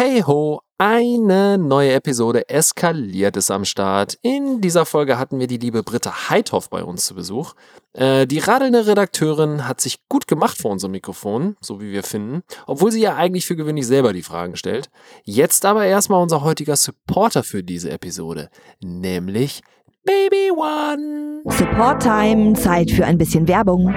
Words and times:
Hey 0.00 0.22
ho, 0.24 0.60
eine 0.78 1.58
neue 1.58 1.92
Episode 1.94 2.48
eskaliert 2.48 3.36
ist 3.36 3.50
am 3.50 3.64
Start. 3.64 4.16
In 4.22 4.60
dieser 4.60 4.86
Folge 4.86 5.18
hatten 5.18 5.40
wir 5.40 5.48
die 5.48 5.56
liebe 5.56 5.82
Britta 5.82 6.30
Heithoff 6.30 6.70
bei 6.70 6.84
uns 6.84 7.04
zu 7.04 7.16
Besuch. 7.16 7.54
Äh, 7.94 8.24
die 8.28 8.38
radelnde 8.38 8.86
Redakteurin 8.86 9.66
hat 9.66 9.80
sich 9.80 10.06
gut 10.08 10.28
gemacht 10.28 10.56
vor 10.56 10.70
unserem 10.70 10.92
Mikrofon, 10.92 11.56
so 11.60 11.80
wie 11.80 11.90
wir 11.90 12.04
finden, 12.04 12.44
obwohl 12.68 12.92
sie 12.92 13.00
ja 13.00 13.16
eigentlich 13.16 13.44
für 13.44 13.56
gewöhnlich 13.56 13.88
selber 13.88 14.12
die 14.12 14.22
Fragen 14.22 14.54
stellt. 14.54 14.88
Jetzt 15.24 15.66
aber 15.66 15.84
erstmal 15.84 16.22
unser 16.22 16.44
heutiger 16.44 16.76
Supporter 16.76 17.42
für 17.42 17.64
diese 17.64 17.90
Episode, 17.90 18.50
nämlich 18.80 19.62
Baby 20.04 20.52
One. 20.52 21.42
Support 21.46 22.04
Time, 22.04 22.52
Zeit 22.52 22.92
für 22.92 23.04
ein 23.04 23.18
bisschen 23.18 23.48
Werbung. 23.48 23.92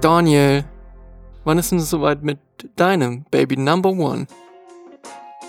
Daniel, 0.00 0.64
wann 1.44 1.58
ist 1.58 1.70
denn 1.70 1.78
es 1.78 1.88
soweit 1.88 2.24
mit 2.24 2.49
deinem 2.76 3.24
Baby 3.30 3.56
Number 3.56 3.90
One? 3.90 4.26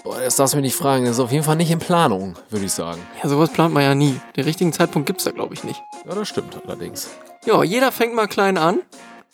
Boah, 0.03 0.19
das 0.19 0.35
darfst 0.35 0.53
du 0.53 0.57
mich 0.57 0.65
nicht 0.65 0.75
fragen, 0.75 1.05
das 1.05 1.15
ist 1.15 1.19
auf 1.19 1.31
jeden 1.31 1.43
Fall 1.43 1.55
nicht 1.55 1.69
in 1.69 1.79
Planung, 1.79 2.35
würde 2.49 2.65
ich 2.65 2.73
sagen. 2.73 3.01
Ja, 3.21 3.29
sowas 3.29 3.51
plant 3.51 3.73
man 3.73 3.83
ja 3.83 3.93
nie. 3.93 4.19
Den 4.35 4.45
richtigen 4.45 4.73
Zeitpunkt 4.73 5.05
gibt's 5.05 5.25
da, 5.25 5.31
glaube 5.31 5.53
ich, 5.53 5.63
nicht. 5.63 5.81
Ja, 6.07 6.15
das 6.15 6.27
stimmt 6.27 6.59
allerdings. 6.65 7.09
Ja, 7.45 7.63
jeder 7.63 7.91
fängt 7.91 8.15
mal 8.15 8.27
klein 8.27 8.57
an. 8.57 8.79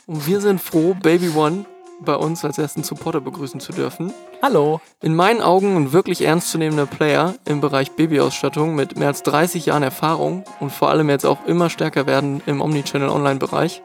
Und 0.08 0.28
wir 0.28 0.42
sind 0.42 0.62
froh, 0.62 0.94
Baby 1.02 1.30
One 1.36 1.66
bei 2.00 2.16
uns 2.16 2.46
als 2.46 2.58
ersten 2.58 2.84
Supporter 2.84 3.22
begrüßen 3.22 3.60
zu 3.60 3.72
dürfen. 3.72 4.14
Hallo. 4.42 4.82
In 5.02 5.16
meinen 5.16 5.42
Augen 5.42 5.76
ein 5.76 5.94
wirklich 5.94 6.22
ernstzunehmender 6.22 6.86
Player 6.86 7.36
im 7.46 7.60
Bereich 7.60 7.92
Babyausstattung 7.92 8.76
mit 8.76 8.98
mehr 8.98 9.08
als 9.08 9.24
30 9.24 9.66
Jahren 9.66 9.84
Erfahrung 9.84 10.44
und 10.60 10.72
vor 10.72 10.90
allem 10.90 11.10
jetzt 11.10 11.26
auch 11.26 11.46
immer 11.46 11.70
stärker 11.70 12.06
werden 12.06 12.42
im 12.46 12.62
Omnichannel 12.62 13.10
Online-Bereich. 13.10 13.82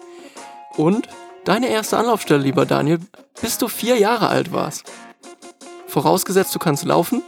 Und 0.77 1.09
deine 1.45 1.69
erste 1.69 1.99
Anlaufstelle, 1.99 2.43
lieber 2.43 2.67
Daniel, 2.67 2.99
bis 3.41 3.59
du 3.59 3.69
vier 3.69 3.97
Jahre 3.97 4.29
alt 4.29 4.53
warst. 4.53 4.85
Vorausgesetzt, 5.87 6.55
du 6.55 6.59
kannst 6.59 6.85
laufen 6.85 7.23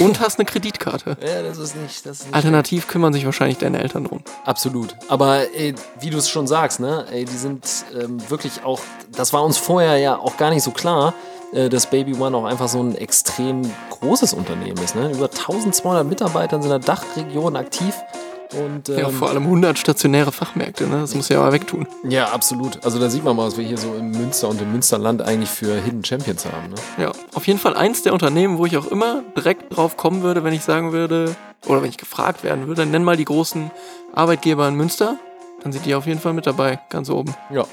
und 0.00 0.20
hast 0.20 0.38
eine 0.38 0.46
Kreditkarte. 0.46 1.16
Ja, 1.26 1.42
das 1.42 1.58
ist 1.58 1.76
nicht. 1.76 2.06
Das 2.06 2.20
ist 2.20 2.26
nicht 2.26 2.34
Alternativ 2.34 2.86
kümmern 2.88 3.12
sich 3.12 3.24
wahrscheinlich 3.24 3.58
deine 3.58 3.80
Eltern 3.80 4.04
drum. 4.04 4.22
Absolut. 4.44 4.96
Aber 5.08 5.52
ey, 5.54 5.74
wie 6.00 6.10
du 6.10 6.18
es 6.18 6.28
schon 6.28 6.46
sagst, 6.46 6.80
ne, 6.80 7.06
ey, 7.10 7.24
die 7.24 7.36
sind 7.36 7.66
ähm, 7.94 8.18
wirklich 8.30 8.64
auch, 8.64 8.80
das 9.10 9.32
war 9.32 9.42
uns 9.44 9.58
vorher 9.58 9.96
ja 9.98 10.18
auch 10.18 10.36
gar 10.36 10.50
nicht 10.50 10.62
so 10.62 10.70
klar, 10.70 11.14
äh, 11.52 11.68
dass 11.68 11.86
Baby 11.86 12.14
One 12.14 12.36
auch 12.36 12.44
einfach 12.44 12.68
so 12.68 12.82
ein 12.82 12.94
extrem 12.94 13.62
großes 13.90 14.32
Unternehmen 14.34 14.82
ist. 14.82 14.94
Ne? 14.94 15.10
Über 15.10 15.30
1200 15.30 16.06
Mitarbeiter 16.06 16.56
in 16.56 16.68
der 16.68 16.78
Dachregion 16.78 17.56
aktiv. 17.56 17.94
Und, 18.54 18.88
ähm, 18.88 18.98
Ja, 18.98 19.08
vor 19.08 19.30
allem 19.30 19.44
100 19.44 19.78
stationäre 19.78 20.32
Fachmärkte, 20.32 20.86
ne? 20.86 21.00
Das 21.00 21.14
muss 21.14 21.28
ja 21.28 21.40
mal 21.40 21.52
wegtun. 21.52 21.86
ja, 22.08 22.26
absolut. 22.32 22.84
Also 22.84 22.98
da 22.98 23.08
sieht 23.10 23.24
man 23.24 23.36
mal, 23.36 23.46
was 23.46 23.56
wir 23.56 23.64
hier 23.64 23.78
so 23.78 23.94
im 23.94 24.10
Münster 24.10 24.48
und 24.48 24.60
im 24.60 24.72
Münsterland 24.72 25.22
eigentlich 25.22 25.50
für 25.50 25.74
Hidden 25.74 26.04
Champions 26.04 26.44
haben. 26.46 26.68
Ne? 26.70 26.74
Ja, 27.04 27.12
auf 27.34 27.46
jeden 27.46 27.58
Fall 27.58 27.76
eins 27.76 28.02
der 28.02 28.12
Unternehmen, 28.12 28.58
wo 28.58 28.66
ich 28.66 28.76
auch 28.76 28.86
immer 28.86 29.22
direkt 29.36 29.76
drauf 29.76 29.96
kommen 29.96 30.22
würde, 30.22 30.44
wenn 30.44 30.52
ich 30.52 30.62
sagen 30.62 30.92
würde, 30.92 31.34
oder 31.66 31.82
wenn 31.82 31.88
ich 31.90 31.98
gefragt 31.98 32.42
werden 32.44 32.66
würde, 32.66 32.84
nenn 32.86 33.04
mal 33.04 33.16
die 33.16 33.24
großen 33.24 33.70
Arbeitgeber 34.14 34.66
in 34.68 34.74
Münster, 34.74 35.16
dann 35.62 35.72
sind 35.72 35.86
die 35.86 35.94
auf 35.94 36.06
jeden 36.06 36.20
Fall 36.20 36.32
mit 36.32 36.46
dabei, 36.46 36.80
ganz 36.90 37.08
oben. 37.08 37.34
Ja. 37.50 37.64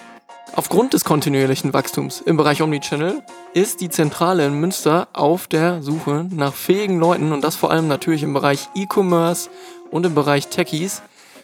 Aufgrund 0.55 0.93
des 0.93 1.05
kontinuierlichen 1.05 1.73
Wachstums 1.73 2.21
im 2.21 2.35
Bereich 2.35 2.61
Omnichannel 2.63 3.21
ist 3.53 3.81
die 3.81 3.89
Zentrale 3.89 4.45
in 4.47 4.53
Münster 4.59 5.07
auf 5.13 5.47
der 5.47 5.83
Suche 5.83 6.25
nach 6.31 6.53
fähigen 6.55 6.99
Leuten 6.99 7.31
und 7.33 7.43
das 7.43 7.55
vor 7.55 7.69
allem 7.69 7.87
natürlich 7.87 8.23
im 8.23 8.33
Bereich 8.33 8.67
E-Commerce 8.73 9.49
und 9.91 10.05
im 10.05 10.15
Bereich 10.15 10.47
Techies. 10.47 11.01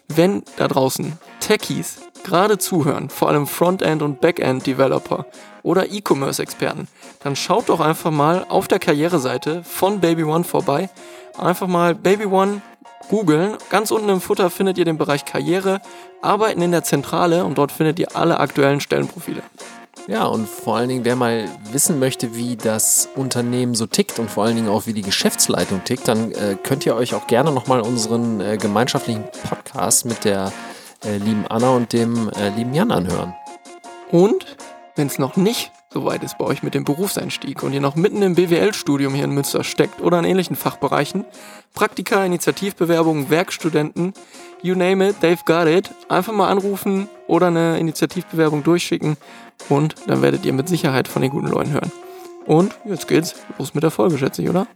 Wenn 0.08 0.44
da 0.58 0.68
draußen 0.68 1.18
Techies 1.40 1.98
gerade 2.24 2.58
zuhören, 2.58 3.10
vor 3.10 3.30
allem 3.30 3.48
Frontend- 3.48 4.02
und 4.02 4.22
Backend-Developer 4.22 5.26
oder 5.64 5.92
E-Commerce-Experten, 5.92 6.88
dann 7.24 7.36
schaut 7.36 7.70
doch 7.70 7.80
einfach 7.80 8.12
mal 8.12 8.46
auf 8.50 8.68
der 8.68 8.80
Karriereseite 8.80 9.64
von 9.64 10.00
Baby 10.00 10.24
One 10.24 10.44
vorbei. 10.44 10.90
Einfach 11.38 11.68
mal 11.68 11.96
Baby 11.96 12.26
One 12.26 12.62
googeln. 13.10 13.58
Ganz 13.70 13.92
unten 13.92 14.10
im 14.10 14.22
Futter 14.22 14.50
findet 14.50 14.78
ihr 14.78 14.86
den 14.86 14.98
Bereich 14.98 15.26
Karriere, 15.26 15.82
Arbeiten 16.22 16.62
in 16.62 16.72
der 16.72 16.84
Zentrale 16.84 17.46
und 17.46 17.58
dort 17.58 17.72
findet 17.72 18.00
ihr 18.00 18.16
alle 18.16 18.40
aktuellen 18.40 18.80
Stellenprofile. 18.82 19.44
Ja, 20.08 20.26
und 20.26 20.48
vor 20.48 20.78
allen 20.78 20.90
Dingen, 20.90 21.04
wer 21.04 21.16
mal 21.16 21.50
wissen 21.72 21.98
möchte, 21.98 22.36
wie 22.36 22.56
das 22.56 23.10
Unternehmen 23.16 23.74
so 23.74 23.88
tickt 23.88 24.20
und 24.20 24.30
vor 24.30 24.44
allen 24.44 24.56
Dingen 24.56 24.70
auch, 24.70 24.86
wie 24.86 24.94
die 24.94 25.02
Geschäftsleitung 25.02 25.84
tickt, 25.84 26.08
dann 26.08 26.32
äh, 26.32 26.58
könnt 26.62 26.86
ihr 26.86 26.96
euch 26.96 27.16
auch 27.16 27.26
gerne 27.26 27.52
nochmal 27.52 27.82
unseren 27.82 28.40
äh, 28.40 28.58
gemeinschaftlichen 28.58 29.24
Podcast 29.50 30.06
mit 30.06 30.24
der 30.24 30.54
äh, 31.04 31.18
lieben 31.18 31.48
Anna 31.48 31.70
und 31.70 31.92
dem 31.92 32.30
äh, 32.30 32.50
lieben 32.50 32.76
Jan 32.76 32.92
anhören. 32.92 33.34
Und 34.12 34.58
wenn 34.96 35.08
es 35.08 35.18
noch 35.18 35.38
nicht 35.38 35.72
so 35.92 36.06
weit 36.06 36.24
ist 36.24 36.38
bei 36.38 36.46
euch 36.46 36.62
mit 36.62 36.76
dem 36.76 36.84
Berufseinstieg 36.84 37.64
und 37.64 37.74
ihr 37.74 37.82
noch 37.82 37.96
mitten 37.96 38.22
im 38.22 38.36
BWL-Studium 38.36 39.16
hier 39.16 39.24
in 39.24 39.32
Münster 39.32 39.64
steckt 39.64 40.02
oder 40.02 40.20
in 40.20 40.26
ähnlichen 40.26 40.56
Fachbereichen, 40.56 41.26
Praktika, 41.74 42.24
Initiativbewerbungen, 42.24 43.30
Werkstudenten, 43.30 44.14
you 44.66 44.76
name 44.76 45.08
it, 45.08 45.18
they've 45.22 45.44
got 45.46 45.68
it, 45.68 45.92
einfach 46.10 46.34
mal 46.34 46.50
anrufen 46.50 47.08
oder 47.28 47.48
eine 47.48 47.78
Initiativbewerbung 47.80 48.64
durchschicken 48.64 49.18
und 49.70 49.96
dann 50.08 50.22
werdet 50.22 50.44
ihr 50.46 50.54
mit 50.54 50.68
Sicherheit 50.68 51.08
von 51.08 51.22
den 51.22 51.32
guten 51.32 51.48
Leuten 51.48 51.72
hören. 51.72 51.92
Und 52.46 52.74
jetzt 52.86 53.08
geht's 53.08 53.36
los 53.58 53.74
mit 53.74 53.84
der 53.84 53.92
Folge, 53.92 54.18
schätze 54.18 54.42
ich, 54.42 54.50
oder? 54.50 54.68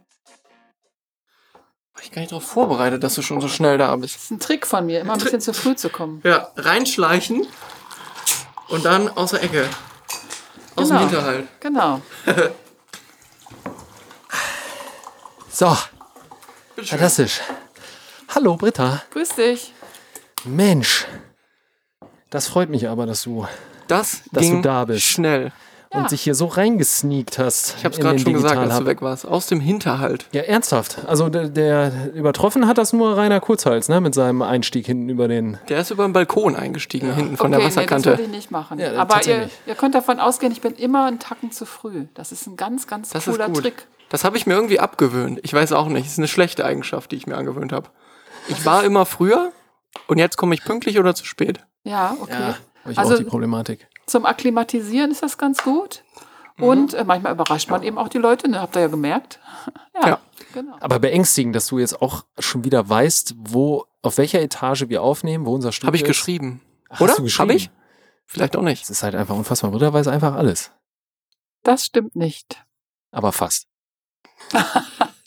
War 1.93 2.03
ich 2.03 2.11
gar 2.11 2.21
nicht 2.21 2.31
darauf 2.31 2.45
vorbereitet, 2.45 3.03
dass 3.03 3.15
du 3.15 3.21
schon 3.21 3.41
so 3.41 3.47
schnell 3.47 3.77
da 3.77 3.95
bist. 3.95 4.15
Das 4.15 4.23
ist 4.23 4.31
ein 4.31 4.39
Trick 4.39 4.65
von 4.67 4.85
mir, 4.85 5.01
immer 5.01 5.13
ein 5.13 5.19
bisschen 5.19 5.41
zu 5.41 5.53
früh 5.53 5.75
zu 5.75 5.89
kommen. 5.89 6.21
Ja, 6.23 6.49
reinschleichen 6.55 7.45
und 8.69 8.85
dann 8.85 9.09
aus 9.09 9.31
der 9.31 9.43
Ecke. 9.43 9.67
Aus 10.75 10.87
Genau. 10.89 10.99
dem 11.01 11.09
Hinterhalt. 11.09 11.47
Genau. 11.59 12.01
So, 15.51 15.75
fantastisch. 16.77 17.41
Hallo 18.33 18.55
Britta. 18.55 19.01
Grüß 19.11 19.29
dich. 19.35 19.73
Mensch, 20.45 21.05
das 22.29 22.47
freut 22.47 22.69
mich 22.69 22.87
aber, 22.87 23.05
dass 23.05 23.23
du 23.23 23.45
Das 23.87 24.21
Dass 24.31 24.43
du 24.45 24.51
ging 24.51 24.61
da 24.61 24.85
bist. 24.85 25.03
schnell. 25.05 25.51
Ja. 25.91 26.01
und 26.01 26.11
dich 26.11 26.21
hier 26.21 26.35
so 26.35 26.45
reingesneakt 26.45 27.39
hast. 27.39 27.73
Ich 27.79 27.83
habe 27.83 27.95
es 27.95 27.99
gerade 27.99 28.19
schon 28.19 28.33
gesagt, 28.33 28.53
als 28.57 28.59
Digital-Hub. 28.65 28.83
du 28.83 28.89
weg 28.91 29.01
warst. 29.01 29.25
Aus 29.25 29.47
dem 29.47 29.59
Hinterhalt. 29.59 30.27
Ja, 30.31 30.43
ernsthaft. 30.43 30.99
Also 31.07 31.29
der, 31.29 31.49
der 31.49 32.13
übertroffen 32.13 32.67
hat 32.67 32.77
das 32.77 32.93
nur 32.93 33.17
Rainer 33.17 33.39
Kurzhals, 33.39 33.89
ne? 33.89 33.99
Mit 33.99 34.13
seinem 34.13 34.43
Einstieg 34.43 34.85
hinten 34.85 35.09
über 35.09 35.27
den. 35.27 35.57
Der 35.67 35.79
ist 35.81 35.89
über 35.89 36.03
den 36.03 36.13
Balkon 36.13 36.55
eingestiegen, 36.55 37.11
hinten 37.15 37.37
von 37.37 37.49
der 37.49 37.59
okay, 37.59 37.69
nee, 37.69 37.73
das 37.73 37.77
Wasserkante. 37.77 38.09
würde 38.11 38.21
ich 38.21 38.29
nicht 38.29 38.51
machen. 38.51 38.77
Ja, 38.77 38.93
Aber 38.97 39.25
ihr, 39.25 39.49
ihr 39.65 39.73
könnt 39.73 39.95
davon 39.95 40.19
ausgehen, 40.19 40.51
ich 40.51 40.61
bin 40.61 40.75
immer 40.75 41.05
einen 41.07 41.17
Tacken 41.17 41.51
zu 41.51 41.65
früh. 41.65 42.05
Das 42.13 42.31
ist 42.31 42.45
ein 42.45 42.55
ganz, 42.55 42.85
ganz 42.85 43.09
das 43.09 43.25
ist 43.25 43.33
cooler 43.33 43.47
gut. 43.47 43.63
Trick. 43.63 43.87
Das 44.09 44.23
habe 44.23 44.37
ich 44.37 44.45
mir 44.45 44.53
irgendwie 44.53 44.79
abgewöhnt. 44.79 45.39
Ich 45.41 45.53
weiß 45.55 45.71
auch 45.71 45.87
nicht. 45.87 46.05
Das 46.05 46.11
ist 46.13 46.19
eine 46.19 46.27
schlechte 46.27 46.65
Eigenschaft, 46.65 47.11
die 47.11 47.15
ich 47.15 47.25
mir 47.25 47.35
angewöhnt 47.35 47.71
habe. 47.71 47.89
Ich 48.47 48.63
war 48.63 48.83
immer 48.83 49.07
früher 49.07 49.51
und 50.07 50.17
jetzt 50.17 50.37
komme 50.37 50.53
ich 50.55 50.63
pünktlich 50.63 50.99
oder 50.99 51.15
zu 51.15 51.25
spät. 51.25 51.65
Ja, 51.83 52.15
okay. 52.21 52.53
hab 52.83 52.91
ich 52.91 52.97
Also- 52.97 53.13
auch 53.15 53.17
die 53.17 53.23
Problematik. 53.25 53.87
Zum 54.05 54.25
Akklimatisieren 54.25 55.11
ist 55.11 55.21
das 55.23 55.37
ganz 55.37 55.63
gut. 55.63 56.03
Und 56.57 56.93
äh, 56.93 57.05
manchmal 57.05 57.31
überrascht 57.33 57.69
man 57.69 57.83
eben 57.83 57.97
auch 57.97 58.09
die 58.09 58.17
Leute, 58.17 58.49
ne? 58.49 58.59
habt 58.59 58.75
ihr 58.75 58.81
ja 58.81 58.87
gemerkt. 58.87 59.39
ja, 59.95 60.07
Ja. 60.09 60.19
genau. 60.53 60.75
Aber 60.81 60.99
beängstigend, 60.99 61.55
dass 61.55 61.67
du 61.67 61.79
jetzt 61.79 62.01
auch 62.01 62.25
schon 62.37 62.65
wieder 62.65 62.89
weißt, 62.89 63.35
wo, 63.37 63.85
auf 64.01 64.17
welcher 64.17 64.41
Etage 64.41 64.89
wir 64.89 65.01
aufnehmen, 65.01 65.45
wo 65.45 65.53
unser 65.53 65.71
Studio 65.71 65.87
Habe 65.87 65.95
ich 65.97 66.01
ist. 66.03 66.07
geschrieben. 66.09 66.59
Hast 66.89 66.99
Oder? 67.01 67.15
du 67.15 67.23
geschrieben? 67.23 67.49
Habe 67.49 67.53
ich? 67.57 67.69
Vielleicht 68.25 68.57
auch 68.57 68.61
nicht. 68.61 68.83
Es 68.83 68.89
ist 68.89 69.03
halt 69.03 69.15
einfach 69.15 69.35
unfassbar. 69.35 69.71
Britta 69.71 69.93
weiß 69.93 70.07
einfach 70.09 70.35
alles. 70.35 70.71
Das 71.63 71.85
stimmt 71.85 72.15
nicht. 72.17 72.65
Aber 73.11 73.31
fast. 73.31 73.67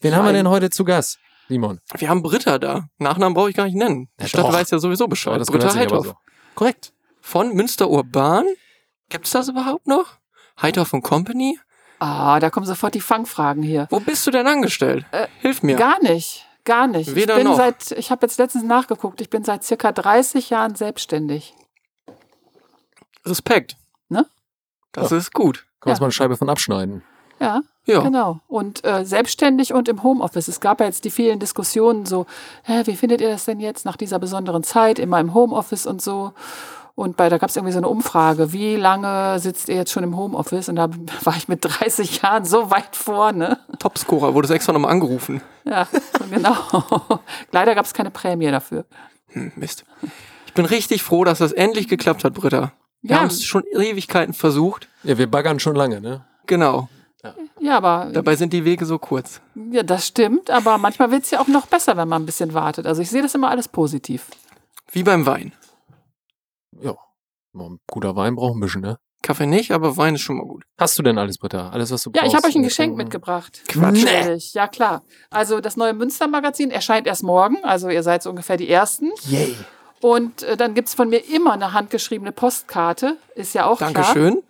Wen 0.02 0.14
haben 0.14 0.26
wir 0.26 0.32
denn 0.32 0.48
heute 0.48 0.68
zu 0.70 0.84
Gast, 0.84 1.18
Simon? 1.52 1.80
Wir 1.96 2.08
haben 2.08 2.22
Britta 2.22 2.58
da. 2.58 2.88
Nachnamen 2.98 3.34
brauche 3.34 3.50
ich 3.50 3.56
gar 3.56 3.64
nicht 3.64 3.76
nennen. 3.76 4.08
Die 4.18 4.22
Ja, 4.22 4.28
Stadt 4.28 4.44
doch. 4.44 4.52
weiß 4.52 4.70
ja 4.70 4.78
sowieso 4.78 5.06
Bescheid. 5.06 5.38
das 5.40 5.48
Britta 5.50 5.74
Heithoff. 5.74 6.06
so. 6.06 6.14
Korrekt. 6.54 6.92
Von 7.20 7.54
Münster 7.54 7.88
Urban. 7.90 8.46
Gibt's 9.10 9.30
das 9.32 9.48
überhaupt 9.48 9.86
noch? 9.86 10.16
Heithoff 10.60 10.92
und 10.94 11.02
Company? 11.02 11.58
Ah, 11.98 12.40
da 12.40 12.48
kommen 12.50 12.66
sofort 12.66 12.94
die 12.94 13.00
Fangfragen 13.00 13.62
hier. 13.62 13.86
Wo 13.90 14.00
bist 14.00 14.26
du 14.26 14.30
denn 14.30 14.46
angestellt? 14.46 15.04
Äh, 15.12 15.28
Hilf 15.40 15.62
mir. 15.62 15.76
Gar 15.76 16.02
nicht. 16.02 16.46
Gar 16.64 16.86
nicht. 16.86 17.14
Weder 17.14 17.34
ich 17.36 17.42
bin 17.42 17.48
noch. 17.50 17.56
seit, 17.56 17.90
ich 17.92 18.10
habe 18.10 18.24
jetzt 18.26 18.38
letztens 18.38 18.64
nachgeguckt, 18.64 19.20
ich 19.20 19.28
bin 19.30 19.44
seit 19.44 19.62
circa 19.64 19.92
30 19.92 20.48
Jahren 20.50 20.74
selbstständig. 20.74 21.54
Respekt. 23.26 23.76
Ne? 24.08 24.26
Das 24.92 25.12
ist 25.12 25.32
gut. 25.32 25.66
Kann 25.80 25.90
man 25.90 25.94
Ja. 25.96 26.00
mal 26.00 26.06
eine 26.06 26.12
Scheibe 26.12 26.36
von 26.36 26.48
abschneiden. 26.48 27.02
Ja, 27.40 27.60
Ja. 27.84 28.00
genau. 28.00 28.38
Und 28.48 28.84
äh, 28.84 29.04
selbstständig 29.04 29.72
und 29.74 29.88
im 29.88 30.02
Homeoffice. 30.02 30.48
Es 30.48 30.60
gab 30.60 30.80
ja 30.80 30.86
jetzt 30.86 31.04
die 31.04 31.10
vielen 31.10 31.38
Diskussionen 31.40 32.06
so, 32.06 32.26
hä, 32.64 32.82
wie 32.84 32.94
findet 32.96 33.20
ihr 33.20 33.28
das 33.30 33.44
denn 33.44 33.58
jetzt 33.60 33.84
nach 33.84 33.96
dieser 33.96 34.18
besonderen 34.18 34.62
Zeit, 34.62 34.98
immer 34.98 35.18
im 35.18 35.34
Homeoffice 35.34 35.86
und 35.86 36.00
so. 36.00 36.32
Und 36.94 37.16
bei, 37.16 37.28
da 37.30 37.38
gab 37.38 37.48
es 37.48 37.56
irgendwie 37.56 37.72
so 37.72 37.78
eine 37.78 37.88
Umfrage, 37.88 38.52
wie 38.52 38.76
lange 38.76 39.38
sitzt 39.40 39.68
ihr 39.70 39.76
jetzt 39.76 39.90
schon 39.90 40.04
im 40.04 40.16
Homeoffice? 40.16 40.68
Und 40.68 40.76
da 40.76 40.90
war 41.24 41.36
ich 41.36 41.48
mit 41.48 41.64
30 41.64 42.22
Jahren 42.22 42.44
so 42.44 42.70
weit 42.70 42.94
vorne. 42.94 43.58
Topscorer, 43.78 44.34
wurde 44.34 44.44
es 44.46 44.50
extra 44.50 44.72
nochmal 44.72 44.92
angerufen. 44.92 45.40
Ja, 45.64 45.88
genau. 46.30 46.54
Leider 47.50 47.74
gab 47.74 47.86
es 47.86 47.94
keine 47.94 48.10
Prämie 48.10 48.50
dafür. 48.50 48.84
Hm, 49.28 49.52
Mist. 49.56 49.84
Ich 50.46 50.52
bin 50.54 50.66
richtig 50.66 51.02
froh, 51.02 51.24
dass 51.24 51.38
das 51.38 51.52
endlich 51.52 51.88
geklappt 51.88 52.24
hat, 52.24 52.34
Britta. 52.34 52.72
Wir 53.00 53.16
Ja. 53.16 53.20
haben 53.22 53.26
es 53.28 53.42
schon 53.42 53.64
Ewigkeiten 53.72 54.34
versucht. 54.34 54.86
Ja, 55.02 55.18
wir 55.18 55.28
baggern 55.28 55.58
schon 55.58 55.74
lange, 55.74 56.00
ne? 56.00 56.24
Genau. 56.46 56.88
Ja, 57.60 57.76
aber 57.76 58.10
Dabei 58.12 58.34
sind 58.36 58.52
die 58.52 58.64
Wege 58.64 58.84
so 58.84 58.98
kurz. 58.98 59.40
ja, 59.70 59.82
das 59.84 60.06
stimmt, 60.08 60.50
aber 60.50 60.76
manchmal 60.78 61.10
wird 61.12 61.22
es 61.22 61.30
ja 61.30 61.40
auch 61.40 61.46
noch 61.46 61.66
besser, 61.66 61.96
wenn 61.96 62.08
man 62.08 62.22
ein 62.22 62.26
bisschen 62.26 62.52
wartet. 62.54 62.86
Also 62.86 63.00
ich 63.02 63.10
sehe 63.10 63.22
das 63.22 63.34
immer 63.34 63.48
alles 63.50 63.68
positiv. 63.68 64.26
Wie 64.90 65.02
beim 65.04 65.24
Wein. 65.24 65.52
Ja. 66.80 66.96
Guter 67.86 68.16
Wein 68.16 68.34
braucht 68.34 68.56
ein 68.56 68.60
bisschen, 68.60 68.80
ne? 68.80 68.98
Kaffee 69.22 69.46
nicht, 69.46 69.70
aber 69.70 69.96
Wein 69.96 70.16
ist 70.16 70.22
schon 70.22 70.36
mal 70.38 70.46
gut. 70.46 70.64
Hast 70.78 70.98
du 70.98 71.02
denn 71.04 71.16
alles, 71.16 71.38
Britta? 71.38 71.68
Alles, 71.70 71.92
was 71.92 72.02
du 72.02 72.10
Ja, 72.12 72.22
brauchst? 72.22 72.32
ich 72.32 72.36
habe 72.36 72.48
euch 72.48 72.56
ein 72.56 72.64
Geschenk 72.64 72.94
zu- 72.94 72.96
mitgebracht. 72.96 73.62
Quatsch. 73.68 74.02
Natürlich, 74.04 74.54
ja 74.54 74.66
klar. 74.66 75.02
Also 75.30 75.60
das 75.60 75.76
neue 75.76 75.92
Münster-Magazin 75.92 76.72
erscheint 76.72 77.06
erst 77.06 77.22
morgen, 77.22 77.56
also 77.62 77.88
ihr 77.88 78.02
seid 78.02 78.24
so 78.24 78.30
ungefähr 78.30 78.56
die 78.56 78.68
Ersten. 78.68 79.10
Yay. 79.28 79.54
Und 80.00 80.42
äh, 80.42 80.56
dann 80.56 80.74
gibt's 80.74 80.94
von 80.94 81.08
mir 81.08 81.18
immer 81.18 81.52
eine 81.52 81.72
handgeschriebene 81.72 82.32
Postkarte, 82.32 83.16
ist 83.36 83.54
ja 83.54 83.66
auch 83.66 83.76
klar. 83.78 83.92
Dankeschön. 83.92 84.42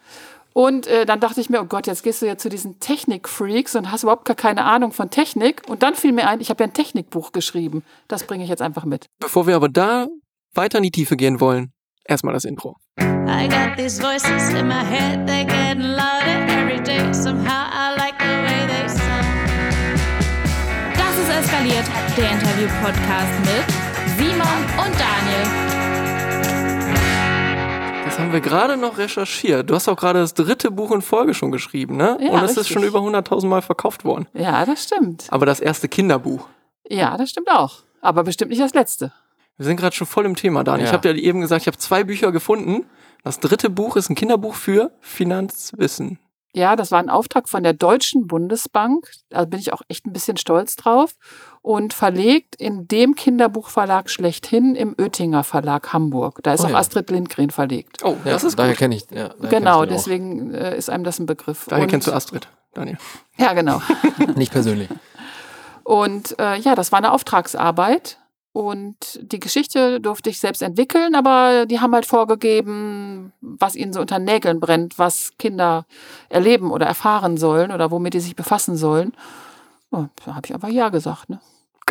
Und 0.52 0.87
äh, 0.87 1.06
dann 1.06 1.20
dachte 1.20 1.40
ich 1.40 1.50
mir, 1.50 1.60
oh 1.62 1.64
Gott, 1.64 1.87
jetzt 1.87 2.02
gehst 2.02 2.22
du 2.22 2.26
ja 2.26 2.37
zu 2.37 2.49
diesen 2.49 2.78
Technik-Freaks 2.81 3.75
und 3.76 3.90
hast 3.90 4.02
überhaupt 4.02 4.25
gar 4.25 4.37
keine 4.37 4.64
Ahnung 4.64 4.93
von 4.93 5.10
Technik. 5.10 5.62
Und 5.69 5.82
dann 5.82 5.94
fiel 5.94 6.12
mir 6.12 6.28
ein, 6.28 6.40
ich 6.40 6.50
habe 6.50 6.62
ja 6.62 6.69
ein 6.69 6.75
Technikbuch 6.75 7.32
geschrieben. 7.32 7.84
Das 8.08 8.25
bringe 8.25 8.44
ich 8.44 8.50
jetzt 8.50 8.62
einfach 8.62 8.84
mit. 8.84 9.06
Bevor 9.19 9.46
wir 9.46 9.56
aber 9.56 9.69
da 9.69 10.06
weiter 10.54 10.78
in 10.78 10.84
die 10.84 10.90
Tiefe 10.90 11.16
gehen 11.16 11.40
wollen, 11.40 11.72
erstmal 12.04 12.34
das 12.34 12.44
Intro. 12.44 12.76
I 13.00 13.49
got 13.49 13.76
these 13.76 14.00
voices 14.00 14.52
in 14.54 14.69
my 14.69 14.84
head, 14.84 15.26
they 15.26 15.44
get 15.44 15.78
louder 15.78 16.46
every 16.49 16.82
day. 16.82 17.12
Somehow 17.12 17.69
I 17.72 17.94
like 17.96 18.19
the 18.19 18.26
way 18.26 18.66
they 18.66 18.88
sound. 18.88 19.26
Das 20.96 21.19
ist 21.19 21.31
eskaliert, 21.31 21.87
der 22.16 22.31
Interview-Podcast 22.31 23.40
mit 23.40 23.64
Simon 24.19 24.64
und 24.76 24.94
Daniel. 25.00 25.81
Das 28.12 28.19
haben 28.19 28.32
wir 28.35 28.43
gerade 28.43 28.76
noch 28.76 28.99
recherchiert. 28.99 29.70
Du 29.70 29.75
hast 29.75 29.88
auch 29.88 29.97
gerade 29.97 30.19
das 30.20 30.35
dritte 30.35 30.70
Buch 30.70 30.91
in 30.93 31.00
Folge 31.00 31.32
schon 31.32 31.50
geschrieben, 31.50 31.97
ne? 31.97 32.19
Ja, 32.20 32.32
Und 32.32 32.43
es 32.44 32.59
ist 32.59 32.69
schon 32.69 32.82
über 32.82 32.99
100.000 32.99 33.47
Mal 33.47 33.62
verkauft 33.62 34.05
worden. 34.05 34.29
Ja, 34.35 34.67
das 34.67 34.85
stimmt. 34.85 35.25
Aber 35.31 35.47
das 35.47 35.61
erste 35.61 35.88
Kinderbuch. 35.88 36.47
Ja, 36.87 37.17
das 37.17 37.31
stimmt 37.31 37.50
auch. 37.50 37.79
Aber 38.03 38.23
bestimmt 38.25 38.50
nicht 38.50 38.61
das 38.61 38.75
letzte. 38.75 39.14
Wir 39.56 39.64
sind 39.64 39.76
gerade 39.79 39.97
schon 39.97 40.06
voll 40.06 40.26
im 40.26 40.37
Thema, 40.37 40.62
Dani. 40.62 40.82
Ich 40.82 40.91
Ja. 40.91 40.93
habe 40.93 41.11
dir 41.14 41.23
eben 41.23 41.41
gesagt, 41.41 41.62
ich 41.62 41.67
habe 41.67 41.79
zwei 41.79 42.05
Bücher 42.05 42.32
gefunden. 42.32 42.85
Das 43.25 43.41
dritte 43.41 43.70
Buch 43.70 43.97
ist 43.97 44.11
ein 44.11 44.14
Kinderbuch 44.14 44.56
für 44.56 44.91
Finanzwissen. 45.00 46.19
Ja, 46.55 46.76
das 46.76 46.91
war 46.91 46.99
ein 46.99 47.09
Auftrag 47.09 47.49
von 47.49 47.62
der 47.62 47.73
Deutschen 47.73 48.26
Bundesbank. 48.26 49.11
Da 49.31 49.47
bin 49.47 49.59
ich 49.59 49.73
auch 49.73 49.81
echt 49.88 50.05
ein 50.06 50.12
bisschen 50.12 50.37
stolz 50.37 50.76
drauf. 50.76 51.14
Und 51.64 51.94
verlegt 51.94 52.56
in 52.56 52.88
dem 52.88 53.14
Kinderbuchverlag 53.14 54.11
schlechthin 54.11 54.75
im 54.75 54.97
Oettinger 54.99 55.44
Verlag 55.44 55.93
Hamburg. 55.93 56.41
Da 56.43 56.55
ist 56.55 56.62
Oh 56.62 56.64
auch 56.67 56.70
ja. 56.70 56.76
Astrid 56.76 57.09
Lindgren 57.11 57.50
verlegt. 57.50 57.99
Oh, 58.05 58.17
Ja, 58.25 58.32
das 58.32 58.43
ist 58.43 58.59
daher 58.59 58.73
gut. 58.73 58.79
kenne 58.81 58.97
ich. 58.97 59.05
Ja, 59.12 59.29
daher 59.29 59.49
genau, 59.61 59.81
kenn 59.82 59.91
ich 59.91 59.94
deswegen 59.97 60.53
äh, 60.55 60.76
ist 60.76 60.91
einem 60.91 61.05
das 61.05 61.20
ein 61.20 61.26
Begriff. 61.26 61.67
Daher 61.69 61.85
Und- 61.85 61.88
kennst 61.91 62.09
du 62.09 62.12
Astrid, 62.12 62.49
Daniel. 62.75 62.99
Ja, 63.37 63.53
genau. 63.53 63.76
auch. 63.76 63.82
Nicht 64.37 64.50
persönlich. 64.50 64.88
Und 65.85 66.37
äh, 66.41 66.56
ja, 66.59 66.75
das 66.75 66.91
war 66.91 66.99
eine 66.99 67.12
Auftragsarbeit. 67.12 68.19
Und 68.55 69.19
die 69.23 69.41
Geschichte 69.41 69.99
durfte 70.00 70.29
ich 70.31 70.38
selbst 70.41 70.61
entwickeln, 70.62 71.14
aber 71.14 71.64
die 71.64 71.81
haben 71.81 71.94
halt 71.94 72.05
vorgegeben, 72.05 73.32
was 73.41 73.76
ihnen 73.76 73.93
so 73.94 74.00
unter 74.00 74.19
Nägeln 74.19 74.61
brennt, 74.61 74.99
was 74.99 75.31
Kinder 75.38 75.87
erleben 76.29 76.70
oder 76.70 76.85
erfahren 76.87 77.38
sollen 77.38 77.73
oder 77.73 77.91
womit 77.91 78.12
die 78.14 78.20
sich 78.20 78.37
befassen 78.37 78.76
sollen. 78.76 79.12
Und 79.91 80.11
da 80.26 80.35
habe 80.35 80.47
ich 80.47 80.53
einfach 80.55 80.69
Ja 80.69 80.91
gesagt. 80.91 81.31
Ne? 81.31 81.41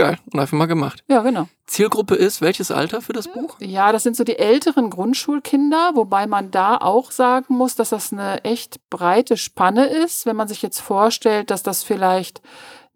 Geil. 0.01 0.17
Und 0.33 0.39
einfach 0.39 0.57
mal 0.57 0.65
gemacht. 0.65 1.03
Ja, 1.07 1.21
genau. 1.21 1.47
Zielgruppe 1.67 2.15
ist 2.15 2.41
welches 2.41 2.71
Alter 2.71 3.01
für 3.01 3.13
das 3.13 3.27
Buch? 3.27 3.55
Ja, 3.59 3.91
das 3.91 4.01
sind 4.01 4.15
so 4.15 4.23
die 4.23 4.39
älteren 4.39 4.89
Grundschulkinder, 4.89 5.91
wobei 5.93 6.25
man 6.25 6.49
da 6.49 6.77
auch 6.77 7.11
sagen 7.11 7.55
muss, 7.55 7.75
dass 7.75 7.89
das 7.89 8.11
eine 8.11 8.43
echt 8.43 8.79
breite 8.89 9.37
Spanne 9.37 9.85
ist. 9.85 10.25
Wenn 10.25 10.35
man 10.35 10.47
sich 10.47 10.63
jetzt 10.63 10.79
vorstellt, 10.79 11.51
dass 11.51 11.61
das 11.61 11.83
vielleicht 11.83 12.41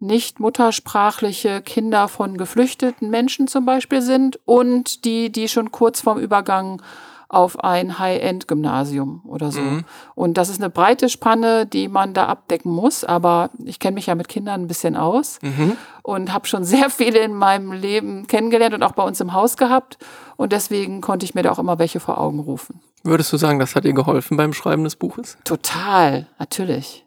nicht 0.00 0.40
muttersprachliche 0.40 1.62
Kinder 1.62 2.08
von 2.08 2.36
geflüchteten 2.36 3.08
Menschen 3.08 3.46
zum 3.46 3.64
Beispiel 3.64 4.02
sind 4.02 4.40
und 4.44 5.04
die, 5.04 5.30
die 5.30 5.48
schon 5.48 5.70
kurz 5.70 6.00
vorm 6.00 6.18
Übergang 6.18 6.82
auf 7.28 7.58
ein 7.64 7.98
High-End-Gymnasium 7.98 9.22
oder 9.26 9.50
so. 9.50 9.60
Mhm. 9.60 9.84
Und 10.14 10.34
das 10.38 10.48
ist 10.48 10.60
eine 10.60 10.70
breite 10.70 11.08
Spanne, 11.08 11.66
die 11.66 11.88
man 11.88 12.14
da 12.14 12.26
abdecken 12.26 12.70
muss. 12.72 13.04
Aber 13.04 13.50
ich 13.64 13.78
kenne 13.78 13.94
mich 13.94 14.06
ja 14.06 14.14
mit 14.14 14.28
Kindern 14.28 14.62
ein 14.62 14.66
bisschen 14.68 14.96
aus 14.96 15.38
Mhm. 15.42 15.76
und 16.02 16.32
habe 16.32 16.46
schon 16.46 16.64
sehr 16.64 16.90
viele 16.90 17.20
in 17.20 17.34
meinem 17.34 17.72
Leben 17.72 18.26
kennengelernt 18.26 18.74
und 18.74 18.82
auch 18.82 18.92
bei 18.92 19.02
uns 19.02 19.20
im 19.20 19.32
Haus 19.32 19.56
gehabt. 19.56 19.98
Und 20.36 20.52
deswegen 20.52 21.00
konnte 21.00 21.24
ich 21.24 21.34
mir 21.34 21.42
da 21.42 21.50
auch 21.52 21.58
immer 21.58 21.78
welche 21.78 22.00
vor 22.00 22.18
Augen 22.20 22.40
rufen. 22.40 22.80
Würdest 23.02 23.32
du 23.32 23.36
sagen, 23.36 23.58
das 23.58 23.74
hat 23.74 23.84
dir 23.84 23.92
geholfen 23.94 24.36
beim 24.36 24.52
Schreiben 24.52 24.84
des 24.84 24.96
Buches? 24.96 25.38
Total, 25.44 26.26
natürlich. 26.38 27.06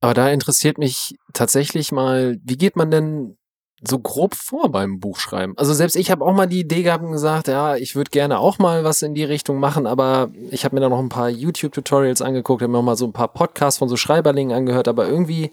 Aber 0.00 0.14
da 0.14 0.28
interessiert 0.28 0.78
mich 0.78 1.16
tatsächlich 1.32 1.90
mal, 1.92 2.38
wie 2.44 2.56
geht 2.56 2.76
man 2.76 2.90
denn 2.90 3.37
so 3.86 3.98
grob 3.98 4.34
vor 4.34 4.70
beim 4.70 5.00
Buchschreiben? 5.00 5.56
Also 5.56 5.72
selbst 5.72 5.96
ich 5.96 6.10
habe 6.10 6.24
auch 6.24 6.34
mal 6.34 6.46
die 6.46 6.60
Idee 6.60 6.82
gehabt 6.82 7.04
und 7.04 7.12
gesagt, 7.12 7.48
ja, 7.48 7.76
ich 7.76 7.94
würde 7.94 8.10
gerne 8.10 8.38
auch 8.38 8.58
mal 8.58 8.84
was 8.84 9.02
in 9.02 9.14
die 9.14 9.24
Richtung 9.24 9.60
machen, 9.60 9.86
aber 9.86 10.30
ich 10.50 10.64
habe 10.64 10.74
mir 10.74 10.80
da 10.80 10.88
noch 10.88 10.98
ein 10.98 11.08
paar 11.08 11.28
YouTube-Tutorials 11.28 12.22
angeguckt, 12.22 12.62
habe 12.62 12.72
mir 12.72 12.78
auch 12.78 12.82
mal 12.82 12.96
so 12.96 13.06
ein 13.06 13.12
paar 13.12 13.28
Podcasts 13.28 13.78
von 13.78 13.88
so 13.88 13.96
Schreiberlingen 13.96 14.56
angehört, 14.56 14.88
aber 14.88 15.08
irgendwie, 15.08 15.50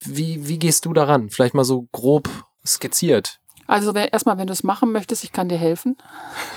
wie, 0.00 0.48
wie 0.48 0.58
gehst 0.58 0.84
du 0.84 0.92
daran? 0.92 1.30
Vielleicht 1.30 1.54
mal 1.54 1.64
so 1.64 1.86
grob 1.92 2.28
skizziert. 2.66 3.40
Also 3.66 3.94
wenn, 3.94 4.08
erstmal, 4.08 4.38
wenn 4.38 4.46
du 4.46 4.52
es 4.52 4.62
machen 4.64 4.92
möchtest, 4.92 5.24
ich 5.24 5.32
kann 5.32 5.48
dir 5.48 5.58
helfen. 5.58 5.96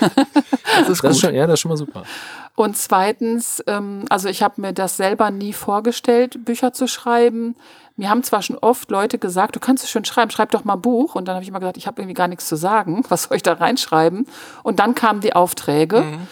Das 0.78 0.88
ist 0.88 0.88
Das 0.88 0.88
ist 0.88 1.02
gut. 1.02 1.16
schon, 1.16 1.34
ja, 1.34 1.46
das 1.46 1.54
ist 1.54 1.60
schon 1.60 1.70
mal 1.70 1.76
super. 1.76 2.02
Und 2.54 2.76
zweitens, 2.76 3.62
ähm, 3.66 4.04
also 4.10 4.28
ich 4.28 4.42
habe 4.42 4.60
mir 4.60 4.72
das 4.72 4.96
selber 4.96 5.30
nie 5.30 5.52
vorgestellt, 5.52 6.44
Bücher 6.44 6.72
zu 6.72 6.86
schreiben. 6.86 7.54
Mir 7.96 8.10
haben 8.10 8.22
zwar 8.22 8.42
schon 8.42 8.58
oft 8.58 8.90
Leute 8.90 9.18
gesagt, 9.18 9.56
du 9.56 9.60
kannst 9.60 9.84
es 9.84 9.90
schön 9.90 10.04
schreiben, 10.04 10.30
schreib 10.30 10.50
doch 10.50 10.64
mal 10.64 10.74
ein 10.74 10.82
Buch. 10.82 11.14
Und 11.14 11.28
dann 11.28 11.34
habe 11.34 11.42
ich 11.42 11.48
immer 11.48 11.60
gesagt, 11.60 11.76
ich 11.78 11.86
habe 11.86 12.02
irgendwie 12.02 12.14
gar 12.14 12.28
nichts 12.28 12.46
zu 12.46 12.56
sagen. 12.56 13.04
Was 13.08 13.24
soll 13.24 13.36
ich 13.38 13.42
da 13.42 13.54
reinschreiben? 13.54 14.26
Und 14.62 14.80
dann 14.80 14.94
kamen 14.94 15.20
die 15.20 15.34
Aufträge. 15.34 16.02
Mhm. 16.02 16.26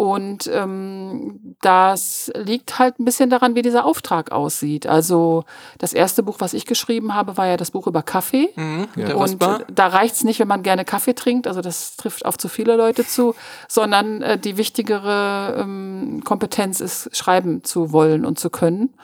Und 0.00 0.50
ähm, 0.50 1.56
das 1.60 2.32
liegt 2.34 2.78
halt 2.78 2.98
ein 2.98 3.04
bisschen 3.04 3.28
daran, 3.28 3.54
wie 3.54 3.60
dieser 3.60 3.84
Auftrag 3.84 4.32
aussieht. 4.32 4.86
Also 4.86 5.44
das 5.76 5.92
erste 5.92 6.22
Buch, 6.22 6.36
was 6.38 6.54
ich 6.54 6.64
geschrieben 6.64 7.14
habe, 7.14 7.36
war 7.36 7.46
ja 7.46 7.58
das 7.58 7.70
Buch 7.70 7.86
über 7.86 8.02
Kaffee. 8.02 8.48
Mhm. 8.56 8.88
Ja. 8.96 9.14
Und 9.14 9.42
Wasper. 9.42 9.66
da 9.70 9.88
reicht's 9.88 10.24
nicht, 10.24 10.40
wenn 10.40 10.48
man 10.48 10.62
gerne 10.62 10.86
Kaffee 10.86 11.12
trinkt, 11.12 11.46
also 11.46 11.60
das 11.60 11.98
trifft 11.98 12.24
auf 12.24 12.38
zu 12.38 12.48
viele 12.48 12.76
Leute 12.76 13.06
zu, 13.06 13.34
sondern 13.68 14.22
äh, 14.22 14.38
die 14.38 14.56
wichtigere 14.56 15.58
ähm, 15.58 16.22
Kompetenz 16.24 16.80
ist, 16.80 17.14
schreiben 17.14 17.62
zu 17.62 17.92
wollen 17.92 18.24
und 18.24 18.38
zu 18.38 18.48
können. 18.48 18.94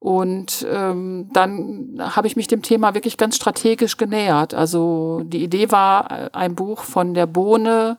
Und 0.00 0.66
ähm, 0.70 1.30
dann 1.32 1.96
habe 1.98 2.26
ich 2.26 2.36
mich 2.36 2.46
dem 2.46 2.60
Thema 2.60 2.92
wirklich 2.92 3.16
ganz 3.16 3.36
strategisch 3.36 3.96
genähert. 3.96 4.52
Also 4.52 5.22
die 5.24 5.42
Idee 5.42 5.70
war, 5.70 6.10
äh, 6.10 6.28
ein 6.34 6.54
Buch 6.54 6.82
von 6.82 7.14
der 7.14 7.26
Bohne, 7.26 7.96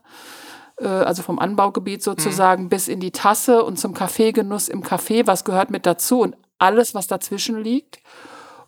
äh, 0.79 0.88
also 0.88 1.24
vom 1.24 1.39
Anbaugebiet 1.39 2.03
sozusagen, 2.03 2.69
bis 2.69 2.88
in 2.88 3.00
die 3.00 3.12
Tasse 3.12 3.63
und 3.63 3.77
zum 3.77 3.93
Kaffeegenuss 3.93 4.67
im 4.67 4.84
Café, 4.84 5.27
was 5.27 5.43
gehört 5.43 5.69
mit 5.69 5.86
dazu 5.86 6.22
und 6.22 6.36
alles, 6.60 6.96
was 6.96 7.07
dazwischen 7.07 7.62
liegt. 7.62 8.00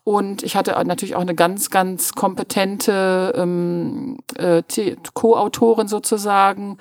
Und 0.03 0.41
ich 0.41 0.55
hatte 0.55 0.71
natürlich 0.85 1.15
auch 1.15 1.21
eine 1.21 1.35
ganz, 1.35 1.69
ganz 1.69 2.13
kompetente 2.13 3.33
ähm, 3.35 4.17
äh, 4.37 4.63
Co-Autorin 5.13 5.87
sozusagen, 5.87 6.77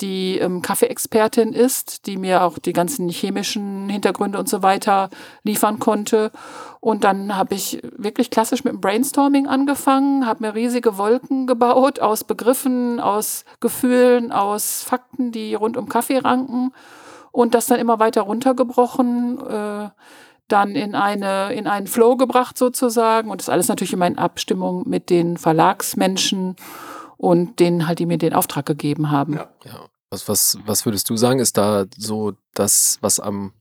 die 0.00 0.38
ähm, 0.38 0.62
Kaffeeexpertin 0.62 1.52
ist, 1.52 2.06
die 2.06 2.16
mir 2.16 2.42
auch 2.42 2.58
die 2.58 2.72
ganzen 2.72 3.08
chemischen 3.08 3.88
Hintergründe 3.88 4.38
und 4.38 4.48
so 4.48 4.62
weiter 4.62 5.10
liefern 5.42 5.78
konnte. 5.78 6.30
Und 6.80 7.04
dann 7.04 7.36
habe 7.36 7.54
ich 7.54 7.82
wirklich 7.96 8.30
klassisch 8.30 8.64
mit 8.64 8.72
dem 8.72 8.80
Brainstorming 8.80 9.48
angefangen, 9.48 10.26
habe 10.26 10.44
mir 10.44 10.54
riesige 10.54 10.98
Wolken 10.98 11.46
gebaut 11.46 12.00
aus 12.00 12.24
Begriffen, 12.24 13.00
aus 13.00 13.44
Gefühlen, 13.60 14.30
aus 14.30 14.84
Fakten, 14.84 15.32
die 15.32 15.54
rund 15.54 15.76
um 15.76 15.88
Kaffee 15.88 16.18
ranken 16.18 16.72
und 17.32 17.54
das 17.54 17.66
dann 17.66 17.80
immer 17.80 17.98
weiter 17.98 18.22
runtergebrochen. 18.22 19.38
Äh, 19.48 19.88
dann 20.48 20.70
in 20.70 20.94
eine 20.94 21.52
in 21.52 21.66
einen 21.66 21.86
Flow 21.86 22.16
gebracht 22.16 22.56
sozusagen 22.56 23.30
und 23.30 23.40
das 23.40 23.50
alles 23.50 23.68
natürlich 23.68 23.92
immer 23.92 24.06
in 24.06 24.16
Abstimmung 24.16 24.88
mit 24.88 25.10
den 25.10 25.36
Verlagsmenschen 25.36 26.56
und 27.18 27.60
denen 27.60 27.86
halt, 27.86 27.98
die 27.98 28.06
mir 28.06 28.16
den 28.16 28.32
Auftrag 28.32 28.64
gegeben 28.64 29.10
haben. 29.10 29.34
Ja. 29.34 29.50
Ja. 29.64 29.88
Was, 30.10 30.26
was, 30.26 30.58
was 30.64 30.86
würdest 30.86 31.10
du 31.10 31.18
sagen, 31.18 31.38
ist 31.38 31.58
da 31.58 31.84
so 31.94 32.32
das, 32.54 32.96
was 33.02 33.20
am 33.20 33.52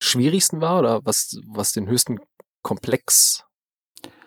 schwierigsten 0.00 0.60
war 0.60 0.80
oder 0.80 1.04
was, 1.04 1.38
was 1.46 1.72
den 1.72 1.86
höchsten 1.86 2.18
Komplex 2.62 3.44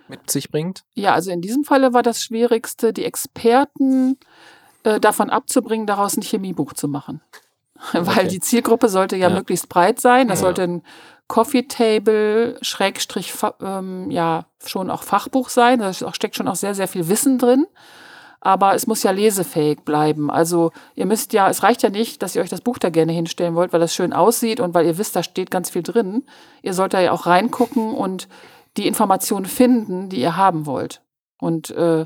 mit 0.08 0.30
sich 0.32 0.50
bringt? 0.50 0.84
Ja, 0.94 1.14
also 1.14 1.32
in 1.32 1.42
diesem 1.42 1.64
Falle 1.66 1.94
war 1.94 2.04
das 2.04 2.22
Schwierigste, 2.24 2.94
die 2.94 3.04
Experten 3.04 4.18
äh, 4.84 5.00
davon 5.00 5.30
abzubringen, 5.30 5.88
daraus 5.88 6.16
ein 6.16 6.22
Chemiebuch 6.22 6.74
zu 6.74 6.88
machen. 6.88 7.22
Weil 7.92 8.20
Okay. 8.20 8.28
die 8.28 8.40
Zielgruppe 8.40 8.88
sollte 8.88 9.18
ja, 9.18 9.28
Ja. 9.30 9.36
möglichst 9.36 9.68
breit 9.68 10.00
sein. 10.00 10.28
Das 10.30 10.40
Ja. 10.40 10.46
sollte 10.46 10.62
ein 10.64 10.84
Coffee 11.28 11.64
Table, 11.68 12.58
Schrägstrich, 12.62 13.34
ähm, 13.62 14.10
ja, 14.12 14.46
schon 14.64 14.90
auch 14.90 15.04
Fachbuch 15.04 15.50
sein. 15.50 15.80
Da 15.80 15.92
steckt 15.94 16.36
schon 16.36 16.48
auch 16.48 16.56
sehr, 16.56 16.76
sehr 16.76 16.88
viel 16.88 17.08
Wissen 17.10 17.40
drin. 17.40 17.66
Aber 18.46 18.76
es 18.76 18.88
muss 18.88 19.04
ja 19.04 19.12
lesefähig 19.12 19.86
bleiben. 19.86 20.30
Also 20.30 20.74
ihr 20.96 21.06
müsst 21.06 21.32
ja, 21.32 21.50
es 21.50 21.64
reicht 21.64 21.82
ja 21.82 21.90
nicht, 21.90 22.22
dass 22.22 22.36
ihr 22.36 22.42
euch 22.42 22.50
das 22.50 22.60
Buch 22.60 22.78
da 22.78 22.90
gerne 22.90 23.14
hinstellen 23.14 23.56
wollt, 23.56 23.72
weil 23.72 23.80
das 23.80 23.96
schön 23.96 24.12
aussieht 24.12 24.60
und 24.60 24.74
weil 24.74 24.86
ihr 24.86 24.98
wisst, 24.98 25.16
da 25.16 25.24
steht 25.24 25.50
ganz 25.50 25.70
viel 25.70 25.82
drin. 25.82 26.26
Ihr 26.62 26.74
sollt 26.74 26.94
da 26.94 27.00
ja 27.00 27.14
auch 27.14 27.26
reingucken 27.26 27.94
und 27.94 28.28
die 28.76 28.86
Informationen 28.86 29.46
finden, 29.46 30.10
die 30.10 30.20
ihr 30.20 30.36
haben 30.36 30.66
wollt. 30.66 31.02
Und 31.40 31.70
äh, 31.72 32.06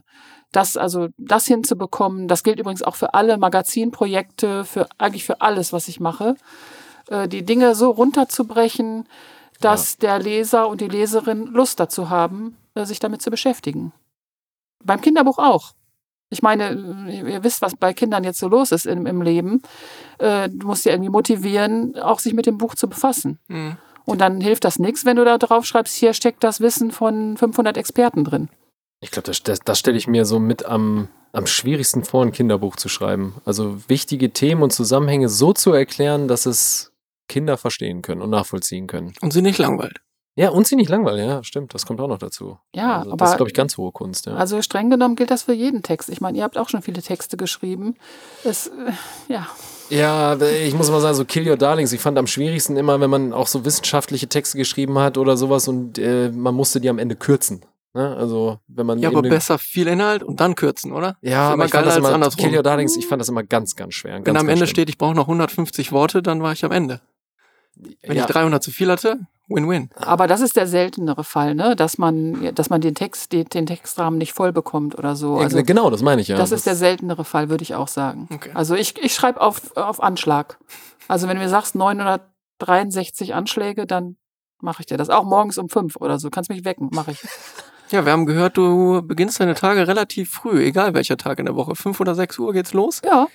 das, 0.52 0.78
also 0.78 1.08
das 1.18 1.48
hinzubekommen, 1.48 2.28
das 2.28 2.44
gilt 2.44 2.60
übrigens 2.60 2.84
auch 2.84 2.96
für 2.96 3.16
alle 3.16 3.40
Magazinprojekte, 3.40 4.64
für 4.64 4.88
eigentlich 5.00 5.26
für 5.26 5.42
alles, 5.42 5.74
was 5.74 5.88
ich 5.88 6.00
mache, 6.00 6.36
äh, 7.10 7.28
die 7.28 7.46
Dinge 7.46 7.74
so 7.74 7.90
runterzubrechen, 7.90 9.10
dass 9.60 9.98
der 9.98 10.20
Leser 10.20 10.68
und 10.68 10.82
die 10.82 10.88
Leserin 10.88 11.48
Lust 11.48 11.80
dazu 11.80 12.12
haben, 12.12 12.58
äh, 12.76 12.86
sich 12.86 13.00
damit 13.00 13.24
zu 13.24 13.32
beschäftigen. 13.32 13.92
Beim 14.84 15.02
Kinderbuch 15.02 15.40
auch. 15.40 15.74
Ich 16.30 16.42
meine, 16.42 17.10
ihr 17.10 17.44
wisst, 17.44 17.62
was 17.62 17.76
bei 17.76 17.94
Kindern 17.94 18.24
jetzt 18.24 18.40
so 18.40 18.48
los 18.48 18.72
ist 18.72 18.86
im, 18.86 19.06
im 19.06 19.22
Leben. 19.22 19.62
Äh, 20.20 20.50
du 20.50 20.68
musst 20.68 20.84
sie 20.84 20.90
irgendwie 20.90 21.10
motivieren, 21.10 21.98
auch 22.00 22.20
sich 22.20 22.34
mit 22.34 22.46
dem 22.46 22.58
Buch 22.58 22.76
zu 22.76 22.90
befassen. 22.90 23.40
Mhm. 23.48 23.78
Und 24.04 24.22
dann 24.22 24.42
hilft 24.42 24.64
das 24.64 24.80
nichts, 24.80 25.06
wenn 25.06 25.18
du 25.18 25.26
da 25.26 25.38
drauf 25.38 25.66
schreibst, 25.66 25.96
hier 25.96 26.14
steckt 26.14 26.44
das 26.44 26.62
Wissen 26.62 26.92
von 26.92 27.38
500 27.38 27.76
Experten 27.78 28.24
drin. 28.24 28.50
Ich 29.02 29.12
glaube, 29.12 29.28
das, 29.28 29.44
das, 29.44 29.60
das 29.60 29.80
stelle 29.80 29.98
ich 29.98 30.08
mir 30.08 30.26
so 30.26 30.40
mit 30.40 30.66
am, 30.66 31.10
am 31.34 31.46
schwierigsten 31.46 32.04
vor, 32.04 32.24
ein 32.24 32.32
Kinderbuch 32.32 32.78
zu 32.78 32.90
schreiben. 32.90 33.36
Also 33.46 33.78
wichtige 33.90 34.32
Themen 34.32 34.64
und 34.64 34.72
Zusammenhänge 34.72 35.30
so 35.30 35.54
zu 35.54 35.72
erklären, 35.72 36.28
dass 36.28 36.46
es 36.46 36.94
Kinder 37.28 37.58
verstehen 37.58 38.02
können 38.02 38.22
und 38.22 38.30
nachvollziehen 38.30 38.88
können. 38.88 39.14
Und 39.22 39.34
sie 39.34 39.42
nicht 39.42 39.60
langweilt. 39.60 40.00
Ja, 40.38 40.50
und 40.50 40.68
sie 40.68 40.76
nicht 40.76 40.90
langweilen, 40.90 41.28
ja, 41.28 41.44
stimmt, 41.44 41.74
das 41.74 41.88
kommt 41.88 42.00
auch 42.00 42.08
noch 42.08 42.20
dazu. 42.20 42.60
Ja, 42.76 43.00
also, 43.00 43.12
aber 43.12 43.18
das 43.18 43.32
ist, 43.32 43.38
glaube 43.38 43.50
ich, 43.50 43.56
ganz 43.56 43.76
hohe 43.76 43.92
Kunst, 43.92 44.28
ja. 44.28 44.36
Also 44.36 44.62
streng 44.62 44.92
genommen 44.92 45.16
gilt 45.16 45.32
das 45.32 45.44
für 45.44 45.54
jeden 45.54 45.82
Text. 45.82 46.10
Ich 46.10 46.22
meine, 46.22 46.38
ihr 46.38 46.44
habt 46.44 46.60
auch 46.60 46.70
schon 46.70 46.84
viele 46.84 47.02
Texte 47.02 47.38
geschrieben. 47.38 47.96
Es, 48.44 48.68
äh, 48.68 48.72
ja, 49.34 49.48
Ja, 49.90 50.40
ich 50.40 50.76
muss 50.76 50.92
mal 50.92 51.02
sagen, 51.02 51.16
so 51.16 51.26
Kill 51.26 51.50
Your 51.50 51.58
Darlings, 51.58 51.92
ich 51.92 52.02
fand 52.02 52.20
am 52.20 52.28
schwierigsten 52.28 52.78
immer, 52.78 53.02
wenn 53.02 53.10
man 53.10 53.34
auch 53.34 53.48
so 53.48 53.66
wissenschaftliche 53.66 54.28
Texte 54.28 54.60
geschrieben 54.60 55.00
hat 55.00 55.18
oder 55.18 55.38
sowas 55.38 55.68
und 55.68 55.98
äh, 55.98 56.30
man 56.30 56.54
musste 56.54 56.80
die 56.80 56.90
am 56.90 57.00
Ende 57.00 57.16
kürzen. 57.16 57.66
Ne? 57.96 58.16
Also, 58.16 58.60
wenn 58.68 58.86
man. 58.86 59.00
Ja, 59.00 59.10
aber 59.10 59.24
besser 59.24 59.58
viel 59.58 59.88
Inhalt 59.88 60.22
und 60.22 60.40
dann 60.40 60.54
kürzen, 60.54 60.94
oder? 60.94 61.18
Ja, 61.22 61.50
aber 61.50 61.66
ich 61.66 61.72
fand 61.72 61.88
das 61.88 61.98
immer, 61.98 62.14
andersrum. 62.14 62.44
Kill 62.44 62.56
Your 62.56 62.62
Darlings, 62.62 62.96
ich 62.96 63.08
fand 63.08 63.22
das 63.22 63.30
immer 63.30 63.42
ganz, 63.42 63.76
ganz 63.76 63.96
schwer. 63.96 64.14
Ganz, 64.20 64.28
Wenn 64.28 64.38
am 64.38 64.50
Ende 64.50 64.68
schlimm. 64.68 64.68
steht, 64.68 64.90
ich 64.90 65.00
brauche 65.00 65.16
noch 65.16 65.24
150 65.24 65.92
Worte, 65.92 66.22
dann 66.22 66.44
war 66.44 66.52
ich 66.52 66.64
am 66.64 66.72
Ende. 66.72 67.02
Wenn 67.76 68.18
ja, 68.18 68.24
ich 68.24 68.30
300 68.30 68.62
zu 68.62 68.70
viel 68.70 68.92
hatte, 68.92 69.20
Win-Win. 69.50 69.90
aber 69.96 70.28
das 70.28 70.42
ist 70.42 70.56
der 70.58 70.68
seltenere 70.68 71.24
Fall, 71.24 71.56
ne? 71.56 71.76
dass 71.76 71.98
man, 71.98 72.54
dass 72.54 72.70
man 72.70 72.82
den 72.82 72.96
Text, 72.96 73.32
den, 73.32 73.46
den 73.46 73.66
Textrahmen 73.66 74.18
nicht 74.18 74.34
voll 74.34 74.52
bekommt 74.52 74.98
oder 74.98 75.16
so. 75.16 75.38
Also, 75.38 75.64
genau, 75.64 75.90
das 75.90 76.02
meine 76.02 76.22
ich 76.22 76.28
ja. 76.28 76.38
das 76.38 76.52
ist 76.52 76.66
der 76.66 76.76
seltenere 76.76 77.24
Fall, 77.24 77.50
würde 77.50 77.64
ich 77.64 77.76
auch 77.76 77.88
sagen. 77.88 78.28
Okay. 78.34 78.52
Also 78.54 78.76
ich, 78.76 79.02
ich 79.02 79.14
schreibe 79.14 79.42
auf, 79.42 79.76
auf 79.78 80.02
Anschlag. 80.02 80.60
Also 81.08 81.28
wenn 81.28 81.38
du 81.38 81.44
mir 81.44 81.50
sagst 81.50 81.76
963 81.76 83.34
Anschläge, 83.34 83.86
dann 83.86 84.18
mache 84.60 84.82
ich 84.82 84.86
dir 84.86 84.98
das. 84.98 85.10
Auch 85.10 85.24
morgens 85.24 85.58
um 85.58 85.70
fünf 85.70 85.96
oder 85.96 86.20
so. 86.20 86.30
Kannst 86.30 86.50
mich 86.50 86.66
wecken, 86.66 86.90
mache 86.92 87.12
ich. 87.12 87.20
Ja, 87.90 88.04
wir 88.04 88.12
haben 88.12 88.26
gehört, 88.26 88.58
du 88.58 89.02
beginnst 89.02 89.40
deine 89.40 89.56
Tage 89.56 89.88
relativ 89.88 90.30
früh, 90.30 90.62
egal 90.62 90.94
welcher 90.94 91.16
Tag 91.16 91.40
in 91.40 91.46
der 91.46 91.56
Woche. 91.56 91.74
5 91.74 91.98
oder 92.02 92.16
6 92.16 92.38
Uhr 92.38 92.52
geht's 92.52 92.74
los. 92.74 93.02
Ja, 93.06 93.28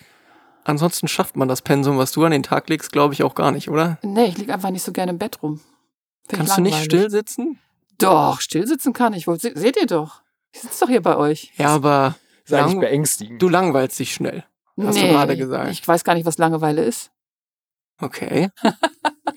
Ansonsten 0.64 1.08
schafft 1.08 1.36
man 1.36 1.48
das 1.48 1.62
Pensum, 1.62 1.98
was 1.98 2.12
du 2.12 2.24
an 2.24 2.30
den 2.30 2.42
Tag 2.42 2.68
legst, 2.68 2.92
glaube 2.92 3.14
ich 3.14 3.22
auch 3.24 3.34
gar 3.34 3.50
nicht, 3.50 3.68
oder? 3.68 3.98
nee, 4.02 4.26
ich 4.26 4.38
liege 4.38 4.54
einfach 4.54 4.70
nicht 4.70 4.84
so 4.84 4.92
gerne 4.92 5.10
im 5.10 5.18
Bett 5.18 5.42
rum. 5.42 5.60
Kannst 6.36 6.56
du 6.56 6.62
nicht 6.62 6.72
langweilig. 6.72 6.84
still 6.84 7.10
sitzen? 7.10 7.58
Doch, 7.98 8.40
still 8.40 8.66
sitzen 8.66 8.92
kann 8.92 9.12
ich. 9.14 9.24
Se, 9.26 9.52
seht 9.54 9.76
ihr 9.76 9.86
doch. 9.86 10.22
Ich 10.52 10.60
sitze 10.60 10.80
doch 10.80 10.88
hier 10.88 11.02
bei 11.02 11.16
euch. 11.16 11.52
Ja, 11.56 11.68
aber 11.68 12.16
eigentlich 12.50 12.72
lang- 12.72 12.80
beängstigend. 12.80 13.40
du 13.40 13.48
langweilst 13.48 13.98
dich 13.98 14.12
schnell. 14.12 14.44
Hast 14.80 14.98
du 15.00 15.06
gerade 15.06 15.36
gesagt. 15.36 15.70
Ich 15.70 15.86
weiß 15.86 16.02
gar 16.04 16.14
nicht, 16.14 16.26
was 16.26 16.38
Langeweile 16.38 16.82
ist. 16.82 17.10
Okay. 18.00 18.50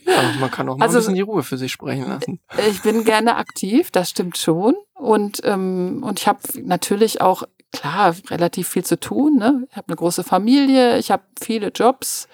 ja, 0.05 0.21
man 0.39 0.49
kann 0.49 0.67
auch 0.69 0.77
mal 0.77 0.85
Also- 0.85 0.97
ein 0.97 1.01
bisschen 1.01 1.15
die 1.15 1.21
Ruhe 1.21 1.43
für 1.43 1.57
sich 1.57 1.71
sprechen 1.71 2.07
lassen. 2.07 2.39
Ich 2.69 2.81
bin 2.81 3.03
gerne 3.03 3.35
aktiv, 3.35 3.91
das 3.91 4.09
stimmt 4.09 4.37
schon. 4.37 4.75
Und, 4.95 5.41
ähm, 5.43 6.01
und 6.03 6.19
ich 6.19 6.27
habe 6.27 6.39
natürlich 6.63 7.21
auch, 7.21 7.43
klar, 7.71 8.15
relativ 8.29 8.69
viel 8.69 8.83
zu 8.83 8.99
tun. 8.99 9.37
Ne? 9.37 9.67
Ich 9.69 9.77
habe 9.77 9.87
eine 9.87 9.97
große 9.97 10.23
Familie, 10.23 10.97
ich 10.97 11.11
habe 11.11 11.23
viele 11.41 11.69
Jobs 11.69 12.27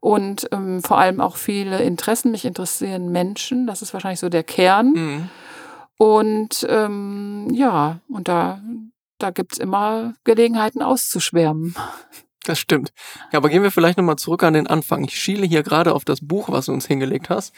und 0.00 0.48
ähm, 0.52 0.82
vor 0.82 0.98
allem 0.98 1.20
auch 1.20 1.36
viele 1.36 1.82
Interessen. 1.82 2.30
Mich 2.30 2.44
interessieren 2.44 3.10
Menschen, 3.10 3.66
das 3.66 3.82
ist 3.82 3.92
wahrscheinlich 3.92 4.20
so 4.20 4.28
der 4.28 4.44
Kern. 4.44 4.92
Mhm. 4.92 5.30
Und 5.98 6.66
ähm, 6.68 7.48
ja, 7.52 8.00
und 8.08 8.28
da, 8.28 8.60
da 9.18 9.30
gibt's 9.30 9.58
immer 9.58 10.14
Gelegenheiten 10.24 10.82
auszuschwärmen. 10.82 11.74
Das 12.44 12.60
stimmt. 12.60 12.92
Ja, 13.32 13.38
aber 13.38 13.48
gehen 13.48 13.64
wir 13.64 13.72
vielleicht 13.72 13.98
nochmal 13.98 14.16
zurück 14.16 14.44
an 14.44 14.54
den 14.54 14.68
Anfang. 14.68 15.02
Ich 15.04 15.18
schiele 15.18 15.44
hier 15.46 15.64
gerade 15.64 15.92
auf 15.92 16.04
das 16.04 16.20
Buch, 16.20 16.48
was 16.48 16.66
du 16.66 16.72
uns 16.72 16.86
hingelegt 16.86 17.28
hast. 17.28 17.52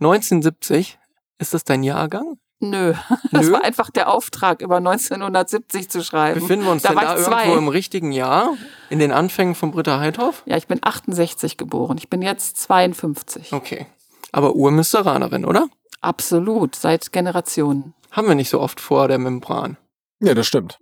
1970. 0.00 0.98
Ist 1.38 1.54
das 1.54 1.64
dein 1.64 1.82
Jahrgang? 1.82 2.38
Nö, 2.62 2.94
das 3.32 3.46
Nö? 3.46 3.52
war 3.52 3.64
einfach 3.64 3.90
der 3.90 4.08
Auftrag, 4.08 4.62
über 4.62 4.76
1970 4.76 5.90
zu 5.90 6.02
schreiben. 6.02 6.40
Befinden 6.40 6.64
wir 6.64 6.72
uns 6.72 6.82
Da 6.82 6.90
denn 6.90 6.98
da 6.98 7.16
zwei. 7.16 7.42
irgendwo 7.42 7.58
im 7.58 7.68
richtigen 7.68 8.12
Jahr? 8.12 8.54
In 8.88 8.98
den 8.98 9.12
Anfängen 9.12 9.54
von 9.54 9.72
Britta 9.72 9.98
Heidhoff? 10.00 10.42
Ja, 10.46 10.56
ich 10.56 10.66
bin 10.68 10.78
68 10.82 11.56
geboren. 11.56 11.98
Ich 11.98 12.08
bin 12.08 12.22
jetzt 12.22 12.56
52. 12.58 13.52
Okay. 13.52 13.86
Aber 14.30 14.54
Urmünsteranerin, 14.54 15.44
oder? 15.44 15.66
Absolut, 16.00 16.74
seit 16.76 17.12
Generationen. 17.12 17.94
Haben 18.10 18.28
wir 18.28 18.34
nicht 18.34 18.48
so 18.50 18.60
oft 18.60 18.80
vor 18.80 19.08
der 19.08 19.18
Membran. 19.18 19.76
Ja, 20.20 20.34
das 20.34 20.46
stimmt. 20.46 20.78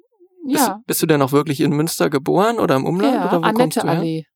Bist, 0.46 0.66
Ja, 0.66 0.80
bist 0.86 1.02
du 1.02 1.06
denn 1.06 1.20
auch 1.22 1.32
wirklich 1.32 1.60
in 1.60 1.72
Münster 1.72 2.10
geboren 2.10 2.58
oder 2.58 2.76
im 2.76 2.84
Umland? 2.86 3.14
ja 3.14 3.24
oder 3.28 3.38
wo 3.48 3.52
kommst 3.52 3.78
Annette? 3.78 3.98
Allee 3.98 4.26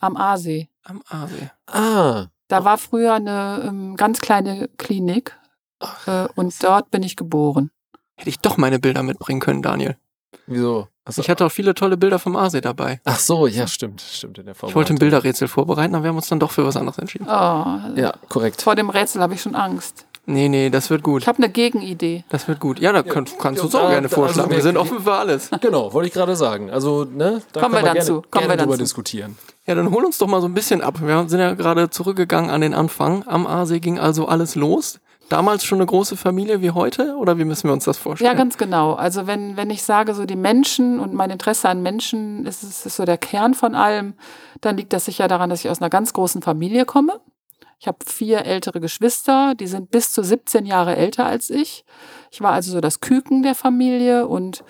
am 0.00 0.16
Aasee. 0.16 0.68
Am 0.82 1.02
Aasee. 1.08 1.50
Ah, 1.66 2.26
Da 2.48 2.64
war 2.64 2.76
früher 2.76 3.14
eine 3.14 3.64
ähm, 3.66 3.96
ganz 3.96 4.20
kleine 4.20 4.68
Klinik 4.76 5.34
äh, 6.06 6.26
und 6.34 6.54
dort 6.62 6.90
bin 6.90 7.02
ich 7.02 7.16
geboren. 7.16 7.70
Hätte 8.16 8.30
ich 8.30 8.38
doch 8.40 8.56
meine 8.56 8.78
Bilder 8.78 9.02
mitbringen 9.02 9.40
können, 9.40 9.62
Daniel. 9.62 9.96
wieso? 10.46 10.88
Achso. 11.06 11.20
Ich 11.20 11.28
hatte 11.28 11.44
auch 11.44 11.52
viele 11.52 11.74
tolle 11.74 11.96
Bilder 11.98 12.18
vom 12.18 12.34
Aasee 12.34 12.62
dabei. 12.62 12.98
Ach 13.04 13.18
so, 13.18 13.46
ja, 13.46 13.66
stimmt, 13.66 14.00
stimmt 14.00 14.38
in 14.38 14.46
der 14.46 14.54
Form. 14.54 14.70
Ich 14.70 14.74
wollte 14.76 14.94
ein 14.94 14.98
Bilderrätsel 14.98 15.48
vorbereiten, 15.48 15.94
aber 15.94 16.04
wir 16.04 16.08
haben 16.08 16.16
uns 16.16 16.28
dann 16.28 16.40
doch 16.40 16.50
für 16.50 16.64
was 16.64 16.76
anderes 16.76 16.96
entschieden. 16.98 17.26
Oh, 17.28 17.30
Ja, 17.96 18.14
korrekt. 18.30 18.62
Vor 18.62 18.74
dem 18.74 18.88
Rätsel 18.88 19.20
habe 19.20 19.34
ich 19.34 19.42
schon 19.42 19.54
Angst. 19.54 20.06
Nee, 20.26 20.48
nee, 20.48 20.70
das 20.70 20.88
wird 20.88 21.02
gut. 21.02 21.20
Ich 21.20 21.28
habe 21.28 21.36
eine 21.36 21.50
Gegenidee. 21.50 22.24
Das 22.30 22.48
wird 22.48 22.58
gut. 22.58 22.78
Ja, 22.80 22.92
da 22.92 23.02
kann, 23.02 23.26
kannst 23.38 23.60
du 23.62 23.66
Ja, 23.66 23.70
so 23.72 23.78
da- 23.80 23.90
gerne 23.90 24.08
da- 24.08 24.14
vorschlagen. 24.14 24.48
also 24.48 24.56
wir 24.56 24.62
sind 24.62 24.78
offen 24.78 25.00
für 25.00 25.12
alles. 25.12 25.50
Genau, 25.60 25.92
wollte 25.92 26.06
ich 26.08 26.14
gerade 26.14 26.34
sagen. 26.36 26.70
Also, 26.70 27.04
ne, 27.04 27.42
da 27.52 27.60
Kommen 27.60 27.74
wir 27.74 27.80
können 27.80 27.84
dann 27.84 27.94
gerne, 27.96 28.06
zu, 28.06 28.12
kommen 28.14 28.30
gerne 28.30 28.48
wir 28.48 28.56
dann 28.56 28.64
drüber 28.68 28.76
zu. 28.78 28.82
diskutieren. 28.84 29.36
Ja, 29.66 29.74
dann 29.74 29.90
hol 29.90 30.02
uns 30.06 30.16
doch 30.16 30.26
mal 30.26 30.40
so 30.40 30.46
ein 30.48 30.54
bisschen 30.54 30.80
ab. 30.80 30.94
Wir 31.02 31.28
sind 31.28 31.40
ja 31.40 31.52
gerade 31.52 31.90
zurückgegangen 31.90 32.48
an 32.48 32.62
den 32.62 32.72
Anfang. 32.72 33.24
Am 33.28 33.46
Aasee 33.46 33.80
ging 33.80 33.98
also 33.98 34.26
alles 34.26 34.54
los. 34.54 34.98
Damals 35.28 35.64
schon 35.64 35.78
eine 35.78 35.86
große 35.86 36.16
Familie 36.16 36.60
wie 36.60 36.70
heute? 36.70 37.16
Oder 37.16 37.38
wie 37.38 37.44
müssen 37.44 37.68
wir 37.68 37.72
uns 37.72 37.84
das 37.84 37.96
vorstellen? 37.96 38.30
Ja, 38.30 38.36
ganz 38.36 38.58
genau. 38.58 38.94
Also 38.94 39.26
wenn, 39.26 39.56
wenn 39.56 39.70
ich 39.70 39.82
sage, 39.82 40.14
so 40.14 40.26
die 40.26 40.36
Menschen 40.36 41.00
und 41.00 41.14
mein 41.14 41.30
Interesse 41.30 41.68
an 41.68 41.82
Menschen 41.82 42.44
ist, 42.46 42.62
ist, 42.62 42.84
ist 42.84 42.96
so 42.96 43.04
der 43.04 43.18
Kern 43.18 43.54
von 43.54 43.74
allem, 43.74 44.14
dann 44.60 44.76
liegt 44.76 44.92
das 44.92 45.06
sicher 45.06 45.26
daran, 45.28 45.50
dass 45.50 45.64
ich 45.64 45.70
aus 45.70 45.80
einer 45.80 45.90
ganz 45.90 46.12
großen 46.12 46.42
Familie 46.42 46.84
komme. 46.84 47.20
Ich 47.78 47.88
habe 47.88 47.98
vier 48.06 48.44
ältere 48.44 48.80
Geschwister, 48.80 49.54
die 49.54 49.66
sind 49.66 49.90
bis 49.90 50.12
zu 50.12 50.22
17 50.22 50.66
Jahre 50.66 50.96
älter 50.96 51.26
als 51.26 51.50
ich. 51.50 51.84
Ich 52.30 52.40
war 52.40 52.52
also 52.52 52.72
so 52.72 52.80
das 52.80 53.00
Küken 53.00 53.42
der 53.42 53.54
Familie 53.54 54.26
und 54.26 54.64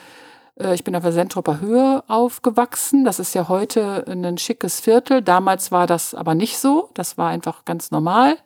äh, 0.59 0.75
ich 0.75 0.85
bin 0.85 0.97
auf 0.97 1.03
der 1.03 1.13
Sentruper 1.13 1.61
Höhe 1.61 2.03
aufgewachsen. 2.09 3.05
Das 3.05 3.19
ist 3.19 3.35
ja 3.35 3.49
heute 3.49 4.05
ein 4.09 4.39
schickes 4.39 4.81
Viertel. 4.81 5.23
Damals 5.23 5.73
war 5.73 5.87
das 5.87 6.15
aber 6.15 6.35
nicht 6.35 6.59
so. 6.59 6.91
Das 6.95 7.19
war 7.19 7.29
einfach 7.29 7.65
ganz 7.65 7.91
normal. 7.91 8.37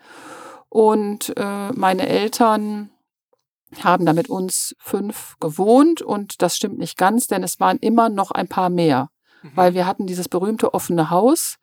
Und 0.69 1.33
äh, 1.37 1.73
meine 1.73 2.09
Eltern 2.09 2.91
haben 3.83 4.07
da 4.07 4.13
mit 4.13 4.31
uns 4.31 4.75
fünf 4.79 5.37
gewohnt 5.41 6.03
und 6.03 6.43
das 6.43 6.57
stimmt 6.57 6.79
nicht 6.79 6.97
ganz, 6.97 7.27
denn 7.27 7.43
es 7.43 7.61
waren 7.61 7.79
immer 7.79 8.09
noch 8.09 8.31
ein 8.31 8.49
paar 8.49 8.71
mehr, 8.71 9.11
weil 9.55 9.75
wir 9.75 9.87
hatten 9.87 10.07
dieses 10.07 10.29
berühmte 10.29 10.73
offene 10.75 11.11
Haus. 11.11 11.59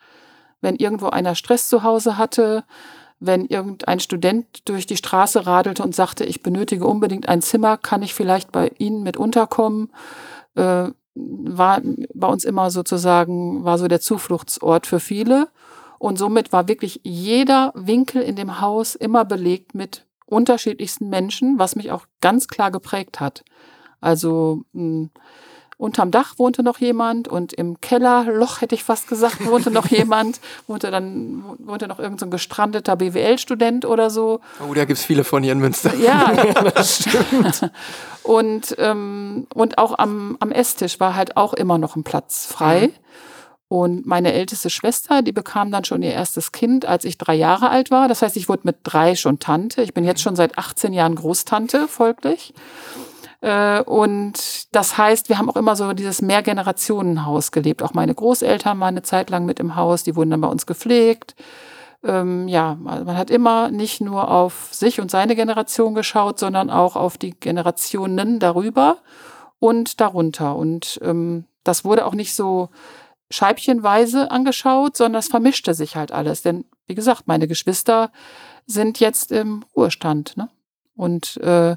Wenn 0.62 0.76
irgendwo 0.76 1.10
einer 1.10 1.36
Stress 1.36 1.68
zu 1.68 1.84
Hause 1.84 2.18
hatte, 2.18 2.64
wenn 3.20 3.46
irgendein 3.46 4.00
Student 4.00 4.68
durch 4.68 4.86
die 4.86 4.98
Straße 4.98 5.46
radelte 5.46 5.84
und 5.84 5.96
sagte, 5.96 6.26
ich 6.26 6.44
benötige 6.44 6.86
unbedingt 6.86 7.28
ein 7.30 7.42
Zimmer, 7.42 7.78
kann 7.78 8.04
ich 8.04 8.14
vielleicht 8.14 8.52
bei 8.52 8.72
Ihnen 8.78 9.04
mit 9.04 9.18
unterkommen, 9.18 9.92
äh, 10.56 10.90
war 11.16 11.82
bei 12.14 12.28
uns 12.28 12.44
immer 12.44 12.72
sozusagen, 12.72 13.64
war 13.64 13.78
so 13.78 13.88
der 13.88 14.02
Zufluchtsort 14.02 14.86
für 14.86 15.00
viele. 15.00 15.48
Und 16.00 16.18
somit 16.18 16.52
war 16.52 16.68
wirklich 16.68 17.02
jeder 17.04 17.72
Winkel 17.76 18.22
in 18.22 18.36
dem 18.36 18.62
Haus 18.62 18.96
immer 18.96 19.26
belegt 19.26 19.76
mit 19.76 20.06
unterschiedlichsten 20.26 21.10
Menschen, 21.10 21.60
was 21.60 21.76
mich 21.76 21.92
auch 21.92 22.06
ganz 22.22 22.48
klar 22.48 22.72
geprägt 22.72 23.20
hat. 23.20 23.44
Also 24.02 24.64
mh, 24.74 25.10
unterm 25.78 26.12
Dach 26.12 26.36
wohnte 26.38 26.64
noch 26.64 26.80
jemand 26.80 27.28
und 27.28 27.54
im 27.54 27.82
Kellerloch, 27.82 28.62
hätte 28.62 28.76
ich 28.76 28.84
fast 28.84 29.08
gesagt, 29.08 29.46
wohnte 29.46 29.72
noch 29.72 29.88
jemand, 29.90 30.40
wohnte 30.68 30.92
dann, 30.92 31.44
wohnte 31.60 31.88
noch 31.88 32.00
irgendein 32.00 32.20
so 32.20 32.26
ein 32.28 32.32
gestrandeter 32.32 32.96
BWL-Student 32.96 33.86
oder 33.86 34.10
so. 34.10 34.42
Oh, 34.68 34.74
da 34.74 34.86
gibt's 34.86 35.04
viele 35.04 35.24
von 35.24 35.44
hier 35.44 35.52
in 35.52 35.60
Münster. 35.60 35.94
Ja, 36.06 36.32
das 36.72 37.04
stimmt. 37.04 37.72
Und, 38.22 38.76
ähm, 38.78 39.48
und 39.54 39.78
auch 39.78 39.98
am, 39.98 40.38
am 40.40 40.52
Esstisch 40.52 41.00
war 41.00 41.16
halt 41.16 41.36
auch 41.36 41.54
immer 41.54 41.78
noch 41.78 41.96
ein 41.96 42.04
Platz 42.04 42.46
frei. 42.46 42.92
Und 43.68 44.06
meine 44.06 44.34
älteste 44.34 44.70
Schwester, 44.70 45.24
die 45.24 45.32
bekam 45.32 45.72
dann 45.72 45.86
schon 45.86 46.04
ihr 46.04 46.14
erstes 46.14 46.52
Kind, 46.52 46.86
als 46.86 47.04
ich 47.04 47.18
drei 47.18 47.34
Jahre 47.34 47.70
alt 47.70 47.90
war. 47.90 48.08
Das 48.08 48.22
heißt, 48.22 48.38
ich 48.38 48.48
wurde 48.48 48.62
mit 48.64 48.78
drei 48.84 49.16
schon 49.16 49.40
Tante. 49.40 49.82
Ich 49.82 49.94
bin 49.94 50.04
jetzt 50.04 50.22
schon 50.22 50.36
seit 50.36 50.58
18 50.58 50.94
Jahren 50.94 51.16
Großtante, 51.16 51.88
folglich. 51.88 52.54
Äh, 53.42 53.82
Und 53.82 54.76
das 54.76 54.98
heißt, 54.98 55.30
wir 55.30 55.38
haben 55.38 55.50
auch 55.50 55.56
immer 55.56 55.76
so 55.76 55.94
dieses 55.94 56.22
Mehrgenerationenhaus 56.22 57.52
gelebt. 57.52 57.82
Auch 57.82 57.94
meine 57.94 58.14
Großeltern 58.14 58.80
waren 58.80 58.90
eine 58.90 59.02
Zeit 59.02 59.30
lang 59.32 59.46
mit 59.46 59.60
im 59.60 59.76
Haus, 59.76 60.04
die 60.04 60.16
wurden 60.16 60.30
dann 60.30 60.42
bei 60.42 60.48
uns 60.48 60.66
gepflegt. 60.68 61.36
Ähm, 62.04 62.48
ja, 62.48 62.78
man 62.80 63.18
hat 63.18 63.32
immer 63.32 63.72
nicht 63.72 64.00
nur 64.00 64.30
auf 64.30 64.70
sich 64.72 65.02
und 65.02 65.10
seine 65.10 65.36
Generation 65.36 65.96
geschaut, 65.96 66.38
sondern 66.38 66.70
auch 66.70 66.96
auf 66.96 67.18
die 67.18 67.32
Generationen 67.32 68.40
darüber 68.40 68.98
und 69.60 70.00
darunter. 70.02 70.56
Und 70.56 71.00
ähm, 71.04 71.46
das 71.64 71.84
wurde 71.84 72.06
auch 72.06 72.14
nicht 72.14 72.36
so 72.36 72.70
scheibchenweise 73.32 74.32
angeschaut, 74.32 74.98
sondern 74.98 75.20
es 75.20 75.28
vermischte 75.28 75.74
sich 75.74 75.96
halt 75.96 76.12
alles. 76.12 76.42
Denn, 76.42 76.66
wie 76.88 76.96
gesagt, 76.96 77.28
meine 77.28 77.48
Geschwister 77.48 78.12
sind 78.66 79.00
jetzt 79.00 79.32
im 79.32 79.64
Ruhestand, 79.76 80.38
ne? 80.38 80.50
Und 80.96 81.38
äh, 81.38 81.76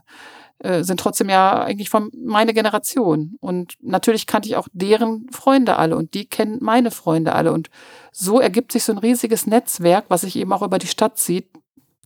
äh, 0.61 0.83
sind 0.83 0.99
trotzdem 0.99 1.29
ja 1.29 1.63
eigentlich 1.63 1.89
von 1.89 2.11
meine 2.13 2.53
Generation. 2.53 3.37
Und 3.41 3.75
natürlich 3.81 4.27
kannte 4.27 4.49
ich 4.49 4.57
auch 4.57 4.69
deren 4.73 5.29
Freunde 5.31 5.77
alle 5.77 5.97
und 5.97 6.15
die 6.15 6.27
kennen 6.27 6.59
meine 6.61 6.91
Freunde 6.91 7.35
alle. 7.35 7.53
Und 7.53 7.71
so 8.11 8.41
ergibt 8.41 8.73
sich 8.73 8.85
so 8.85 8.93
ein 8.93 8.99
riesiges 8.99 9.47
Netzwerk, 9.47 10.07
was 10.09 10.23
sich 10.23 10.35
eben 10.37 10.53
auch 10.53 10.63
über 10.63 10.79
die 10.79 10.89
Stadt 10.89 11.17
zieht, 11.17 11.49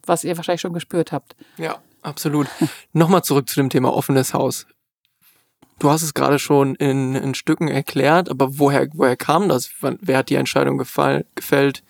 was 0.04 0.24
ihr 0.24 0.36
wahrscheinlich 0.36 0.60
schon 0.60 0.74
gespürt 0.74 1.12
habt. 1.12 1.34
Ja, 1.56 1.78
absolut. 2.02 2.46
Nochmal 2.92 3.24
zurück 3.24 3.48
zu 3.48 3.56
dem 3.56 3.70
Thema 3.70 3.94
offenes 3.94 4.34
Haus. 4.34 4.66
Du 5.82 5.90
hast 5.90 6.02
es 6.02 6.14
gerade 6.14 6.38
schon 6.38 6.76
in, 6.76 7.16
in 7.16 7.34
Stücken 7.34 7.66
erklärt, 7.66 8.28
aber 8.30 8.56
woher, 8.60 8.86
woher 8.94 9.16
kam 9.16 9.48
das? 9.48 9.68
Wer 9.80 10.16
hat 10.18 10.30
die 10.30 10.36
Entscheidung 10.36 10.78
gefall, 10.78 11.26
gefällt, 11.34 11.82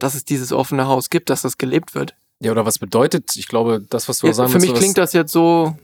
dass 0.00 0.14
es 0.16 0.24
dieses 0.24 0.52
offene 0.52 0.88
Haus 0.88 1.10
gibt, 1.10 1.30
dass 1.30 1.42
das 1.42 1.56
gelebt 1.56 1.94
wird? 1.94 2.16
Ja, 2.40 2.50
oder 2.50 2.66
was 2.66 2.80
bedeutet, 2.80 3.36
ich 3.36 3.46
glaube, 3.46 3.86
das, 3.88 4.08
was 4.08 4.18
du 4.18 4.26
Ja, 4.26 4.32
sagen 4.32 4.48
für 4.48 4.54
willst, 4.54 4.66
mich 4.66 4.72
was- 4.72 4.78
klingt 4.80 4.98
das 4.98 5.12
jetzt 5.12 5.30
so, 5.30 5.76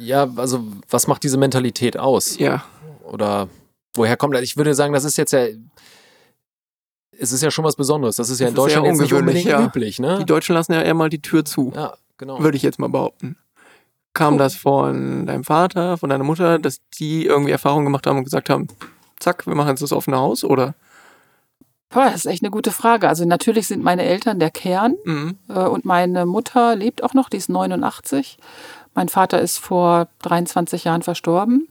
Ja, 0.00 0.28
also 0.34 0.66
was 0.90 1.06
macht 1.06 1.22
diese 1.22 1.36
Mentalität 1.36 1.96
aus? 1.96 2.36
ja, 2.36 2.64
Oder 3.04 3.48
woher 3.94 4.16
kommt 4.16 4.34
das? 4.34 4.42
Ich 4.42 4.56
würde 4.56 4.74
sagen, 4.74 4.92
das 4.92 5.04
ist 5.04 5.16
jetzt 5.18 5.32
ja. 5.32 5.46
Es 7.16 7.30
ist 7.30 7.44
ja 7.44 7.52
schon 7.52 7.64
was 7.64 7.76
Besonderes. 7.76 8.16
Das 8.16 8.28
ist 8.28 8.40
ja 8.40 8.46
Das 8.46 8.50
in 8.50 8.56
Deutschland 8.56 8.86
jetzt 8.86 9.00
nicht 9.00 9.12
ungewöhnlich, 9.12 9.44
unbedingt 9.46 9.60
ja. 9.60 9.64
üblich, 9.64 9.98
ne? 10.00 10.18
die 10.18 10.26
Deutschen 10.26 10.54
lassen 10.56 10.72
ja 10.72 10.82
eher 10.82 10.94
mal 10.94 11.10
die 11.10 11.22
Tür 11.22 11.44
zu, 11.44 11.72
ja, 11.76 11.94
genau. 12.16 12.40
würde 12.42 12.56
ich 12.56 12.64
jetzt 12.64 12.80
mal 12.80 12.88
behaupten. 12.88 13.36
Kam 14.14 14.38
das 14.38 14.54
von 14.56 15.26
deinem 15.26 15.44
Vater, 15.44 15.96
von 15.96 16.10
deiner 16.10 16.24
Mutter, 16.24 16.58
dass 16.58 16.78
die 16.98 17.26
irgendwie 17.26 17.52
Erfahrungen 17.52 17.84
gemacht 17.84 18.06
haben 18.06 18.18
und 18.18 18.24
gesagt 18.24 18.50
haben, 18.50 18.66
zack, 19.20 19.46
wir 19.46 19.54
machen 19.54 19.68
jetzt 19.70 19.82
das 19.82 19.92
offene 19.92 20.16
Haus, 20.16 20.42
oder? 20.44 20.74
Boah, 21.90 22.04
das 22.06 22.16
ist 22.16 22.26
echt 22.26 22.42
eine 22.42 22.50
gute 22.50 22.70
Frage. 22.70 23.08
Also 23.08 23.24
natürlich 23.24 23.66
sind 23.66 23.82
meine 23.82 24.02
Eltern 24.02 24.38
der 24.38 24.50
Kern 24.50 24.96
Mhm. 25.04 25.38
äh, 25.48 25.60
und 25.60 25.84
meine 25.84 26.26
Mutter 26.26 26.76
lebt 26.76 27.02
auch 27.02 27.14
noch, 27.14 27.28
die 27.28 27.38
ist 27.38 27.48
89. 27.48 28.38
Mein 28.94 29.08
Vater 29.08 29.40
ist 29.40 29.58
vor 29.58 30.08
23 30.22 30.84
Jahren 30.84 31.02
verstorben. 31.02 31.68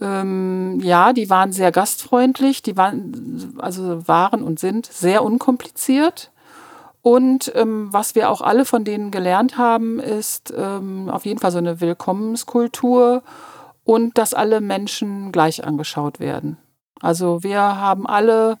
Ähm, 0.00 0.78
ja, 0.80 1.12
die 1.12 1.28
waren 1.28 1.52
sehr 1.52 1.72
gastfreundlich, 1.72 2.62
die 2.62 2.76
waren, 2.76 3.54
also 3.58 4.06
waren 4.06 4.42
und 4.42 4.60
sind 4.60 4.86
sehr 4.86 5.24
unkompliziert. 5.24 6.30
Und 7.08 7.50
ähm, 7.54 7.88
was 7.90 8.14
wir 8.14 8.28
auch 8.28 8.42
alle 8.42 8.66
von 8.66 8.84
denen 8.84 9.10
gelernt 9.10 9.56
haben, 9.56 9.98
ist 9.98 10.52
ähm, 10.54 11.08
auf 11.08 11.24
jeden 11.24 11.40
Fall 11.40 11.50
so 11.50 11.56
eine 11.56 11.80
Willkommenskultur 11.80 13.22
und 13.82 14.18
dass 14.18 14.34
alle 14.34 14.60
Menschen 14.60 15.32
gleich 15.32 15.64
angeschaut 15.64 16.20
werden. 16.20 16.58
Also 17.00 17.42
wir 17.42 17.62
haben 17.62 18.06
alle 18.06 18.58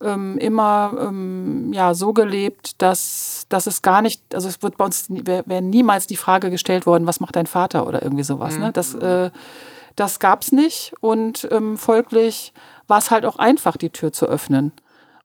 ähm, 0.00 0.38
immer 0.38 0.92
ähm, 1.00 1.72
ja 1.72 1.94
so 1.94 2.12
gelebt, 2.12 2.80
dass, 2.80 3.46
dass 3.48 3.66
es 3.66 3.82
gar 3.82 4.02
nicht, 4.02 4.36
also 4.36 4.46
es 4.46 4.62
wird 4.62 4.76
bei 4.76 4.84
uns 4.84 5.06
wäre 5.08 5.42
wär 5.46 5.60
niemals 5.60 6.06
die 6.06 6.16
Frage 6.16 6.48
gestellt 6.48 6.86
worden, 6.86 7.08
was 7.08 7.18
macht 7.18 7.34
dein 7.34 7.46
Vater 7.46 7.88
oder 7.88 8.04
irgendwie 8.04 8.22
sowas. 8.22 8.56
Ne? 8.56 8.70
Das, 8.70 8.94
äh, 8.94 9.32
das 9.96 10.20
gab's 10.20 10.52
nicht 10.52 10.92
und 11.00 11.48
ähm, 11.50 11.76
folglich 11.76 12.52
war 12.86 12.98
es 12.98 13.10
halt 13.10 13.24
auch 13.26 13.40
einfach, 13.40 13.76
die 13.76 13.90
Tür 13.90 14.12
zu 14.12 14.26
öffnen. 14.26 14.70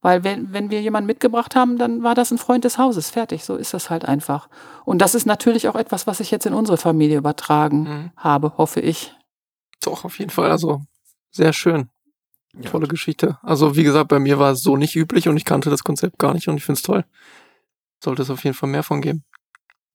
Weil 0.06 0.24
wenn, 0.24 0.54
wenn 0.54 0.70
wir 0.70 0.84
jemanden 0.84 1.08
mitgebracht 1.08 1.56
haben, 1.56 1.80
dann 1.80 2.04
war 2.04 2.14
das 2.14 2.30
ein 2.30 2.38
Freund 2.38 2.64
des 2.64 2.78
Hauses. 2.78 3.10
Fertig, 3.10 3.44
so 3.44 3.56
ist 3.56 3.74
das 3.74 3.90
halt 3.90 4.06
einfach. 4.06 4.50
Und 4.84 5.00
das 5.00 5.16
ist 5.16 5.26
natürlich 5.26 5.68
auch 5.68 5.74
etwas, 5.74 6.06
was 6.06 6.20
ich 6.20 6.30
jetzt 6.30 6.46
in 6.46 6.54
unsere 6.54 6.78
Familie 6.78 7.18
übertragen 7.18 7.80
Mhm. 7.86 8.12
habe, 8.16 8.54
hoffe 8.60 8.82
ich. 8.82 9.16
Doch, 9.82 10.06
auf 10.06 10.20
jeden 10.20 10.30
Fall. 10.30 10.52
Also 10.52 10.84
sehr 11.32 11.54
schön. 11.54 11.90
Ja. 12.54 12.70
Tolle 12.70 12.88
Geschichte. 12.88 13.40
Also 13.42 13.76
wie 13.76 13.82
gesagt, 13.84 14.10
bei 14.10 14.20
mir 14.20 14.38
war 14.38 14.52
es 14.52 14.62
so 14.62 14.78
nicht 14.78 14.96
üblich 14.96 15.28
und 15.28 15.38
ich 15.38 15.44
kannte 15.44 15.72
das 15.72 15.84
Konzept 15.84 16.20
gar 16.20 16.36
nicht 16.36 16.48
und 16.48 16.58
ich 16.58 16.64
finde 16.66 16.78
es 16.78 16.84
toll. 16.84 17.04
Sollte 18.04 18.22
es 18.22 18.30
auf 18.30 18.44
jeden 18.44 18.56
Fall 18.56 18.70
mehr 18.70 18.84
von 18.84 19.02
geben. 19.02 19.24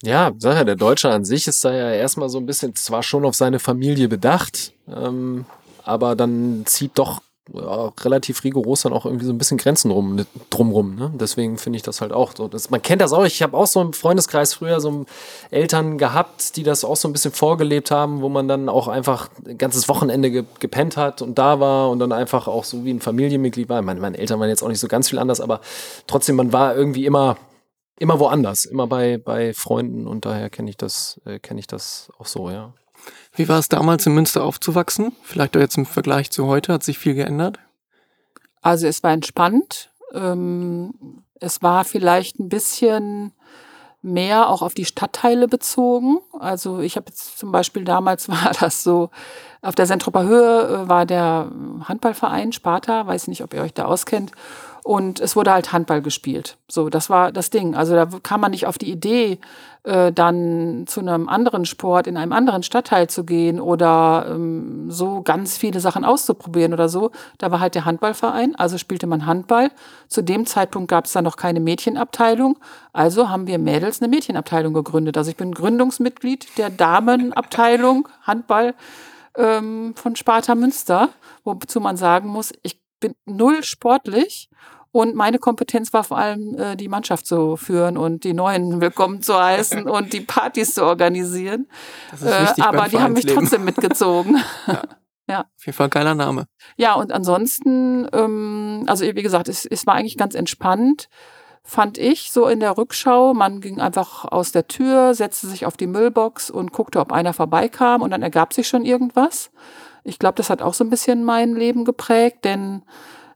Ja, 0.03 0.33
sag 0.39 0.57
ja, 0.57 0.65
der 0.65 0.75
Deutsche 0.75 1.09
an 1.09 1.25
sich 1.25 1.47
ist 1.47 1.65
da 1.65 1.73
ja 1.73 1.93
erstmal 1.93 2.31
so 2.31 2.39
ein 2.39 2.47
bisschen 2.47 2.75
zwar 2.75 3.05
schon 3.05 3.25
auf 3.25 3.37
seine 3.37 3.61
Familie 3.61 4.09
bedacht, 4.09 4.73
ähm, 4.89 5.47
aber 5.85 6.17
dann 6.17 6.65
zieht 6.67 6.99
doch 6.99 7.23
ja, 7.53 7.93
relativ 8.01 8.45
rigoros 8.45 8.83
dann 8.83 8.93
auch 8.93 9.05
irgendwie 9.05 9.25
so 9.25 9.33
ein 9.33 9.39
bisschen 9.39 9.59
Grenzen 9.59 9.91
rum, 9.91 10.25
drumrum. 10.51 10.95
Ne? 10.95 11.13
Deswegen 11.15 11.59
finde 11.59 11.77
ich 11.77 11.83
das 11.83 12.01
halt 12.01 12.13
auch 12.13 12.33
so. 12.37 12.49
Das, 12.49 12.71
man 12.71 12.83
kennt 12.83 13.03
das 13.03 13.13
auch. 13.13 13.25
Ich 13.25 13.43
habe 13.43 13.57
auch 13.57 13.67
so 13.67 13.81
im 13.81 13.93
Freundeskreis 13.93 14.55
früher 14.55 14.81
so 14.81 15.07
Eltern 15.51 15.99
gehabt, 15.99 16.57
die 16.57 16.63
das 16.63 16.85
auch 16.85 16.97
so 16.97 17.09
ein 17.09 17.13
bisschen 17.13 17.33
vorgelebt 17.33 17.91
haben, 17.91 18.21
wo 18.21 18.29
man 18.29 18.49
dann 18.49 18.69
auch 18.69 18.89
einfach 18.89 19.29
ein 19.47 19.59
ganzes 19.59 19.89
Wochenende 19.89 20.31
ge 20.31 20.45
gepennt 20.59 20.97
hat 20.97 21.23
und 21.23 21.39
da 21.39 21.61
war 21.61 21.91
und 21.91 21.99
dann 21.99 22.13
einfach 22.13 22.49
auch 22.49 22.65
so 22.65 22.85
wie 22.85 22.93
ein 22.93 23.01
Familienmitglied 23.01 23.69
war. 23.69 23.83
Meine, 23.83 24.01
meine 24.01 24.19
Eltern 24.19 24.41
waren 24.41 24.49
jetzt 24.49 24.63
auch 24.63 24.69
nicht 24.69 24.81
so 24.81 24.89
ganz 24.89 25.09
viel 25.09 25.19
anders, 25.19 25.41
aber 25.41 25.61
trotzdem, 26.07 26.37
man 26.37 26.53
war 26.53 26.75
irgendwie 26.75 27.07
immer 27.07 27.37
immer 28.01 28.19
woanders, 28.19 28.65
immer 28.65 28.87
bei, 28.87 29.19
bei 29.19 29.53
Freunden 29.53 30.07
und 30.07 30.25
daher 30.25 30.49
kenne 30.49 30.71
ich 30.71 30.79
das, 30.79 31.21
äh, 31.27 31.39
kenne 31.39 31.61
ich 31.61 31.67
das 31.67 32.11
auch 32.19 32.27
so, 32.27 32.51
ja. 32.51 32.73
Wie 33.35 33.49
war 33.49 33.59
es 33.59 33.69
damals 33.69 34.07
in 34.07 34.15
Münster 34.15 34.45
aufzuwachsen? 34.45 35.13
Vielleicht 35.23 35.57
auch 35.57 35.61
jetzt 35.61 35.79
im 35.79 35.87
Vergleich 35.87 36.31
zu 36.31 36.47
heute, 36.47 36.73
hat 36.73 36.83
sich 36.83 36.99
viel 36.99 37.15
geändert? 37.15 37.59
Also 38.61 38.87
es 38.87 39.03
war 39.03 39.13
entspannt. 39.13 39.91
Ähm, 40.13 41.23
es 41.41 41.63
war 41.63 41.85
vielleicht 41.85 42.39
ein 42.39 42.49
bisschen 42.49 43.33
mehr 44.03 44.49
auch 44.49 44.63
auf 44.63 44.75
die 44.75 44.85
Stadtteile 44.85 45.47
bezogen. 45.47 46.19
Also 46.39 46.81
ich 46.81 46.97
habe 46.97 47.07
jetzt 47.09 47.39
zum 47.39 47.53
Beispiel 47.53 47.85
damals 47.85 48.29
war 48.29 48.53
das 48.59 48.83
so, 48.83 49.11
auf 49.63 49.75
der 49.75 49.87
Sentroper 49.87 50.25
Höhe 50.25 50.85
äh, 50.85 50.89
war 50.89 51.07
der 51.07 51.51
Handballverein 51.85 52.53
Sparta, 52.53 53.07
weiß 53.07 53.29
nicht, 53.29 53.43
ob 53.43 53.55
ihr 53.55 53.63
euch 53.63 53.75
da 53.75 53.85
auskennt. 53.85 54.33
Und 54.83 55.21
es 55.21 55.37
wurde 55.37 55.53
halt 55.53 55.73
Handball 55.73 56.03
gespielt. 56.03 56.57
So, 56.69 56.89
das 56.89 57.11
war 57.11 57.33
das 57.33 57.51
Ding. 57.51 57.75
Also 57.75 57.95
da 57.95 58.07
kam 58.23 58.41
man 58.41 58.51
nicht 58.51 58.67
auf 58.67 58.79
die 58.79 58.91
Idee, 58.91 59.39
äh, 59.83 60.13
dann 60.13 60.85
zu 60.87 61.01
einem 61.01 61.29
anderen 61.29 61.65
Sport 61.65 62.07
in 62.07 62.17
einem 62.17 62.33
anderen 62.33 62.63
Stadtteil 62.63 63.09
zu 63.09 63.25
gehen 63.25 63.61
oder 63.61 64.27
ähm, 64.29 64.91
so 64.91 65.23
ganz 65.23 65.57
viele 65.57 65.81
Sachen 65.81 66.05
auszuprobieren 66.05 66.73
oder 66.73 66.89
so. 66.89 67.11
Da 67.39 67.51
war 67.51 67.61
halt 67.61 67.75
der 67.75 67.85
Handballverein, 67.85 68.55
also 68.57 68.79
spielte 68.79 69.07
man 69.07 69.27
Handball. 69.27 69.71
Zu 70.09 70.23
dem 70.23 70.47
Zeitpunkt 70.47 70.91
gab 70.91 71.07
es 71.07 71.13
da 71.13 71.23
noch 71.23 71.37
keine 71.37 71.61
Mädchenabteilung. 71.61 72.59
Also 72.93 73.29
haben 73.29 73.47
wir 73.47 73.59
Mädels 73.59 74.03
eine 74.03 74.09
Mädchenabteilung 74.09 74.75
gegründet. 74.75 75.17
Also 75.17 75.31
ich 75.31 75.37
bin 75.37 75.53
Gründungsmitglied 75.53 76.59
der 76.59 76.71
Damenabteilung 76.71 78.09
Handball 78.23 78.75
ähm, 79.37 79.95
von 79.95 80.17
Sparta 80.17 80.55
Münster, 80.55 81.11
wozu 81.45 81.81
man 81.81 81.97
sagen 81.97 82.29
muss, 82.29 82.53
ich 82.63 82.81
bin 83.01 83.15
null 83.25 83.63
sportlich 83.65 84.49
und 84.93 85.15
meine 85.15 85.39
Kompetenz 85.39 85.93
war 85.93 86.05
vor 86.05 86.19
allem, 86.19 86.57
äh, 86.59 86.77
die 86.77 86.89
Mannschaft 86.89 87.27
zu 87.27 87.57
führen 87.57 87.97
und 87.97 88.25
die 88.25 88.35
Neuen 88.35 88.81
willkommen 88.81 89.23
zu 89.23 89.41
heißen 89.41 89.89
und 89.89 90.13
die 90.13 90.21
Partys 90.21 90.75
zu 90.75 90.85
organisieren. 90.85 91.69
Das 92.11 92.23
ist 92.23 92.29
Äh, 92.29 92.43
wichtig 92.43 92.65
aber 92.65 92.79
beim 92.79 92.91
die 92.91 92.99
haben 92.99 93.13
mich 93.13 93.27
trotzdem 93.27 93.65
mitgezogen. 93.65 94.43
Auf 95.57 95.65
jeden 95.65 95.77
Fall 95.77 95.89
geiler 95.89 96.17
Name. 96.17 96.47
Ja, 96.77 96.95
und 96.95 97.13
ansonsten, 97.13 98.09
ähm, 98.13 98.85
also 98.89 99.05
wie 99.05 99.23
gesagt, 99.23 99.49
es, 99.49 99.65
es 99.65 99.87
war 99.87 99.95
eigentlich 99.95 100.17
ganz 100.17 100.35
entspannt, 100.35 101.09
fand 101.63 101.99
ich 101.99 102.33
so 102.33 102.49
in 102.49 102.59
der 102.59 102.77
Rückschau. 102.77 103.33
Man 103.33 103.61
ging 103.61 103.81
einfach 103.81 104.25
aus 104.25 104.51
der 104.51 104.67
Tür, 104.67 105.15
setzte 105.15 105.47
sich 105.47 105.67
auf 105.67 105.77
die 105.77 105.87
Müllbox 105.87 106.51
und 106.51 106.73
guckte, 106.73 106.99
ob 106.99 107.13
einer 107.13 107.33
vorbeikam 107.33 108.03
und 108.03 108.11
dann 108.11 108.23
ergab 108.23 108.53
sich 108.53 108.67
schon 108.67 108.85
irgendwas. 108.85 109.53
Ich 110.05 110.19
glaube, 110.19 110.37
das 110.37 110.51
hat 110.51 110.63
auch 110.63 110.75
so 110.75 110.85
ein 110.85 110.91
bisschen 110.91 111.25
mein 111.25 111.55
Leben 111.55 111.85
geprägt, 111.85 112.45
denn 112.45 112.83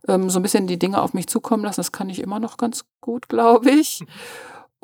ähm, 0.09 0.31
so 0.31 0.39
ein 0.39 0.43
bisschen 0.43 0.67
die 0.67 0.79
Dinge 0.79 1.01
auf 1.01 1.15
mich 1.15 1.27
zukommen 1.27 1.65
lassen, 1.65 1.81
das 1.81 1.93
kann 1.93 2.09
ich 2.09 2.21
immer 2.21 2.41
noch 2.41 2.57
ganz 2.57 2.85
gut, 3.01 3.29
glaube 3.29 3.71
ich. 3.71 4.05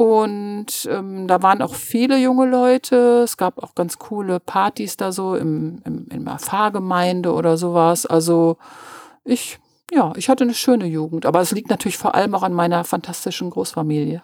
Und 0.00 0.88
ähm, 0.90 1.28
da 1.28 1.42
waren 1.42 1.60
auch 1.60 1.74
viele 1.74 2.16
junge 2.16 2.46
Leute. 2.46 3.20
Es 3.22 3.36
gab 3.36 3.62
auch 3.62 3.74
ganz 3.74 3.98
coole 3.98 4.40
Partys 4.40 4.96
da 4.96 5.12
so 5.12 5.36
im, 5.36 5.82
im, 5.84 6.06
in 6.08 6.24
der 6.24 6.38
Pfarrgemeinde 6.38 7.34
oder 7.34 7.58
sowas. 7.58 8.06
Also 8.06 8.56
ich, 9.24 9.58
ja, 9.92 10.12
ich 10.16 10.30
hatte 10.30 10.44
eine 10.44 10.54
schöne 10.54 10.86
Jugend. 10.86 11.26
Aber 11.26 11.42
es 11.42 11.50
liegt 11.52 11.68
natürlich 11.68 11.98
vor 11.98 12.14
allem 12.14 12.34
auch 12.34 12.42
an 12.42 12.54
meiner 12.54 12.84
fantastischen 12.84 13.50
Großfamilie. 13.50 14.22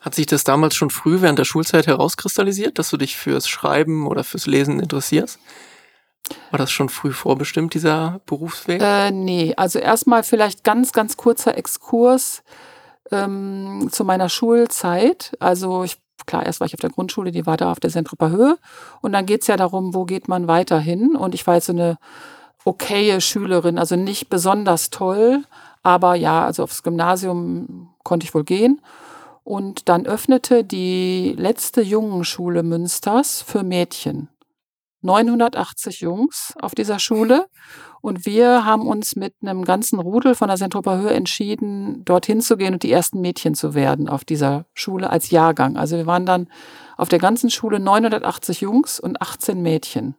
Hat 0.00 0.14
sich 0.14 0.26
das 0.26 0.44
damals 0.44 0.74
schon 0.74 0.90
früh 0.90 1.22
während 1.22 1.38
der 1.38 1.44
Schulzeit 1.44 1.86
herauskristallisiert, 1.86 2.78
dass 2.78 2.90
du 2.90 2.98
dich 2.98 3.16
fürs 3.16 3.48
Schreiben 3.48 4.06
oder 4.06 4.24
fürs 4.24 4.46
Lesen 4.46 4.78
interessierst? 4.78 5.38
War 6.50 6.58
das 6.58 6.70
schon 6.70 6.88
früh 6.88 7.12
vorbestimmt, 7.12 7.74
dieser 7.74 8.20
Berufsweg? 8.26 8.82
Äh, 8.82 9.10
nee, 9.10 9.54
also 9.56 9.78
erstmal 9.78 10.22
vielleicht 10.22 10.64
ganz, 10.64 10.92
ganz 10.92 11.16
kurzer 11.16 11.56
Exkurs 11.56 12.42
ähm, 13.10 13.88
zu 13.90 14.04
meiner 14.04 14.28
Schulzeit. 14.28 15.36
Also 15.40 15.84
ich, 15.84 15.98
klar, 16.26 16.46
erst 16.46 16.60
war 16.60 16.66
ich 16.66 16.74
auf 16.74 16.80
der 16.80 16.90
Grundschule, 16.90 17.32
die 17.32 17.46
war 17.46 17.56
da 17.56 17.72
auf 17.72 17.80
der 17.80 17.90
Sentroper 17.90 18.30
Höhe. 18.30 18.58
Und 19.00 19.12
dann 19.12 19.26
geht's 19.26 19.46
ja 19.46 19.56
darum, 19.56 19.94
wo 19.94 20.04
geht 20.04 20.28
man 20.28 20.48
weiterhin. 20.48 21.16
Und 21.16 21.34
ich 21.34 21.46
war 21.46 21.54
jetzt 21.54 21.66
so 21.66 21.72
eine 21.72 21.98
okaye 22.64 23.20
Schülerin, 23.20 23.78
also 23.78 23.96
nicht 23.96 24.28
besonders 24.28 24.90
toll, 24.90 25.44
aber 25.82 26.14
ja, 26.14 26.44
also 26.44 26.62
aufs 26.62 26.82
Gymnasium 26.82 27.88
konnte 28.02 28.24
ich 28.24 28.34
wohl 28.34 28.44
gehen. 28.44 28.80
Und 29.44 29.88
dann 29.88 30.06
öffnete 30.06 30.62
die 30.62 31.34
letzte 31.36 31.80
Jungenschule 31.80 32.62
Münsters 32.62 33.42
für 33.42 33.62
Mädchen. 33.62 34.28
980 35.02 36.00
Jungs 36.00 36.54
auf 36.60 36.74
dieser 36.74 36.98
Schule. 36.98 37.46
Und 38.00 38.24
wir 38.24 38.64
haben 38.64 38.86
uns 38.86 39.14
mit 39.14 39.34
einem 39.42 39.64
ganzen 39.64 40.00
Rudel 40.00 40.34
von 40.34 40.48
der 40.48 40.56
Sentroper 40.56 40.98
Höhe 40.98 41.10
entschieden, 41.10 42.04
dorthin 42.04 42.40
zu 42.40 42.56
gehen 42.56 42.72
und 42.72 42.82
die 42.82 42.92
ersten 42.92 43.20
Mädchen 43.20 43.54
zu 43.54 43.74
werden 43.74 44.08
auf 44.08 44.24
dieser 44.24 44.64
Schule 44.72 45.10
als 45.10 45.30
Jahrgang. 45.30 45.76
Also 45.76 45.96
wir 45.96 46.06
waren 46.06 46.24
dann 46.24 46.48
auf 46.96 47.08
der 47.08 47.18
ganzen 47.18 47.50
Schule 47.50 47.78
980 47.78 48.62
Jungs 48.62 49.00
und 49.00 49.20
18 49.20 49.60
Mädchen. 49.60 50.14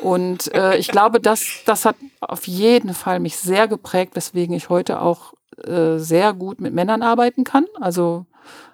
Und 0.00 0.52
äh, 0.54 0.76
ich 0.78 0.88
glaube, 0.88 1.20
das, 1.20 1.44
das 1.66 1.84
hat 1.84 1.96
auf 2.20 2.46
jeden 2.46 2.94
Fall 2.94 3.20
mich 3.20 3.36
sehr 3.36 3.68
geprägt, 3.68 4.16
weswegen 4.16 4.54
ich 4.54 4.68
heute 4.68 5.00
auch 5.00 5.34
äh, 5.64 5.98
sehr 5.98 6.32
gut 6.32 6.60
mit 6.60 6.72
Männern 6.72 7.02
arbeiten 7.02 7.44
kann. 7.44 7.66
Also 7.80 8.26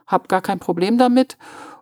habe 0.07 0.29
gar 0.29 0.41
kein 0.41 0.61
Problem 0.61 0.99
damit 0.99 1.37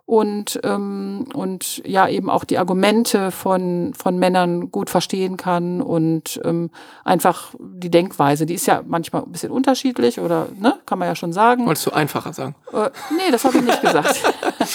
und, 0.07 0.59
ähm, 0.63 1.25
und 1.33 1.81
ja 1.85 2.07
eben 2.07 2.29
auch 2.29 2.43
die 2.43 2.59
Argumente 2.59 3.31
von, 3.31 3.93
von 3.95 4.19
Männern 4.19 4.69
gut 4.69 4.91
verstehen 4.91 5.35
kann 5.35 5.81
und 5.81 6.39
ähm, 6.43 6.69
einfach 7.03 7.55
die 7.59 7.89
Denkweise, 7.89 8.45
die 8.45 8.53
ist 8.53 8.67
ja 8.67 8.83
manchmal 8.85 9.23
ein 9.23 9.31
bisschen 9.31 9.51
unterschiedlich 9.51 10.19
oder 10.19 10.47
ne, 10.59 10.77
kann 10.85 10.99
man 10.99 11.07
ja 11.07 11.15
schon 11.15 11.33
sagen. 11.33 11.65
Wolltest 11.65 11.87
du 11.87 11.91
einfacher 11.91 12.33
sagen? 12.33 12.53
Äh, 12.71 12.91
nee, 13.17 13.31
das 13.31 13.45
habe 13.45 13.57
ich 13.57 13.63
nicht 13.63 13.81
gesagt. 13.81 14.21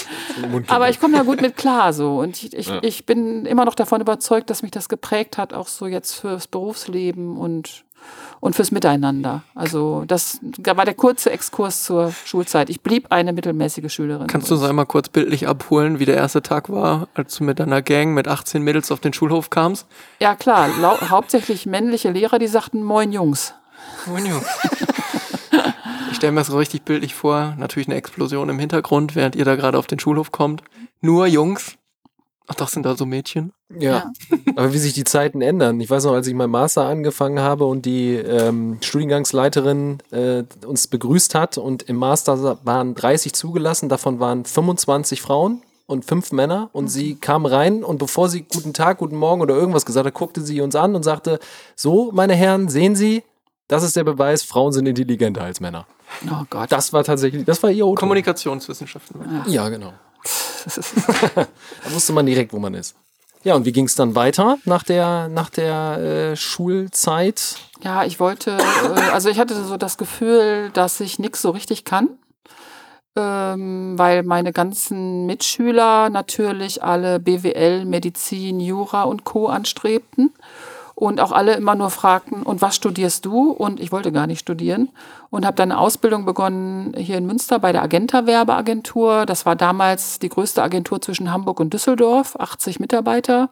Aber 0.68 0.90
ich 0.90 0.98
komme 1.00 1.16
da 1.16 1.22
gut 1.22 1.40
mit 1.40 1.56
klar 1.56 1.92
so. 1.92 2.18
Und 2.18 2.42
ich, 2.42 2.56
ich, 2.56 2.66
Ja. 2.68 2.78
ich 2.82 3.06
bin 3.06 3.46
immer 3.46 3.64
noch 3.64 3.74
davon 3.74 4.00
überzeugt, 4.00 4.50
dass 4.50 4.62
mich 4.62 4.70
das 4.72 4.88
geprägt 4.88 5.38
hat, 5.38 5.52
auch 5.52 5.68
so 5.68 5.86
jetzt 5.86 6.14
fürs 6.14 6.46
Berufsleben 6.48 7.36
und, 7.36 7.84
und 8.40 8.56
fürs 8.56 8.70
Miteinander. 8.70 9.42
Also 9.54 10.04
das 10.06 10.40
war 10.42 10.84
der 10.84 10.94
kurze 10.94 11.30
Exkurs 11.30 11.84
zur 11.84 12.12
Schulzeit. 12.24 12.70
Ich 12.70 12.80
blieb 12.80 13.06
eine 13.10 13.32
mittelmäßige 13.32 13.92
Schülerin. 13.92 14.26
Kannst 14.26 14.50
du 14.50 14.54
uns 14.54 14.64
einmal 14.64 14.86
kurz 14.86 15.08
bildlich 15.08 15.46
abholen, 15.46 15.98
wie 15.98 16.06
der 16.06 16.16
erste 16.16 16.42
Tag 16.42 16.70
war, 16.70 17.08
als 17.14 17.36
du 17.36 17.44
mit 17.44 17.58
deiner 17.58 17.82
Gang 17.82 18.14
mit 18.14 18.28
18 18.28 18.62
Mädels 18.62 18.90
auf 18.90 19.00
den 19.00 19.12
Schulhof 19.12 19.50
kamst? 19.50 19.86
Ja 20.20 20.34
klar, 20.34 20.68
hauptsächlich 21.10 21.66
männliche 21.66 22.10
Lehrer, 22.10 22.38
die 22.38 22.48
sagten 22.48 22.82
Moin 22.82 23.12
Jungs. 23.12 23.54
Moin 24.06 24.26
Jungs. 24.26 24.46
Ich 26.10 26.16
stelle 26.16 26.32
mir 26.32 26.40
das 26.40 26.48
so 26.48 26.58
richtig 26.58 26.82
bildlich 26.82 27.14
vor. 27.14 27.54
Natürlich 27.58 27.88
eine 27.88 27.96
Explosion 27.96 28.48
im 28.48 28.58
Hintergrund, 28.58 29.14
während 29.14 29.36
ihr 29.36 29.44
da 29.44 29.54
gerade 29.54 29.78
auf 29.78 29.86
den 29.86 29.98
Schulhof 29.98 30.32
kommt. 30.32 30.62
Nur 31.00 31.26
Jungs. 31.26 31.76
Ach, 32.46 32.54
das 32.54 32.72
sind 32.72 32.86
also 32.86 33.06
Mädchen. 33.06 33.52
Ja. 33.78 34.10
Aber 34.56 34.72
wie 34.72 34.78
sich 34.78 34.92
die 34.92 35.04
Zeiten 35.04 35.40
ändern. 35.40 35.80
Ich 35.80 35.88
weiß 35.88 36.04
noch, 36.04 36.14
als 36.14 36.26
ich 36.26 36.34
meinen 36.34 36.50
Master 36.50 36.84
angefangen 36.84 37.38
habe 37.38 37.64
und 37.64 37.86
die 37.86 38.14
ähm, 38.14 38.78
Studiengangsleiterin 38.80 39.98
äh, 40.10 40.42
uns 40.66 40.88
begrüßt 40.88 41.34
hat 41.34 41.58
und 41.58 41.84
im 41.84 41.96
Master 41.96 42.58
waren 42.64 42.94
30 42.94 43.32
zugelassen, 43.32 43.88
davon 43.88 44.18
waren 44.18 44.44
25 44.44 45.22
Frauen 45.22 45.62
und 45.86 46.04
fünf 46.04 46.32
Männer 46.32 46.70
und 46.72 46.88
sie 46.88 47.16
kam 47.16 47.46
rein 47.46 47.84
und 47.84 47.98
bevor 47.98 48.28
sie 48.28 48.42
guten 48.42 48.72
Tag, 48.72 48.98
guten 48.98 49.16
Morgen 49.16 49.42
oder 49.42 49.54
irgendwas 49.54 49.86
gesagt 49.86 50.06
hat, 50.06 50.14
guckte 50.14 50.40
sie 50.40 50.60
uns 50.60 50.74
an 50.76 50.94
und 50.94 51.04
sagte, 51.04 51.38
so, 51.76 52.10
meine 52.12 52.34
Herren, 52.34 52.68
sehen 52.68 52.96
Sie, 52.96 53.22
das 53.68 53.84
ist 53.84 53.94
der 53.94 54.04
Beweis, 54.04 54.42
Frauen 54.42 54.72
sind 54.72 54.86
intelligenter 54.86 55.42
als 55.42 55.60
Männer. 55.60 55.86
Oh 56.26 56.44
Gott. 56.50 56.72
Das 56.72 56.92
war 56.92 57.04
tatsächlich, 57.04 57.44
das 57.44 57.62
war 57.62 57.70
ihr 57.70 57.86
Otto. 57.86 58.00
Kommunikationswissenschaften. 58.00 59.44
Ja, 59.46 59.68
genau. 59.68 59.92
da 61.34 61.46
wusste 61.92 62.12
man 62.12 62.26
direkt, 62.26 62.52
wo 62.52 62.58
man 62.58 62.74
ist. 62.74 62.94
Ja, 63.42 63.54
und 63.54 63.64
wie 63.64 63.72
ging 63.72 63.86
es 63.86 63.94
dann 63.94 64.14
weiter 64.14 64.58
nach 64.64 64.82
der, 64.82 65.28
nach 65.28 65.48
der 65.48 66.32
äh, 66.32 66.36
Schulzeit? 66.36 67.56
Ja, 67.82 68.04
ich 68.04 68.20
wollte, 68.20 68.58
äh, 68.58 69.00
also 69.12 69.30
ich 69.30 69.38
hatte 69.38 69.54
so 69.64 69.78
das 69.78 69.96
Gefühl, 69.96 70.70
dass 70.74 71.00
ich 71.00 71.18
nichts 71.18 71.40
so 71.40 71.50
richtig 71.50 71.86
kann, 71.86 72.10
ähm, 73.16 73.98
weil 73.98 74.24
meine 74.24 74.52
ganzen 74.52 75.24
Mitschüler 75.24 76.10
natürlich 76.10 76.82
alle 76.82 77.18
BWL, 77.18 77.86
Medizin, 77.86 78.60
Jura 78.60 79.04
und 79.04 79.24
Co. 79.24 79.48
anstrebten 79.48 80.34
und 81.00 81.18
auch 81.18 81.32
alle 81.32 81.54
immer 81.54 81.74
nur 81.74 81.88
fragten, 81.88 82.42
und 82.42 82.60
was 82.60 82.76
studierst 82.76 83.24
du? 83.24 83.50
Und 83.52 83.80
ich 83.80 83.90
wollte 83.90 84.12
gar 84.12 84.26
nicht 84.26 84.40
studieren 84.40 84.90
und 85.30 85.46
habe 85.46 85.56
dann 85.56 85.72
eine 85.72 85.80
Ausbildung 85.80 86.26
begonnen 86.26 86.92
hier 86.94 87.16
in 87.16 87.24
Münster 87.24 87.58
bei 87.58 87.72
der 87.72 87.82
Agenta 87.82 88.26
Werbeagentur. 88.26 89.24
Das 89.24 89.46
war 89.46 89.56
damals 89.56 90.18
die 90.18 90.28
größte 90.28 90.62
Agentur 90.62 91.00
zwischen 91.00 91.32
Hamburg 91.32 91.58
und 91.58 91.72
Düsseldorf, 91.72 92.36
80 92.38 92.80
Mitarbeiter, 92.80 93.48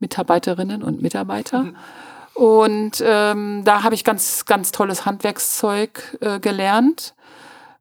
Mitarbeiterinnen 0.00 0.82
und 0.82 1.00
Mitarbeiter. 1.00 1.64
Und 2.34 3.02
ähm, 3.06 3.62
da 3.64 3.82
habe 3.82 3.94
ich 3.94 4.04
ganz, 4.04 4.44
ganz 4.44 4.70
tolles 4.70 5.06
Handwerkszeug 5.06 6.18
äh, 6.20 6.40
gelernt. 6.40 7.14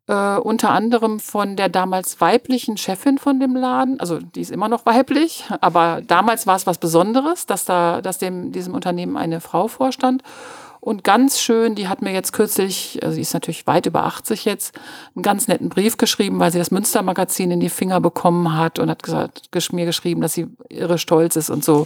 Äh, 0.09 0.39
unter 0.39 0.71
anderem 0.71 1.19
von 1.19 1.55
der 1.55 1.69
damals 1.69 2.19
weiblichen 2.19 2.77
Chefin 2.77 3.19
von 3.19 3.39
dem 3.39 3.55
Laden. 3.55 3.99
Also 3.99 4.17
die 4.17 4.41
ist 4.41 4.49
immer 4.49 4.67
noch 4.67 4.87
weiblich, 4.87 5.45
aber 5.61 6.01
damals 6.01 6.47
war 6.47 6.55
es 6.55 6.65
was 6.65 6.79
Besonderes, 6.79 7.45
dass 7.45 7.63
da, 7.63 8.01
dass 8.01 8.17
dem, 8.17 8.51
diesem 8.51 8.73
Unternehmen 8.73 9.17
eine 9.17 9.39
Frau 9.39 9.67
vorstand. 9.67 10.23
Und 10.79 11.03
ganz 11.03 11.39
schön, 11.39 11.75
die 11.75 11.87
hat 11.87 12.01
mir 12.01 12.11
jetzt 12.11 12.33
kürzlich, 12.33 12.97
also 13.03 13.13
sie 13.13 13.21
ist 13.21 13.35
natürlich 13.35 13.67
weit 13.67 13.85
über 13.85 14.05
80 14.05 14.45
jetzt, 14.45 14.73
einen 15.15 15.21
ganz 15.21 15.47
netten 15.47 15.69
Brief 15.69 15.97
geschrieben, 15.97 16.39
weil 16.39 16.51
sie 16.51 16.57
das 16.57 16.71
Münster-Magazin 16.71 17.51
in 17.51 17.59
die 17.59 17.69
Finger 17.69 18.01
bekommen 18.01 18.57
hat 18.57 18.79
und 18.79 18.89
hat 18.89 19.03
gesagt, 19.03 19.51
mir 19.73 19.85
geschrieben, 19.85 20.21
dass 20.21 20.33
sie 20.33 20.47
irre 20.69 20.97
stolz 20.97 21.35
ist 21.35 21.51
und 21.51 21.63
so. 21.63 21.85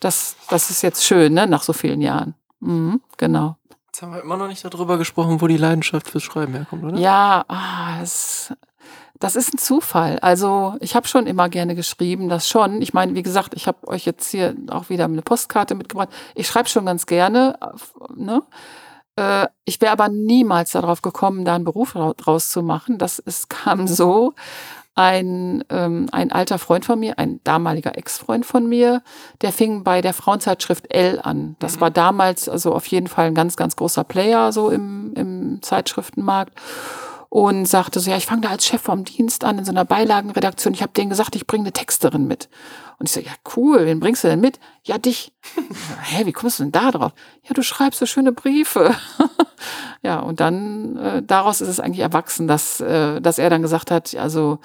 Das, 0.00 0.36
das 0.48 0.70
ist 0.70 0.80
jetzt 0.80 1.04
schön, 1.04 1.34
ne, 1.34 1.46
nach 1.46 1.64
so 1.64 1.74
vielen 1.74 2.00
Jahren. 2.00 2.32
Mhm, 2.60 3.02
genau. 3.18 3.56
Jetzt 3.98 4.04
haben 4.04 4.14
wir 4.14 4.22
immer 4.22 4.36
noch 4.36 4.46
nicht 4.46 4.64
darüber 4.64 4.96
gesprochen, 4.96 5.40
wo 5.40 5.48
die 5.48 5.56
Leidenschaft 5.56 6.08
fürs 6.08 6.22
Schreiben 6.22 6.54
herkommt, 6.54 6.84
oder? 6.84 6.96
Ja, 6.98 7.44
ah, 7.48 7.98
das, 7.98 8.54
das 9.18 9.34
ist 9.34 9.52
ein 9.52 9.58
Zufall. 9.58 10.20
Also 10.20 10.76
ich 10.78 10.94
habe 10.94 11.08
schon 11.08 11.26
immer 11.26 11.48
gerne 11.48 11.74
geschrieben, 11.74 12.28
das 12.28 12.48
schon. 12.48 12.80
Ich 12.80 12.94
meine, 12.94 13.16
wie 13.16 13.24
gesagt, 13.24 13.54
ich 13.54 13.66
habe 13.66 13.88
euch 13.88 14.04
jetzt 14.04 14.30
hier 14.30 14.54
auch 14.70 14.88
wieder 14.88 15.06
eine 15.06 15.22
Postkarte 15.22 15.74
mitgebracht. 15.74 16.10
Ich 16.36 16.46
schreibe 16.46 16.68
schon 16.68 16.86
ganz 16.86 17.06
gerne. 17.06 17.58
Ne? 18.14 18.44
Äh, 19.16 19.48
Ich 19.64 19.80
wäre 19.80 19.90
aber 19.90 20.08
niemals 20.08 20.70
darauf 20.70 21.02
gekommen, 21.02 21.44
da 21.44 21.56
einen 21.56 21.64
Beruf 21.64 21.96
rau- 21.96 22.14
draus 22.16 22.50
zu 22.50 22.62
machen. 22.62 22.98
Das 22.98 23.18
es 23.26 23.48
kam 23.48 23.88
so. 23.88 24.32
Ein, 24.98 25.62
ähm, 25.70 26.08
ein 26.10 26.32
alter 26.32 26.58
Freund 26.58 26.84
von 26.84 26.98
mir, 26.98 27.20
ein 27.20 27.38
damaliger 27.44 27.96
Ex-Freund 27.96 28.44
von 28.44 28.68
mir, 28.68 29.00
der 29.42 29.52
fing 29.52 29.84
bei 29.84 30.00
der 30.00 30.12
Frauenzeitschrift 30.12 30.92
L 30.92 31.20
an. 31.22 31.54
Das 31.60 31.80
war 31.80 31.92
damals 31.92 32.48
also 32.48 32.74
auf 32.74 32.84
jeden 32.86 33.06
Fall 33.06 33.28
ein 33.28 33.34
ganz, 33.36 33.56
ganz 33.56 33.76
großer 33.76 34.02
Player 34.02 34.50
so 34.50 34.70
im, 34.70 35.12
im 35.14 35.62
Zeitschriftenmarkt 35.62 36.52
und 37.30 37.66
sagte 37.66 38.00
so, 38.00 38.10
ja, 38.10 38.16
ich 38.16 38.26
fange 38.26 38.42
da 38.42 38.48
als 38.48 38.66
Chef 38.66 38.80
vom 38.80 39.04
Dienst 39.04 39.44
an 39.44 39.58
in 39.58 39.64
so 39.64 39.70
einer 39.70 39.84
Beilagenredaktion. 39.84 40.72
Ich 40.72 40.82
habe 40.82 40.92
denen 40.92 41.10
gesagt, 41.10 41.36
ich 41.36 41.46
bringe 41.46 41.64
eine 41.64 41.72
Texterin 41.72 42.26
mit. 42.26 42.48
Und 42.98 43.08
ich 43.08 43.12
so, 43.12 43.20
ja, 43.20 43.32
cool, 43.56 43.84
wen 43.84 44.00
bringst 44.00 44.24
du 44.24 44.28
denn 44.28 44.40
mit? 44.40 44.58
Ja, 44.82 44.98
dich. 44.98 45.32
Hä, 46.02 46.24
wie 46.26 46.32
kommst 46.32 46.58
du 46.58 46.64
denn 46.64 46.72
da 46.72 46.90
drauf? 46.90 47.12
Ja, 47.44 47.54
du 47.54 47.62
schreibst 47.62 48.00
so 48.00 48.06
schöne 48.06 48.32
Briefe. 48.32 48.94
ja, 50.02 50.20
und 50.20 50.40
dann 50.40 50.96
äh, 50.96 51.22
daraus 51.22 51.60
ist 51.60 51.68
es 51.68 51.80
eigentlich 51.80 52.00
erwachsen, 52.00 52.48
dass, 52.48 52.80
äh, 52.80 53.20
dass 53.20 53.38
er 53.38 53.50
dann 53.50 53.62
gesagt 53.62 53.90
hat, 53.90 54.16
also 54.16 54.58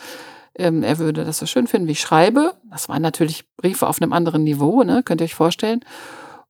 ähm, 0.56 0.84
er 0.84 0.99
würde 0.99 1.26
das 1.26 1.39
so 1.39 1.45
schön 1.45 1.67
finden, 1.67 1.88
wie 1.88 1.93
ich 1.93 2.02
schreibe. 2.02 2.54
Das 2.71 2.88
waren 2.88 3.02
natürlich 3.02 3.45
Briefe 3.58 3.88
auf 3.88 4.02
einem 4.02 4.13
anderen 4.13 4.43
Niveau, 4.43 4.84
ne? 4.84 5.04
könnt 5.04 5.21
ihr 5.21 5.26
euch 5.26 5.36
vorstellen. 5.36 5.82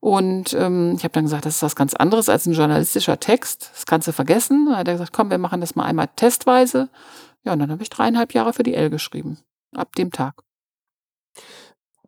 Und 0.04 0.52
ähm, 0.52 0.96
ich 0.98 1.04
habe 1.04 1.12
dann 1.12 1.24
gesagt, 1.24 1.46
das 1.46 1.56
ist 1.56 1.62
was 1.62 1.76
ganz 1.76 1.94
anderes 1.94 2.28
als 2.28 2.44
ein 2.44 2.52
journalistischer 2.52 3.18
Text. 3.20 3.70
Das 3.72 3.86
kannst 3.86 4.06
du 4.06 4.12
vergessen. 4.12 4.66
Dann 4.66 4.76
hat 4.76 4.86
er 4.86 4.92
gesagt, 4.92 5.14
komm, 5.14 5.30
wir 5.30 5.38
machen 5.38 5.62
das 5.62 5.76
mal 5.76 5.84
einmal 5.84 6.08
testweise. 6.14 6.90
Ja, 7.42 7.54
und 7.54 7.58
dann 7.58 7.70
habe 7.70 7.82
ich 7.82 7.88
dreieinhalb 7.88 8.34
Jahre 8.34 8.52
für 8.52 8.64
die 8.64 8.74
L 8.74 8.90
geschrieben. 8.90 9.38
Ab 9.74 9.94
dem 9.94 10.10
Tag. 10.10 10.42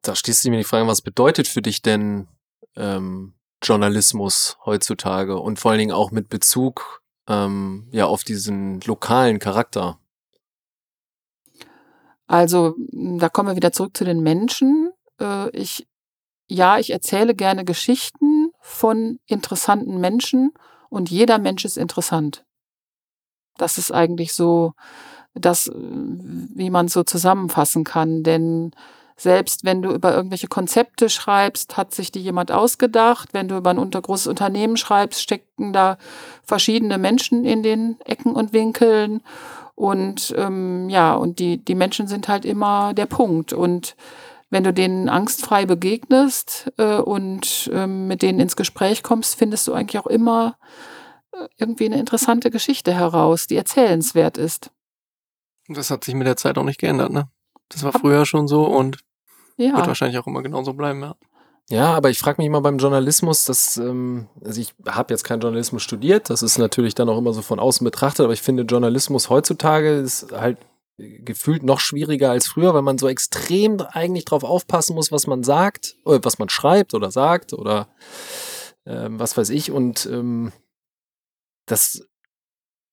Da 0.03 0.15
stehst 0.15 0.45
du 0.45 0.51
mir 0.51 0.59
die 0.59 0.65
Frage, 0.65 0.87
was 0.87 1.01
bedeutet 1.01 1.49
für 1.49 1.63
dich 1.63 1.81
denn 1.81 2.29
ähm, 2.77 3.33
Journalismus 3.63 4.59
heutzutage 4.67 5.39
und 5.39 5.59
vor 5.59 5.71
allen 5.71 5.81
Dingen 5.81 5.93
auch 5.93 6.11
mit 6.11 6.29
Bezug 6.29 7.01
ähm, 7.29 7.89
ja 7.93 8.05
auf 8.05 8.25
diesen 8.25 8.83
lokalen 8.83 9.39
Charakter? 9.39 9.99
Also, 12.27 12.75
da 12.77 13.31
kommen 13.31 13.49
wir 13.49 13.57
wieder 13.57 13.73
zurück 13.73 13.97
zu 13.97 14.05
den 14.05 14.21
Menschen. 14.21 14.91
Äh, 15.19 15.49
ich, 15.57 15.89
ja, 16.49 16.79
ich 16.79 16.91
erzähle 16.91 17.35
gerne 17.35 17.65
Geschichten 17.65 18.51
von 18.61 19.19
interessanten 19.27 20.01
Menschen 20.01 20.53
und 20.89 21.11
jeder 21.11 21.39
Mensch 21.39 21.65
ist 21.65 21.77
interessant. 21.77 22.45
Das 23.57 23.79
ist 23.79 23.91
eigentlich 23.91 24.35
so 24.35 24.75
das, 25.35 25.69
äh, 25.69 25.73
wie 25.75 26.71
man 26.71 26.87
es 26.87 26.93
so 26.93 27.03
zusammenfassen 27.03 27.85
kann. 27.85 28.23
Denn 28.23 28.73
selbst 29.17 29.65
wenn 29.65 29.83
du 29.83 29.93
über 29.93 30.15
irgendwelche 30.15 30.47
Konzepte 30.47 31.09
schreibst, 31.09 31.77
hat 31.77 31.95
sich 31.95 32.13
die 32.13 32.21
jemand 32.21 32.53
ausgedacht. 32.53 33.31
Wenn 33.33 33.49
du 33.49 33.57
über 33.57 33.71
ein 33.71 33.91
großes 33.91 34.27
Unternehmen 34.27 34.77
schreibst, 34.77 35.23
stecken 35.23 35.73
da 35.73 35.97
verschiedene 36.43 36.99
Menschen 36.99 37.45
in 37.45 37.63
den 37.63 37.97
Ecken 38.05 38.33
und 38.33 38.53
Winkeln. 38.53 39.23
Und 39.75 40.35
ähm, 40.37 40.89
ja, 40.89 41.15
und 41.15 41.39
die, 41.39 41.59
die 41.59 41.75
Menschen 41.75 42.09
sind 42.09 42.29
halt 42.29 42.45
immer 42.45 42.95
der 42.95 43.07
Punkt. 43.07 43.53
Und 43.53 43.97
wenn 44.51 44.65
du 44.65 44.73
denen 44.73 45.09
angstfrei 45.09 45.67
begegnest 45.67 46.73
äh, 46.79 46.99
und 46.99 47.71
ähm, 47.73 48.07
mit 48.07 48.23
denen 48.23 48.41
ins 48.41 48.57
Gespräch 48.57 49.03
kommst, 49.03 49.37
findest 49.37 49.67
du 49.67 49.73
eigentlich 49.73 50.01
auch 50.01 50.07
immer 50.07 50.57
äh, 51.33 51.47
irgendwie 51.59 51.87
eine 51.87 51.99
interessante 51.99 52.51
Geschichte 52.51 52.95
heraus, 52.95 53.47
die 53.47 53.57
erzählenswert 53.57 54.39
ist. 54.39 54.71
Das 55.69 55.91
hat 55.91 56.05
sich 56.05 56.15
mit 56.15 56.27
der 56.27 56.37
Zeit 56.37 56.59
auch 56.59 56.65
nicht 56.65 56.79
geändert, 56.79 57.11
ne? 57.11 57.29
Das 57.69 57.83
war 57.83 57.93
früher 57.93 58.25
schon 58.27 58.47
so 58.47 58.65
und 58.65 58.99
wird 59.57 59.77
Ja, 59.77 59.87
wahrscheinlich 59.87 60.19
auch 60.19 60.27
immer 60.29 60.43
genauso 60.43 60.75
bleiben, 60.75 61.03
ja. 61.03 61.17
Ja, 61.69 61.95
aber 61.95 62.11
ich 62.11 62.21
frage 62.21 62.37
mich 62.39 62.47
immer 62.47 62.61
beim 62.61 62.79
Journalismus, 62.79 63.45
dass, 63.45 63.77
ähm, 63.77 64.29
also 64.45 64.61
ich 64.61 64.73
habe 64.87 65.13
jetzt 65.13 65.25
keinen 65.25 65.41
Journalismus 65.41 65.83
studiert, 65.83 66.31
das 66.31 66.45
ist 66.45 66.59
natürlich 66.59 66.95
dann 66.95 67.09
auch 67.09 67.19
immer 67.19 67.33
so 67.33 67.43
von 67.43 67.59
außen 67.59 67.85
betrachtet, 67.85 68.23
aber 68.23 68.33
ich 68.33 68.43
finde 68.43 68.63
Journalismus 68.63 69.31
heutzutage 69.31 69.97
ist 69.97 70.31
halt 70.31 70.59
gefühlt 70.99 71.63
noch 71.63 71.81
schwieriger 71.81 72.31
als 72.31 72.47
früher, 72.47 72.75
weil 72.75 72.83
man 72.83 72.99
so 72.99 73.09
extrem 73.09 73.81
eigentlich 73.81 74.25
drauf 74.25 74.45
aufpassen 74.45 74.95
muss, 74.95 75.13
was 75.13 75.27
man 75.27 75.43
sagt, 75.43 75.97
oder 76.05 76.25
was 76.25 76.39
man 76.39 76.49
schreibt 76.49 76.95
oder 76.95 77.11
sagt 77.11 77.53
oder 77.53 77.89
ähm, 78.87 79.19
was 79.19 79.37
weiß 79.37 79.51
ich. 79.51 79.71
Und 79.71 80.07
ähm, 80.07 80.53
das 81.67 82.07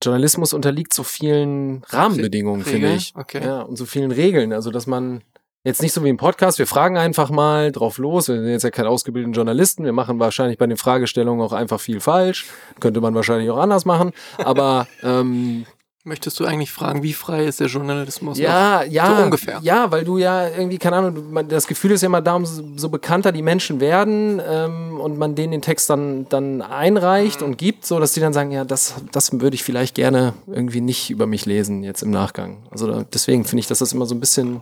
Journalismus 0.03 0.53
unterliegt 0.53 0.93
so 0.93 1.03
vielen 1.03 1.83
Rahmenbedingungen, 1.85 2.63
finde 2.63 2.93
ich. 2.93 3.13
Okay. 3.15 3.43
Ja, 3.43 3.61
und 3.61 3.77
so 3.77 3.85
vielen 3.85 4.11
Regeln. 4.11 4.51
Also, 4.51 4.69
dass 4.69 4.85
man 4.85 5.23
jetzt 5.63 5.81
nicht 5.81 5.93
so 5.93 6.03
wie 6.03 6.09
im 6.09 6.17
Podcast, 6.17 6.59
wir 6.59 6.67
fragen 6.67 6.97
einfach 6.97 7.29
mal 7.29 7.71
drauf 7.71 7.97
los. 7.97 8.27
Wir 8.27 8.35
sind 8.35 8.49
jetzt 8.49 8.63
ja 8.63 8.71
keine 8.71 8.89
ausgebildeten 8.89 9.33
Journalisten. 9.33 9.85
Wir 9.85 9.93
machen 9.93 10.19
wahrscheinlich 10.19 10.57
bei 10.57 10.67
den 10.67 10.75
Fragestellungen 10.75 11.45
auch 11.45 11.53
einfach 11.53 11.79
viel 11.79 12.01
falsch. 12.01 12.47
Könnte 12.81 12.99
man 12.99 13.15
wahrscheinlich 13.15 13.49
auch 13.49 13.57
anders 13.57 13.85
machen. 13.85 14.11
Aber 14.37 14.87
ähm, 15.03 15.65
Möchtest 16.05 16.37
du 16.37 16.45
eigentlich 16.45 16.71
fragen, 16.71 17.01
wie 17.01 17.13
frei 17.13 17.45
ist 17.45 17.61
der 17.61 17.67
Journalismus 17.67 18.37
ja, 18.37 18.83
ja, 18.83 19.15
So 19.15 19.23
ungefähr. 19.23 19.59
Ja, 19.63 19.89
weil 19.89 20.03
du 20.03 20.17
ja 20.17 20.49
irgendwie, 20.49 20.77
keine 20.77 20.97
Ahnung, 20.97 21.47
das 21.47 21.65
Gefühl 21.65 21.91
ist 21.91 22.01
ja 22.01 22.07
immer 22.07 22.21
da, 22.21 22.35
umso 22.35 22.61
so 22.75 22.89
bekannter 22.89 23.31
die 23.31 23.41
Menschen 23.41 23.79
werden 23.79 24.41
ähm, 24.45 24.99
und 24.99 25.17
man 25.17 25.35
denen 25.35 25.51
den 25.53 25.61
Text 25.61 25.89
dann, 25.89 26.27
dann 26.27 26.61
einreicht 26.61 27.39
Mhm. 27.39 27.47
und 27.47 27.57
gibt, 27.57 27.85
so 27.85 27.99
dass 28.01 28.11
die 28.11 28.19
dann 28.19 28.33
sagen, 28.33 28.51
ja, 28.51 28.65
das, 28.65 28.95
das 29.13 29.31
würde 29.39 29.55
ich 29.55 29.63
vielleicht 29.63 29.95
gerne 29.95 30.33
irgendwie 30.47 30.81
nicht 30.81 31.09
über 31.09 31.25
mich 31.25 31.45
lesen 31.45 31.83
jetzt 31.83 32.03
im 32.03 32.11
Nachgang. 32.11 32.57
Also 32.69 32.85
da, 32.87 33.05
deswegen 33.13 33.45
finde 33.45 33.61
ich, 33.61 33.67
dass 33.67 33.79
das 33.79 33.93
immer 33.93 34.05
so 34.05 34.13
ein 34.13 34.19
bisschen 34.19 34.59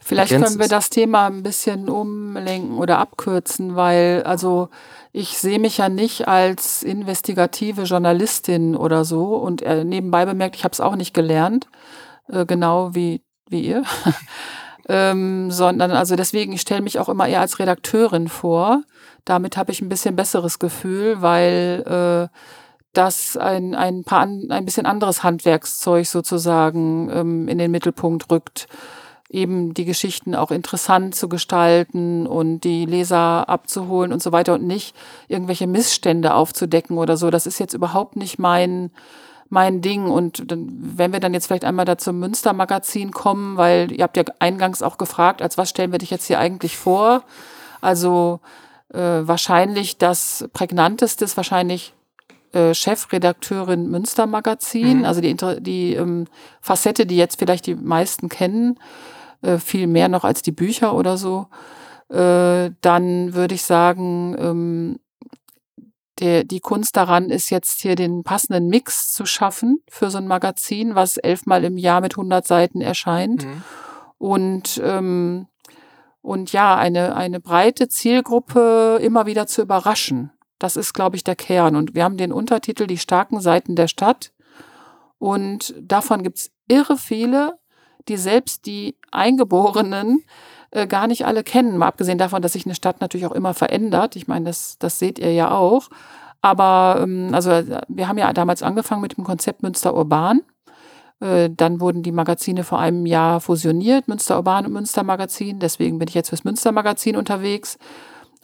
Vielleicht 0.00 0.32
können 0.32 0.56
wir 0.58 0.64
ist. 0.66 0.72
das 0.72 0.90
Thema 0.90 1.28
ein 1.28 1.42
bisschen 1.42 1.88
umlenken 1.88 2.76
oder 2.76 2.98
abkürzen, 2.98 3.74
weil 3.76 4.22
also 4.24 4.68
ich 5.16 5.38
sehe 5.38 5.60
mich 5.60 5.78
ja 5.78 5.88
nicht 5.88 6.26
als 6.26 6.82
investigative 6.82 7.82
Journalistin 7.82 8.74
oder 8.74 9.04
so 9.04 9.36
und 9.36 9.62
nebenbei 9.62 10.26
bemerkt, 10.26 10.56
ich 10.56 10.64
habe 10.64 10.72
es 10.72 10.80
auch 10.80 10.96
nicht 10.96 11.14
gelernt, 11.14 11.68
äh, 12.28 12.44
genau 12.44 12.96
wie, 12.96 13.22
wie 13.48 13.60
ihr. 13.60 13.84
ähm, 14.88 15.52
sondern 15.52 15.92
also 15.92 16.16
deswegen, 16.16 16.52
ich 16.52 16.62
stelle 16.62 16.82
mich 16.82 16.98
auch 16.98 17.08
immer 17.08 17.28
eher 17.28 17.42
als 17.42 17.60
Redakteurin 17.60 18.26
vor. 18.26 18.82
Damit 19.24 19.56
habe 19.56 19.70
ich 19.70 19.80
ein 19.80 19.88
bisschen 19.88 20.16
besseres 20.16 20.58
Gefühl, 20.58 21.22
weil 21.22 21.84
äh, 22.32 22.36
das 22.92 23.36
ein, 23.36 23.76
ein, 23.76 24.02
paar 24.02 24.22
ein 24.22 24.64
bisschen 24.64 24.84
anderes 24.84 25.22
Handwerkszeug 25.22 26.06
sozusagen 26.06 27.08
ähm, 27.10 27.46
in 27.46 27.58
den 27.58 27.70
Mittelpunkt 27.70 28.32
rückt 28.32 28.66
eben 29.34 29.74
die 29.74 29.84
Geschichten 29.84 30.34
auch 30.34 30.50
interessant 30.50 31.14
zu 31.14 31.28
gestalten 31.28 32.26
und 32.26 32.60
die 32.60 32.86
Leser 32.86 33.48
abzuholen 33.48 34.12
und 34.12 34.22
so 34.22 34.32
weiter 34.32 34.54
und 34.54 34.66
nicht 34.66 34.94
irgendwelche 35.28 35.66
Missstände 35.66 36.34
aufzudecken 36.34 36.96
oder 36.96 37.16
so. 37.16 37.30
Das 37.30 37.46
ist 37.46 37.58
jetzt 37.58 37.74
überhaupt 37.74 38.16
nicht 38.16 38.38
mein, 38.38 38.90
mein 39.48 39.80
Ding. 39.80 40.06
Und 40.06 40.50
dann, 40.50 40.68
wenn 40.96 41.12
wir 41.12 41.20
dann 41.20 41.34
jetzt 41.34 41.46
vielleicht 41.46 41.64
einmal 41.64 41.84
da 41.84 41.98
zum 41.98 42.18
Münster-Magazin 42.20 43.10
kommen, 43.10 43.56
weil 43.56 43.92
ihr 43.92 44.04
habt 44.04 44.16
ja 44.16 44.24
eingangs 44.38 44.82
auch 44.82 44.98
gefragt, 44.98 45.42
als 45.42 45.58
was 45.58 45.70
stellen 45.70 45.92
wir 45.92 45.98
dich 45.98 46.10
jetzt 46.10 46.26
hier 46.26 46.38
eigentlich 46.38 46.76
vor? 46.76 47.24
Also 47.80 48.40
äh, 48.92 48.98
wahrscheinlich 48.98 49.98
das 49.98 50.48
prägnanteste 50.52 51.24
ist 51.24 51.36
wahrscheinlich 51.36 51.92
äh, 52.52 52.72
Chefredakteurin 52.72 53.90
Münster 53.90 54.26
Magazin, 54.26 55.04
also 55.04 55.20
die, 55.20 55.36
die 55.60 55.94
ähm, 55.94 56.26
Facette, 56.60 57.04
die 57.04 57.16
jetzt 57.16 57.38
vielleicht 57.38 57.66
die 57.66 57.74
meisten 57.74 58.28
kennen, 58.28 58.78
äh, 59.44 59.58
viel 59.58 59.86
mehr 59.86 60.08
noch 60.08 60.24
als 60.24 60.42
die 60.42 60.52
Bücher 60.52 60.94
oder 60.94 61.16
so, 61.16 61.46
äh, 62.08 62.70
dann 62.80 63.34
würde 63.34 63.54
ich 63.54 63.62
sagen, 63.62 64.36
ähm, 64.38 64.98
der, 66.20 66.44
die 66.44 66.60
Kunst 66.60 66.96
daran 66.96 67.30
ist 67.30 67.50
jetzt 67.50 67.80
hier 67.82 67.96
den 67.96 68.22
passenden 68.22 68.68
Mix 68.68 69.12
zu 69.14 69.26
schaffen 69.26 69.78
für 69.88 70.10
so 70.10 70.18
ein 70.18 70.28
Magazin, 70.28 70.94
was 70.94 71.16
elfmal 71.16 71.64
im 71.64 71.76
Jahr 71.76 72.00
mit 72.00 72.12
100 72.16 72.46
Seiten 72.46 72.80
erscheint 72.80 73.44
Mhm. 73.44 73.62
und 74.18 74.80
ähm, 74.84 75.46
und 76.22 76.52
ja, 76.52 76.74
eine, 76.74 77.16
eine 77.16 77.38
breite 77.38 77.88
Zielgruppe 77.88 78.98
immer 79.02 79.26
wieder 79.26 79.46
zu 79.46 79.60
überraschen. 79.60 80.30
Das 80.58 80.74
ist, 80.76 80.94
glaube 80.94 81.16
ich, 81.16 81.24
der 81.24 81.36
Kern. 81.36 81.76
Und 81.76 81.94
wir 81.94 82.02
haben 82.02 82.16
den 82.16 82.32
Untertitel 82.32 82.86
Die 82.86 82.96
starken 82.96 83.40
Seiten 83.40 83.76
der 83.76 83.88
Stadt. 83.88 84.32
Und 85.18 85.74
davon 85.78 86.22
gibt's 86.22 86.50
irre 86.66 86.96
viele, 86.96 87.58
die 88.08 88.16
selbst 88.16 88.66
die 88.66 88.96
Eingeborenen 89.10 90.24
äh, 90.70 90.86
gar 90.86 91.06
nicht 91.06 91.26
alle 91.26 91.44
kennen. 91.44 91.78
Mal 91.78 91.88
abgesehen 91.88 92.18
davon, 92.18 92.42
dass 92.42 92.52
sich 92.52 92.66
eine 92.66 92.74
Stadt 92.74 93.00
natürlich 93.00 93.26
auch 93.26 93.32
immer 93.32 93.54
verändert. 93.54 94.16
Ich 94.16 94.26
meine, 94.26 94.46
das, 94.46 94.76
das 94.78 94.98
seht 94.98 95.18
ihr 95.18 95.32
ja 95.32 95.50
auch. 95.52 95.88
Aber 96.42 97.00
ähm, 97.02 97.30
also 97.32 97.50
äh, 97.50 97.80
wir 97.88 98.08
haben 98.08 98.18
ja 98.18 98.32
damals 98.32 98.62
angefangen 98.62 99.00
mit 99.00 99.16
dem 99.16 99.24
Konzept 99.24 99.62
Münster 99.62 99.94
Urban. 99.94 100.42
Äh, 101.20 101.48
Dann 101.50 101.80
wurden 101.80 102.02
die 102.02 102.12
Magazine 102.12 102.64
vor 102.64 102.78
einem 102.80 103.06
Jahr 103.06 103.40
fusioniert, 103.40 104.08
Münster 104.08 104.36
Urban 104.36 104.66
und 104.66 104.72
Münster 104.72 105.04
Magazin. 105.04 105.58
Deswegen 105.58 105.98
bin 105.98 106.08
ich 106.08 106.14
jetzt 106.14 106.28
fürs 106.28 106.44
Münster 106.44 106.72
Magazin 106.72 107.16
unterwegs. 107.16 107.78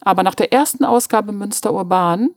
Aber 0.01 0.23
nach 0.23 0.35
der 0.35 0.53
ersten 0.53 0.85
Ausgabe 0.85 1.33
Münster 1.33 1.75
Urban 1.75 2.31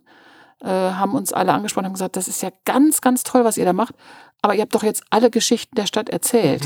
äh, 0.61 0.67
haben 0.67 1.13
uns 1.13 1.31
alle 1.31 1.53
angesprochen 1.53 1.85
und 1.85 1.93
gesagt, 1.93 2.17
das 2.17 2.27
ist 2.27 2.41
ja 2.41 2.49
ganz, 2.65 2.99
ganz 2.99 3.23
toll, 3.23 3.45
was 3.45 3.57
ihr 3.57 3.65
da 3.65 3.73
macht. 3.73 3.95
Aber 4.41 4.55
ihr 4.55 4.61
habt 4.63 4.75
doch 4.75 4.83
jetzt 4.83 5.03
alle 5.11 5.29
Geschichten 5.29 5.75
der 5.75 5.85
Stadt 5.85 6.09
erzählt. 6.09 6.63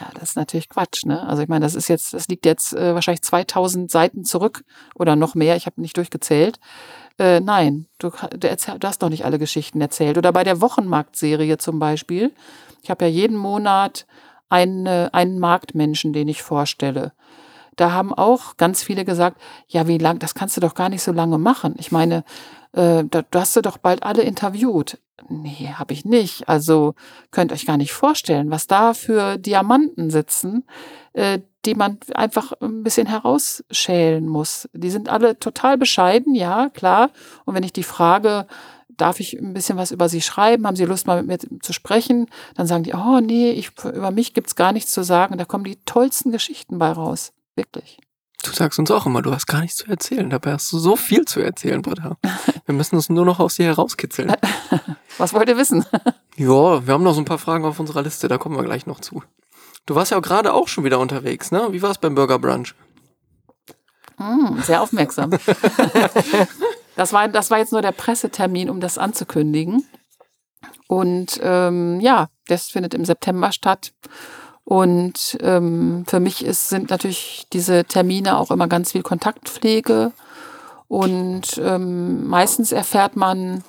Ja, 0.00 0.08
das 0.14 0.30
ist 0.30 0.36
natürlich 0.36 0.68
Quatsch, 0.68 1.04
ne? 1.04 1.26
Also 1.26 1.42
ich 1.42 1.48
meine, 1.48 1.64
das 1.64 1.74
ist 1.74 1.88
jetzt, 1.88 2.14
das 2.14 2.28
liegt 2.28 2.46
jetzt 2.46 2.72
äh, 2.72 2.94
wahrscheinlich 2.94 3.22
2000 3.22 3.90
Seiten 3.90 4.24
zurück 4.24 4.64
oder 4.94 5.16
noch 5.16 5.34
mehr. 5.34 5.56
Ich 5.56 5.66
habe 5.66 5.80
nicht 5.80 5.96
durchgezählt. 5.96 6.58
Äh, 7.18 7.40
nein, 7.40 7.86
du, 7.98 8.10
du, 8.10 8.48
erzähl, 8.48 8.78
du 8.78 8.88
hast 8.88 9.02
doch 9.02 9.10
nicht 9.10 9.24
alle 9.24 9.38
Geschichten 9.38 9.80
erzählt. 9.80 10.18
Oder 10.18 10.32
bei 10.32 10.44
der 10.44 10.60
Wochenmarktserie 10.60 11.58
zum 11.58 11.78
Beispiel. 11.78 12.32
Ich 12.82 12.90
habe 12.90 13.04
ja 13.04 13.10
jeden 13.10 13.36
Monat 13.36 14.06
einen, 14.48 14.86
einen 14.86 15.38
Marktmenschen, 15.38 16.12
den 16.12 16.28
ich 16.28 16.42
vorstelle. 16.42 17.12
Da 17.76 17.92
haben 17.92 18.12
auch 18.12 18.56
ganz 18.56 18.82
viele 18.82 19.04
gesagt, 19.04 19.40
ja, 19.66 19.86
wie 19.88 19.98
lang, 19.98 20.18
das 20.18 20.34
kannst 20.34 20.56
du 20.56 20.60
doch 20.60 20.74
gar 20.74 20.88
nicht 20.88 21.02
so 21.02 21.12
lange 21.12 21.38
machen. 21.38 21.74
Ich 21.78 21.90
meine, 21.90 22.24
äh, 22.72 23.04
da, 23.04 23.22
du 23.22 23.38
hast 23.38 23.56
du 23.56 23.62
doch 23.62 23.78
bald 23.78 24.02
alle 24.02 24.22
interviewt. 24.22 24.98
Nee, 25.28 25.70
habe 25.74 25.92
ich 25.92 26.04
nicht. 26.04 26.48
Also 26.48 26.94
könnt 27.30 27.52
euch 27.52 27.66
gar 27.66 27.76
nicht 27.76 27.92
vorstellen, 27.92 28.50
was 28.50 28.66
da 28.66 28.94
für 28.94 29.38
Diamanten 29.38 30.10
sitzen, 30.10 30.64
äh, 31.12 31.40
die 31.64 31.74
man 31.74 31.98
einfach 32.14 32.52
ein 32.60 32.82
bisschen 32.82 33.06
herausschälen 33.06 34.26
muss. 34.26 34.68
Die 34.72 34.90
sind 34.90 35.08
alle 35.08 35.38
total 35.38 35.78
bescheiden, 35.78 36.34
ja, 36.34 36.70
klar. 36.70 37.10
Und 37.44 37.54
wenn 37.54 37.62
ich 37.62 37.72
die 37.72 37.84
frage, 37.84 38.46
darf 38.88 39.20
ich 39.20 39.38
ein 39.38 39.52
bisschen 39.52 39.78
was 39.78 39.92
über 39.92 40.08
sie 40.08 40.22
schreiben? 40.22 40.66
Haben 40.66 40.76
sie 40.76 40.84
Lust, 40.84 41.06
mal 41.06 41.22
mit 41.22 41.50
mir 41.50 41.60
zu 41.60 41.72
sprechen? 41.72 42.26
Dann 42.54 42.66
sagen 42.66 42.84
die, 42.84 42.94
oh 42.94 43.20
nee, 43.20 43.50
ich, 43.50 43.70
über 43.84 44.10
mich 44.10 44.34
gibt's 44.34 44.56
gar 44.56 44.72
nichts 44.72 44.92
zu 44.92 45.02
sagen. 45.04 45.38
Da 45.38 45.44
kommen 45.44 45.64
die 45.64 45.78
tollsten 45.84 46.32
Geschichten 46.32 46.78
bei 46.78 46.90
raus. 46.90 47.32
Wirklich. 47.54 47.98
Du 48.42 48.52
sagst 48.52 48.78
uns 48.78 48.90
auch 48.90 49.06
immer, 49.06 49.22
du 49.22 49.32
hast 49.32 49.46
gar 49.46 49.60
nichts 49.60 49.76
zu 49.76 49.86
erzählen. 49.86 50.28
Dabei 50.28 50.52
hast 50.52 50.72
du 50.72 50.78
so 50.78 50.96
viel 50.96 51.24
zu 51.24 51.40
erzählen, 51.40 51.80
Britta. 51.80 52.16
Wir 52.66 52.74
müssen 52.74 52.96
uns 52.96 53.08
nur 53.08 53.24
noch 53.24 53.38
aus 53.38 53.54
dir 53.54 53.66
herauskitzeln. 53.66 54.34
Was 55.18 55.32
wollt 55.32 55.48
ihr 55.48 55.56
wissen? 55.56 55.84
Ja, 56.34 56.86
wir 56.86 56.94
haben 56.94 57.04
noch 57.04 57.12
so 57.12 57.20
ein 57.20 57.26
paar 57.26 57.36
Fragen 57.36 57.66
auf 57.66 57.78
unserer 57.78 58.00
Liste, 58.00 58.26
da 58.26 58.38
kommen 58.38 58.56
wir 58.56 58.64
gleich 58.64 58.86
noch 58.86 59.00
zu. 59.00 59.22
Du 59.84 59.94
warst 59.94 60.12
ja 60.12 60.18
gerade 60.18 60.54
auch 60.54 60.66
schon 60.66 60.82
wieder 60.82 60.98
unterwegs, 60.98 61.50
ne? 61.50 61.68
Wie 61.72 61.82
war 61.82 61.90
es 61.90 61.98
beim 61.98 62.14
Burger 62.14 62.38
Brunch? 62.38 62.74
Hm, 64.16 64.62
sehr 64.62 64.80
aufmerksam. 64.80 65.30
das, 66.96 67.12
war, 67.12 67.28
das 67.28 67.50
war 67.50 67.58
jetzt 67.58 67.72
nur 67.72 67.82
der 67.82 67.92
Pressetermin, 67.92 68.70
um 68.70 68.80
das 68.80 68.96
anzukündigen. 68.96 69.86
Und 70.88 71.38
ähm, 71.42 72.00
ja, 72.00 72.28
das 72.46 72.70
findet 72.70 72.94
im 72.94 73.04
September 73.04 73.52
statt. 73.52 73.92
Und 74.64 75.36
ähm, 75.40 76.04
für 76.06 76.20
mich 76.20 76.44
ist, 76.44 76.68
sind 76.68 76.90
natürlich 76.90 77.46
diese 77.52 77.84
Termine 77.84 78.38
auch 78.38 78.50
immer 78.50 78.68
ganz 78.68 78.92
viel 78.92 79.02
Kontaktpflege. 79.02 80.12
Und 80.88 81.60
ähm, 81.62 82.26
meistens 82.26 82.70
erfährt 82.72 83.16
man 83.16 83.64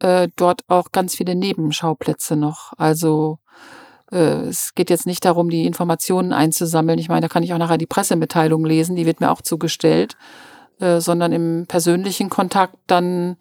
äh, 0.00 0.28
dort 0.36 0.62
auch 0.68 0.92
ganz 0.92 1.14
viele 1.14 1.34
Nebenschauplätze 1.34 2.36
noch. 2.36 2.72
Also 2.76 3.38
äh, 4.12 4.48
es 4.48 4.74
geht 4.74 4.90
jetzt 4.90 5.06
nicht 5.06 5.24
darum, 5.24 5.50
die 5.50 5.66
Informationen 5.66 6.32
einzusammeln. 6.32 6.98
Ich 6.98 7.08
meine, 7.08 7.22
da 7.22 7.28
kann 7.28 7.42
ich 7.42 7.52
auch 7.52 7.58
nachher 7.58 7.78
die 7.78 7.86
Pressemitteilung 7.86 8.64
lesen, 8.64 8.96
die 8.96 9.06
wird 9.06 9.20
mir 9.20 9.30
auch 9.30 9.42
zugestellt, 9.42 10.16
äh, 10.80 11.00
sondern 11.00 11.32
im 11.32 11.66
persönlichen 11.66 12.30
Kontakt 12.30 12.76
dann 12.86 13.36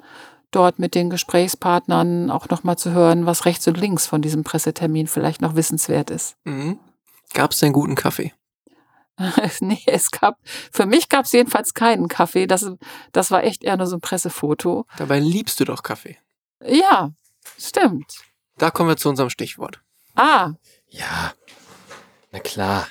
dort 0.51 0.79
mit 0.79 0.95
den 0.95 1.09
Gesprächspartnern 1.09 2.31
auch 2.31 2.49
nochmal 2.49 2.77
zu 2.77 2.91
hören, 2.91 3.25
was 3.25 3.45
rechts 3.45 3.67
und 3.67 3.77
links 3.77 4.07
von 4.07 4.21
diesem 4.21 4.43
Pressetermin 4.43 5.07
vielleicht 5.07 5.41
noch 5.41 5.55
wissenswert 5.55 6.09
ist. 6.09 6.35
Mhm. 6.45 6.79
Gab 7.33 7.51
es 7.51 7.59
denn 7.59 7.73
guten 7.73 7.95
Kaffee? 7.95 8.33
nee, 9.61 9.81
es 9.87 10.11
gab, 10.11 10.37
für 10.71 10.85
mich 10.85 11.09
gab 11.09 11.25
es 11.25 11.31
jedenfalls 11.31 11.73
keinen 11.73 12.07
Kaffee. 12.07 12.45
Das, 12.47 12.71
das 13.11 13.31
war 13.31 13.43
echt 13.43 13.63
eher 13.63 13.75
nur 13.77 13.87
so 13.87 13.97
ein 13.97 14.01
Pressefoto. 14.01 14.85
Dabei 14.97 15.19
liebst 15.19 15.59
du 15.59 15.65
doch 15.65 15.81
Kaffee. 15.83 16.17
Ja, 16.63 17.11
stimmt. 17.57 18.19
Da 18.57 18.69
kommen 18.71 18.89
wir 18.89 18.97
zu 18.97 19.09
unserem 19.09 19.29
Stichwort. 19.29 19.81
Ah, 20.15 20.53
Ja. 20.89 21.33
Na 22.31 22.39
klar. 22.39 22.87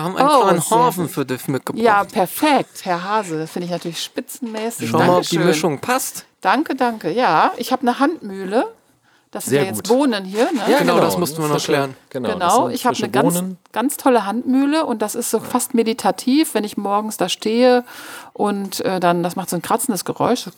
Wir 0.00 0.04
haben 0.04 0.16
einen 0.16 0.28
Oh, 0.28 0.40
kleinen 0.42 0.70
Hafen 0.70 1.08
für 1.08 1.26
dich 1.26 1.46
mitgebracht. 1.48 1.82
ja, 1.84 2.04
perfekt, 2.04 2.84
Herr 2.84 3.04
Hase. 3.04 3.38
Das 3.38 3.50
finde 3.50 3.66
ich 3.66 3.70
natürlich 3.72 4.02
spitzenmäßig. 4.02 4.88
Schau 4.90 4.98
mal, 4.98 5.08
ob 5.10 5.22
die 5.22 5.36
Dankeschön. 5.36 5.46
Mischung 5.46 5.78
passt. 5.80 6.24
Danke, 6.40 6.74
danke. 6.74 7.10
Ja, 7.12 7.52
ich 7.58 7.70
habe 7.72 7.82
eine 7.82 7.98
Handmühle. 7.98 8.66
Das 9.30 9.44
sind 9.44 9.50
Sehr 9.52 9.62
ja 9.62 9.68
jetzt 9.68 9.88
gut. 9.88 9.96
Bohnen 9.96 10.24
hier. 10.24 10.50
Ne? 10.52 10.60
Ja, 10.68 10.78
genau, 10.78 10.98
das 10.98 11.16
mussten 11.16 11.40
wir 11.40 11.48
noch 11.48 11.62
klären. 11.62 11.94
Genau, 12.08 12.28
das 12.30 12.34
Genau, 12.38 12.68
ich 12.68 12.84
habe 12.86 12.96
eine 12.96 13.10
ganz, 13.10 13.34
Bohnen. 13.34 13.58
ganz 13.72 13.96
tolle 13.96 14.26
Handmühle 14.26 14.84
und 14.86 15.02
das 15.02 15.14
ist 15.14 15.30
so 15.30 15.38
fast 15.38 15.72
meditativ, 15.74 16.54
wenn 16.54 16.64
ich 16.64 16.76
morgens 16.76 17.16
da 17.16 17.28
stehe 17.28 17.84
und 18.32 18.80
äh, 18.84 18.98
dann, 18.98 19.22
das 19.22 19.36
macht 19.36 19.48
so 19.50 19.54
ein 19.56 19.62
kratzendes 19.62 20.04
Geräusch 20.04 20.40
so 20.40 20.50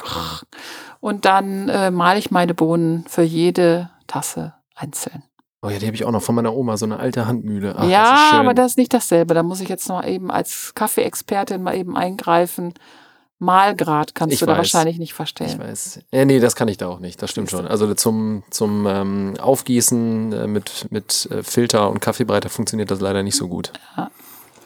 und 1.00 1.26
dann 1.26 1.68
äh, 1.68 1.90
male 1.90 2.18
ich 2.18 2.30
meine 2.30 2.54
Bohnen 2.54 3.04
für 3.08 3.22
jede 3.22 3.90
Tasse 4.06 4.54
einzeln. 4.74 5.22
Oh 5.64 5.68
ja, 5.68 5.78
die 5.78 5.86
habe 5.86 5.94
ich 5.94 6.04
auch 6.04 6.10
noch 6.10 6.22
von 6.22 6.34
meiner 6.34 6.54
Oma, 6.54 6.76
so 6.76 6.84
eine 6.86 6.98
alte 6.98 7.26
Handmühle. 7.26 7.70
Ach, 7.76 7.78
das 7.78 7.86
ist 7.86 7.92
ja, 7.92 8.26
schön. 8.30 8.38
aber 8.40 8.52
das 8.54 8.72
ist 8.72 8.78
nicht 8.78 8.92
dasselbe. 8.92 9.32
Da 9.34 9.42
muss 9.44 9.60
ich 9.60 9.68
jetzt 9.68 9.88
noch 9.88 10.04
eben 10.04 10.30
als 10.30 10.72
Kaffeeexpertin 10.74 11.62
mal 11.62 11.76
eben 11.76 11.96
eingreifen. 11.96 12.74
Malgrad 13.38 14.14
kannst 14.14 14.34
Ich 14.34 14.40
du 14.40 14.46
da 14.46 14.52
weiß. 14.52 14.58
wahrscheinlich 14.58 14.98
nicht 14.98 15.10
Ich 15.10 15.14
verstellen. 15.14 15.58
weiß. 15.58 16.00
Äh, 16.12 16.24
nee, 16.24 16.38
das 16.40 16.54
kann 16.56 16.68
ich 16.68 16.76
da 16.78 16.88
auch 16.88 17.00
nicht. 17.00 17.20
Das 17.22 17.30
stimmt 17.30 17.50
schon. 17.50 17.66
Also 17.66 17.92
zum, 17.94 18.42
zum 18.50 18.86
ähm, 18.86 19.34
Aufgießen 19.40 20.32
äh, 20.32 20.46
mit, 20.46 20.86
mit 20.90 21.28
äh, 21.30 21.42
Filter 21.42 21.90
und 21.90 22.00
Kaffeebreiter 22.00 22.48
funktioniert 22.50 22.90
das 22.90 23.00
leider 23.00 23.22
nicht 23.22 23.36
so 23.36 23.48
gut. 23.48 23.72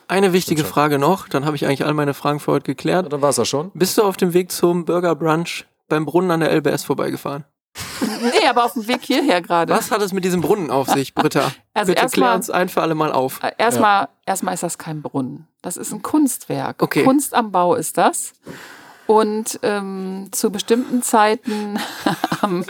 Eine 0.09 0.32
wichtige. 0.32 0.62
Frage 0.64 0.98
noch, 0.98 1.28
dann 1.28 1.44
habe 1.46 1.56
ich 1.56 1.66
eigentlich 1.66 1.85
all 1.85 1.94
meine 1.94 2.14
Fragen 2.14 2.38
für 2.40 2.52
heute 2.52 2.64
geklärt. 2.64 3.12
Dann 3.12 3.22
war 3.22 3.30
es 3.30 3.37
das 3.37 3.48
schon. 3.48 3.70
Bist 3.74 3.98
du 3.98 4.02
auf 4.02 4.16
dem 4.16 4.35
Weg 4.35 4.52
zum 4.52 4.85
Burger 4.85 5.14
Brunch 5.14 5.66
beim 5.88 6.04
Brunnen 6.06 6.30
an 6.30 6.40
der 6.40 6.52
LBS 6.54 6.85
vorbeigefahren? 6.85 7.44
Nee, 8.22 8.46
aber 8.48 8.64
auf 8.64 8.72
dem 8.74 8.86
Weg 8.88 9.02
hierher 9.02 9.40
gerade. 9.42 9.72
Was 9.72 9.90
hat 9.90 10.00
es 10.02 10.12
mit 10.12 10.24
diesem 10.24 10.40
Brunnen 10.40 10.70
auf 10.70 10.88
sich, 10.88 11.14
Britta? 11.14 11.52
Also 11.74 11.92
Bitte 11.92 11.94
klär 11.94 12.02
erstmal 12.02 12.36
uns 12.36 12.50
ein 12.50 12.68
für 12.68 12.82
alle 12.82 12.94
Mal 12.94 13.12
auf. 13.12 13.42
Äh, 13.42 13.52
Erstmal, 13.58 14.08
erstmal 14.24 14.54
ist 14.54 14.62
das 14.62 14.78
kein 14.78 15.02
Brunnen. 15.02 15.46
Das 15.62 15.76
ist 15.76 15.92
ein 15.92 16.02
Kunstwerk. 16.02 16.82
Okay. 16.82 17.04
Kunst 17.04 17.34
am 17.34 17.52
Bau 17.52 17.74
ist 17.74 17.98
das. 17.98 18.32
Und 19.06 19.60
ähm, 19.62 20.28
zu 20.32 20.50
bestimmten 20.50 21.02
Zeiten 21.02 21.78
am, 22.40 22.64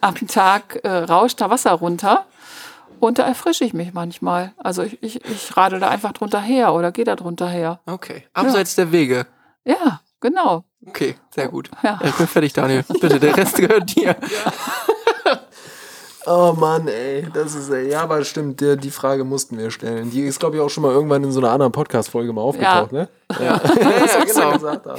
am 0.00 0.14
Tag 0.28 0.80
äh, 0.84 0.88
rauscht 0.88 1.40
da 1.40 1.50
Wasser 1.50 1.72
runter. 1.72 2.26
Und 3.00 3.18
da 3.18 3.24
erfrische 3.24 3.64
ich 3.64 3.74
mich 3.74 3.92
manchmal. 3.92 4.52
Also 4.58 4.82
ich, 4.82 5.02
ich, 5.02 5.24
ich 5.24 5.56
radel 5.56 5.80
da 5.80 5.88
einfach 5.88 6.12
drunter 6.12 6.40
her 6.40 6.72
oder 6.72 6.92
gehe 6.92 7.04
da 7.04 7.16
drunter 7.16 7.48
her. 7.48 7.80
Okay. 7.86 8.24
Abseits 8.32 8.76
der 8.76 8.92
Wege. 8.92 9.26
Ja, 9.64 10.00
genau. 10.20 10.64
Okay, 10.86 11.16
sehr 11.34 11.48
gut. 11.48 11.70
Ja. 11.82 11.98
Ich 12.04 12.14
bin 12.14 12.26
fertig, 12.26 12.52
Daniel. 12.52 12.84
Bitte, 13.00 13.20
der 13.20 13.36
Rest 13.36 13.56
gehört 13.56 13.94
dir. 13.94 14.16
Oh 16.24 16.54
Mann, 16.56 16.86
ey, 16.86 17.26
das 17.34 17.54
ist, 17.56 17.68
ey, 17.70 17.90
ja, 17.90 18.02
aber 18.02 18.24
stimmt, 18.24 18.60
die, 18.60 18.76
die 18.76 18.92
Frage 18.92 19.24
mussten 19.24 19.58
wir 19.58 19.72
stellen. 19.72 20.10
Die 20.10 20.20
ist, 20.20 20.38
glaube 20.38 20.56
ich, 20.56 20.62
auch 20.62 20.68
schon 20.70 20.82
mal 20.82 20.92
irgendwann 20.92 21.24
in 21.24 21.32
so 21.32 21.40
einer 21.40 21.50
anderen 21.50 21.72
Podcast-Folge 21.72 22.32
mal 22.32 22.42
aufgetaucht, 22.42 22.92
ne? 22.92 23.08
Ja, 23.40 23.44
ja, 23.44 23.58
genau. 24.24 24.52
gesagt 24.52 24.86
ne? 24.86 24.94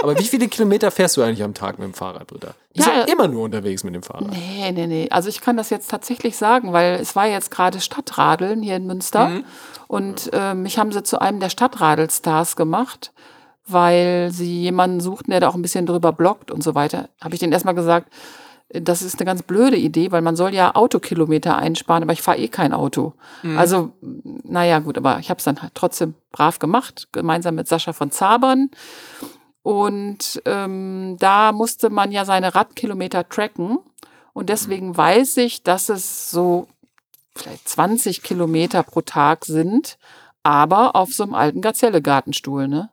Aber 0.00 0.18
wie 0.18 0.24
viele 0.24 0.46
Kilometer 0.46 0.90
fährst 0.90 1.16
du 1.16 1.22
eigentlich 1.22 1.42
am 1.42 1.54
Tag 1.54 1.78
mit 1.78 1.88
dem 1.88 1.94
Fahrrad, 1.94 2.28
Britta? 2.28 2.54
Bist 2.72 2.86
Ja. 2.86 3.02
immer 3.02 3.26
nur 3.26 3.42
unterwegs 3.42 3.82
mit 3.82 3.94
dem 3.94 4.02
Fahrrad? 4.02 4.30
Nee, 4.30 4.70
nee, 4.70 4.86
nee. 4.86 5.08
Also 5.10 5.28
ich 5.28 5.40
kann 5.40 5.56
das 5.56 5.70
jetzt 5.70 5.90
tatsächlich 5.90 6.36
sagen, 6.36 6.72
weil 6.72 7.00
es 7.00 7.16
war 7.16 7.26
jetzt 7.26 7.50
gerade 7.50 7.80
Stadtradeln 7.80 8.62
hier 8.62 8.76
in 8.76 8.86
Münster. 8.86 9.28
Mhm. 9.28 9.44
Und 9.88 10.30
äh, 10.32 10.54
mich 10.54 10.78
haben 10.78 10.92
sie 10.92 11.02
zu 11.02 11.20
einem 11.20 11.40
der 11.40 11.48
Stadtradelstars 11.48 12.54
gemacht, 12.54 13.12
weil 13.66 14.30
sie 14.30 14.62
jemanden 14.62 15.00
suchten, 15.00 15.30
der 15.30 15.40
da 15.40 15.48
auch 15.48 15.54
ein 15.54 15.62
bisschen 15.62 15.86
drüber 15.86 16.12
bloggt 16.12 16.50
und 16.50 16.62
so 16.62 16.74
weiter. 16.74 17.08
Habe 17.20 17.34
ich 17.34 17.40
denen 17.40 17.52
erstmal 17.52 17.74
gesagt, 17.74 18.12
das 18.68 19.02
ist 19.02 19.18
eine 19.18 19.26
ganz 19.26 19.42
blöde 19.42 19.76
Idee, 19.76 20.10
weil 20.10 20.22
man 20.22 20.36
soll 20.36 20.54
ja 20.54 20.74
Autokilometer 20.74 21.56
einsparen, 21.56 22.02
aber 22.02 22.12
ich 22.12 22.22
fahre 22.22 22.38
eh 22.38 22.48
kein 22.48 22.72
Auto. 22.72 23.14
Mhm. 23.42 23.58
Also, 23.58 23.92
naja, 24.00 24.80
gut, 24.80 24.98
aber 24.98 25.18
ich 25.20 25.30
habe 25.30 25.38
es 25.38 25.44
dann 25.44 25.62
halt 25.62 25.74
trotzdem 25.74 26.14
brav 26.32 26.58
gemacht, 26.58 27.08
gemeinsam 27.12 27.54
mit 27.54 27.68
Sascha 27.68 27.92
von 27.92 28.10
Zabern. 28.10 28.70
Und 29.62 30.42
ähm, 30.44 31.16
da 31.18 31.52
musste 31.52 31.88
man 31.88 32.12
ja 32.12 32.24
seine 32.24 32.54
Radkilometer 32.54 33.28
tracken. 33.28 33.78
Und 34.32 34.48
deswegen 34.48 34.96
weiß 34.96 35.36
ich, 35.38 35.62
dass 35.62 35.88
es 35.88 36.30
so 36.30 36.66
vielleicht 37.36 37.68
20 37.68 38.22
Kilometer 38.22 38.82
pro 38.82 39.00
Tag 39.00 39.44
sind, 39.44 39.98
aber 40.42 40.96
auf 40.96 41.12
so 41.12 41.22
einem 41.22 41.34
alten 41.34 41.60
Gazelle-Gartenstuhl, 41.60 42.68
ne? 42.68 42.90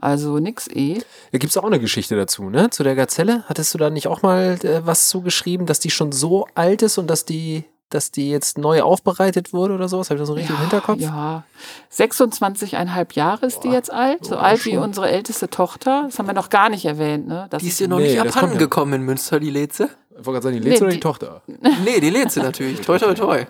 Also 0.00 0.38
nix 0.38 0.66
eh. 0.68 0.98
Da 1.32 1.38
gibt 1.38 1.50
es 1.50 1.56
auch 1.58 1.64
eine 1.64 1.78
Geschichte 1.78 2.16
dazu, 2.16 2.48
ne? 2.50 2.70
Zu 2.70 2.82
der 2.82 2.94
Gazelle. 2.94 3.44
Hattest 3.48 3.74
du 3.74 3.78
da 3.78 3.90
nicht 3.90 4.06
auch 4.08 4.22
mal 4.22 4.58
äh, 4.62 4.80
was 4.86 5.08
zugeschrieben, 5.08 5.66
dass 5.66 5.78
die 5.78 5.90
schon 5.90 6.10
so 6.12 6.46
alt 6.54 6.80
ist 6.82 6.96
und 6.96 7.06
dass 7.08 7.26
die, 7.26 7.64
dass 7.90 8.10
die 8.10 8.30
jetzt 8.30 8.56
neu 8.56 8.80
aufbereitet 8.82 9.52
wurde 9.52 9.74
oder 9.74 9.88
sowas? 9.88 10.08
Habe 10.08 10.16
ich 10.16 10.20
das 10.22 10.28
so 10.28 10.34
richtig 10.34 10.54
im 10.56 10.60
Hinterkopf? 10.60 11.00
Ja, 11.00 11.44
26,5 11.92 13.14
Jahre 13.14 13.46
ist 13.46 13.60
die 13.62 13.68
Boah, 13.68 13.74
jetzt 13.74 13.92
alt, 13.92 14.24
so 14.24 14.30
boah, 14.36 14.42
alt 14.42 14.64
wie 14.64 14.70
schon. 14.74 14.82
unsere 14.82 15.10
älteste 15.10 15.50
Tochter. 15.50 16.04
Das 16.06 16.18
haben 16.18 16.26
wir 16.26 16.34
noch 16.34 16.48
gar 16.50 16.68
nicht 16.70 16.84
erwähnt, 16.86 17.28
ne? 17.28 17.46
Das 17.50 17.62
Die 17.62 17.68
ist 17.68 17.78
dir 17.80 17.88
noch 17.88 17.98
Nee, 17.98 18.04
nicht 18.04 18.16
das 18.16 18.24
kommt 18.24 18.36
abhanden 18.36 18.54
ja. 18.56 18.60
gekommen 18.60 18.92
in 18.94 19.02
Münster, 19.02 19.38
die 19.40 19.50
Leze? 19.50 19.90
Ich 20.10 20.16
wollte 20.26 20.40
gerade 20.40 20.42
sagen, 20.44 20.56
die 20.56 20.62
Leze 20.62 20.74
Nee, 20.76 20.80
oder 20.82 20.88
die 20.90 20.96
die- 20.96 21.00
Tochter? 21.00 21.42
Nee, 21.84 22.00
die 22.00 22.10
Leze 22.10 22.40
natürlich. 22.42 22.80
Toi, 22.80 22.98
toi, 22.98 23.14
toi. 23.14 23.44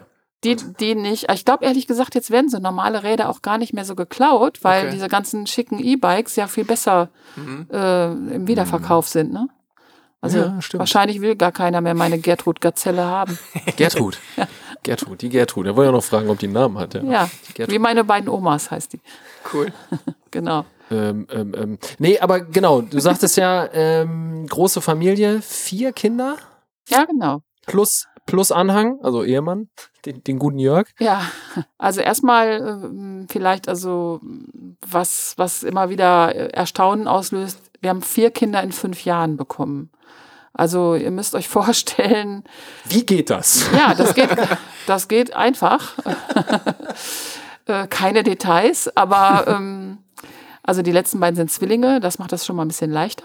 Die, 0.45 0.57
die 0.57 0.95
nicht. 0.95 1.31
Ich 1.31 1.45
glaube 1.45 1.65
ehrlich 1.65 1.87
gesagt, 1.87 2.15
jetzt 2.15 2.31
werden 2.31 2.49
so 2.49 2.59
normale 2.59 3.03
Räder 3.03 3.29
auch 3.29 3.43
gar 3.43 3.59
nicht 3.59 3.75
mehr 3.75 3.85
so 3.85 3.95
geklaut, 3.95 4.59
weil 4.63 4.85
Okay. 4.85 4.93
diese 4.95 5.09
ganzen 5.09 5.47
schicken 5.47 5.79
E-Bikes 5.79 6.37
ja 6.37 6.47
viel 6.47 6.65
besser 6.65 7.11
Mhm. 7.37 7.67
äh, 7.71 8.11
im 8.13 8.47
Wiederverkauf 8.49 9.07
sind, 9.09 9.33
ne? 9.33 9.49
Also 10.23 10.39
Ja, 10.39 10.59
wahrscheinlich 10.75 11.21
will 11.23 11.35
gar 11.37 11.53
keiner 11.53 11.81
mehr 11.81 11.95
meine 11.95 12.19
Gertrud 12.19 12.61
Gazelle 12.61 13.05
haben. 13.05 13.39
Gertrud. 13.77 14.19
Gertrud, 14.83 15.21
die 15.23 15.29
Gertrud. 15.31 15.67
Da 15.67 15.77
wollte 15.77 15.89
ich 15.89 15.89
auch 15.91 15.99
noch 15.99 16.05
fragen, 16.05 16.29
ob 16.31 16.39
die 16.39 16.47
einen 16.47 16.55
Namen 16.55 16.79
hat. 16.79 16.95
Ja. 16.95 17.03
Ja, 17.57 17.69
wie 17.69 17.79
meine 17.79 18.05
beiden 18.05 18.29
Omas 18.29 18.71
heißt 18.71 18.93
die. 18.95 19.01
Cool. 19.53 19.73
Genau. 20.33 20.65
Ähm, 20.93 21.27
ähm, 21.33 21.55
ähm. 21.59 21.79
Nee, 21.99 22.21
aber 22.21 22.39
genau, 22.39 22.83
du 22.83 23.01
sagtest 23.01 23.37
ja, 23.37 23.69
ähm, 23.73 24.47
große 24.49 24.81
Familie, 24.81 25.43
vier 25.43 25.93
Kinder 25.93 26.37
Ja, 26.89 27.05
genau. 27.05 27.43
plus, 27.67 28.07
plus 28.27 28.53
Anhang, 28.53 28.99
also 29.03 29.25
Ehemann, 29.25 29.69
den, 30.07 30.23
den 30.25 30.39
guten 30.39 30.59
Jörg. 30.59 30.89
Ja, 30.99 31.23
also 31.79 32.01
erstmal 32.01 32.81
ähm, 32.85 33.27
vielleicht 33.31 33.69
also 33.69 34.21
was, 34.87 35.35
was 35.37 35.63
immer 35.63 35.91
wieder 35.91 36.35
äh, 36.35 36.49
Erstaunen 36.53 37.09
auslöst. 37.09 37.61
Wir 37.81 37.91
haben 37.91 38.03
vier 38.03 38.31
Kinder 38.31 38.63
in 38.63 38.73
fünf 38.73 39.05
Jahren 39.05 39.37
bekommen. 39.37 39.91
Also 40.53 40.95
ihr 40.95 41.11
müsst 41.11 41.35
euch 41.35 41.49
vorstellen, 41.51 42.45
Wie 42.85 43.05
geht 43.05 43.31
das? 43.31 43.69
ja, 43.77 43.95
das 43.95 44.15
geht, 44.15 44.31
das 44.87 45.09
geht 45.09 45.35
einfach. 45.35 45.95
äh, 47.67 47.87
keine 47.89 48.23
Details, 48.23 48.95
aber 48.97 49.47
ähm, 49.49 49.99
also 50.63 50.83
die 50.83 50.93
letzten 50.93 51.21
beiden 51.21 51.37
sind 51.37 51.51
Zwillinge, 51.51 52.01
das 52.01 52.19
macht 52.19 52.33
das 52.33 52.47
schon 52.47 52.57
mal 52.57 52.65
ein 52.65 52.69
bisschen 52.69 52.91
leichter. 52.91 53.25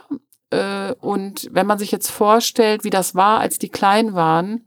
Äh, 0.55 0.95
und 1.01 1.49
wenn 1.51 1.67
man 1.67 1.77
sich 1.77 1.91
jetzt 1.91 2.09
vorstellt, 2.09 2.83
wie 2.83 2.89
das 2.89 3.15
war, 3.15 3.39
als 3.39 3.59
die 3.59 3.69
klein 3.69 4.13
waren, 4.13 4.65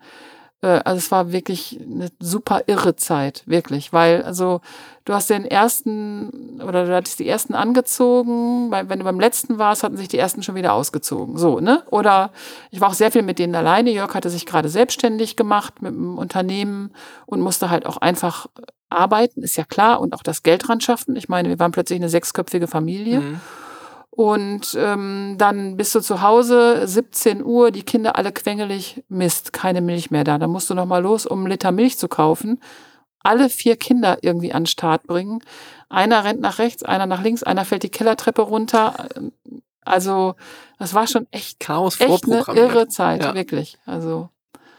äh, 0.62 0.80
also 0.84 0.98
es 0.98 1.10
war 1.10 1.32
wirklich 1.32 1.80
eine 1.80 2.08
super 2.18 2.62
irre 2.66 2.96
Zeit, 2.96 3.42
wirklich, 3.46 3.92
weil 3.92 4.22
also 4.22 4.60
du 5.04 5.14
hast 5.14 5.30
den 5.30 5.44
ersten 5.44 6.60
oder 6.60 6.86
du 6.86 6.94
hattest 6.94 7.18
die 7.18 7.28
ersten 7.28 7.54
angezogen, 7.54 8.70
weil 8.70 8.88
wenn 8.88 8.98
du 8.98 9.04
beim 9.04 9.20
letzten 9.20 9.58
warst, 9.58 9.82
hatten 9.82 9.96
sich 9.96 10.08
die 10.08 10.18
ersten 10.18 10.42
schon 10.42 10.54
wieder 10.54 10.72
ausgezogen, 10.72 11.38
so, 11.38 11.60
ne? 11.60 11.82
Oder 11.90 12.30
ich 12.70 12.80
war 12.80 12.88
auch 12.88 12.94
sehr 12.94 13.12
viel 13.12 13.22
mit 13.22 13.38
denen 13.38 13.54
alleine. 13.54 13.90
Jörg 13.90 14.14
hatte 14.14 14.30
sich 14.30 14.46
gerade 14.46 14.68
selbstständig 14.68 15.36
gemacht 15.36 15.80
mit 15.82 15.92
einem 15.92 16.18
Unternehmen 16.18 16.90
und 17.26 17.40
musste 17.40 17.70
halt 17.70 17.86
auch 17.86 17.98
einfach 17.98 18.46
arbeiten, 18.90 19.42
ist 19.42 19.56
ja 19.56 19.64
klar, 19.64 20.00
und 20.00 20.14
auch 20.14 20.22
das 20.22 20.42
Geld 20.42 20.68
ran 20.68 20.80
schaffen. 20.80 21.16
Ich 21.16 21.28
meine, 21.28 21.48
wir 21.48 21.58
waren 21.58 21.72
plötzlich 21.72 21.98
eine 21.98 22.08
sechsköpfige 22.08 22.66
Familie. 22.66 23.20
Mhm. 23.20 23.40
Und 24.18 24.76
ähm, 24.76 25.36
dann 25.38 25.76
bist 25.76 25.94
du 25.94 26.00
zu 26.00 26.22
Hause, 26.22 26.88
17 26.88 27.44
Uhr, 27.44 27.70
die 27.70 27.84
Kinder 27.84 28.16
alle 28.16 28.32
quengelig, 28.32 29.04
Mist, 29.08 29.52
keine 29.52 29.80
Milch 29.80 30.10
mehr 30.10 30.24
da. 30.24 30.38
Dann 30.38 30.50
musst 30.50 30.68
du 30.70 30.74
noch 30.74 30.86
mal 30.86 31.00
los, 31.00 31.24
um 31.24 31.38
einen 31.38 31.50
Liter 31.52 31.70
Milch 31.70 31.98
zu 31.98 32.08
kaufen. 32.08 32.60
alle 33.22 33.48
vier 33.48 33.76
Kinder 33.76 34.18
irgendwie 34.22 34.52
an 34.52 34.62
den 34.62 34.66
Start 34.66 35.04
bringen. 35.06 35.38
Einer 35.88 36.24
rennt 36.24 36.40
nach 36.40 36.58
rechts, 36.58 36.82
einer 36.82 37.06
nach 37.06 37.22
links, 37.22 37.44
einer 37.44 37.64
fällt 37.64 37.84
die 37.84 37.90
Kellertreppe 37.90 38.42
runter. 38.42 39.06
Also, 39.84 40.34
das 40.80 40.94
war 40.94 41.06
schon 41.06 41.28
echt, 41.30 41.60
Chaos 41.60 42.00
echt 42.00 42.24
eine 42.28 42.42
irre 42.56 42.88
Zeit, 42.88 43.22
Ja. 43.22 43.34
wirklich. 43.34 43.78
Also, 43.86 44.30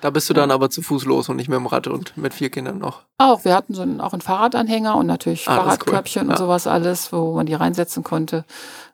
Da 0.01 0.09
bist 0.09 0.29
du 0.29 0.33
dann 0.33 0.51
aber 0.51 0.69
zu 0.69 0.81
Fuß 0.81 1.05
los 1.05 1.29
und 1.29 1.35
nicht 1.37 1.47
mit 1.49 1.57
dem 1.57 1.65
Rad 1.67 1.87
und 1.87 2.17
mit 2.17 2.33
vier 2.33 2.49
Kindern 2.49 2.77
noch. 2.79 3.03
auch, 3.17 3.43
wir 3.45 3.53
hatten 3.55 3.73
so 3.73 3.83
einen, 3.83 4.01
auch 4.01 4.11
einen 4.13 4.21
Fahrradanhänger 4.21 4.95
und 4.95 5.07
natürlich 5.07 5.47
Ah, 5.47 5.51
ist 5.53 5.57
cool. 5.59 5.63
Fahrradkörbchen 5.63 6.25
Ja. 6.27 6.31
und 6.31 6.37
sowas 6.37 6.67
alles, 6.67 7.13
wo 7.13 7.33
man 7.35 7.45
die 7.45 7.53
reinsetzen 7.55 8.03
konnte. 8.03 8.43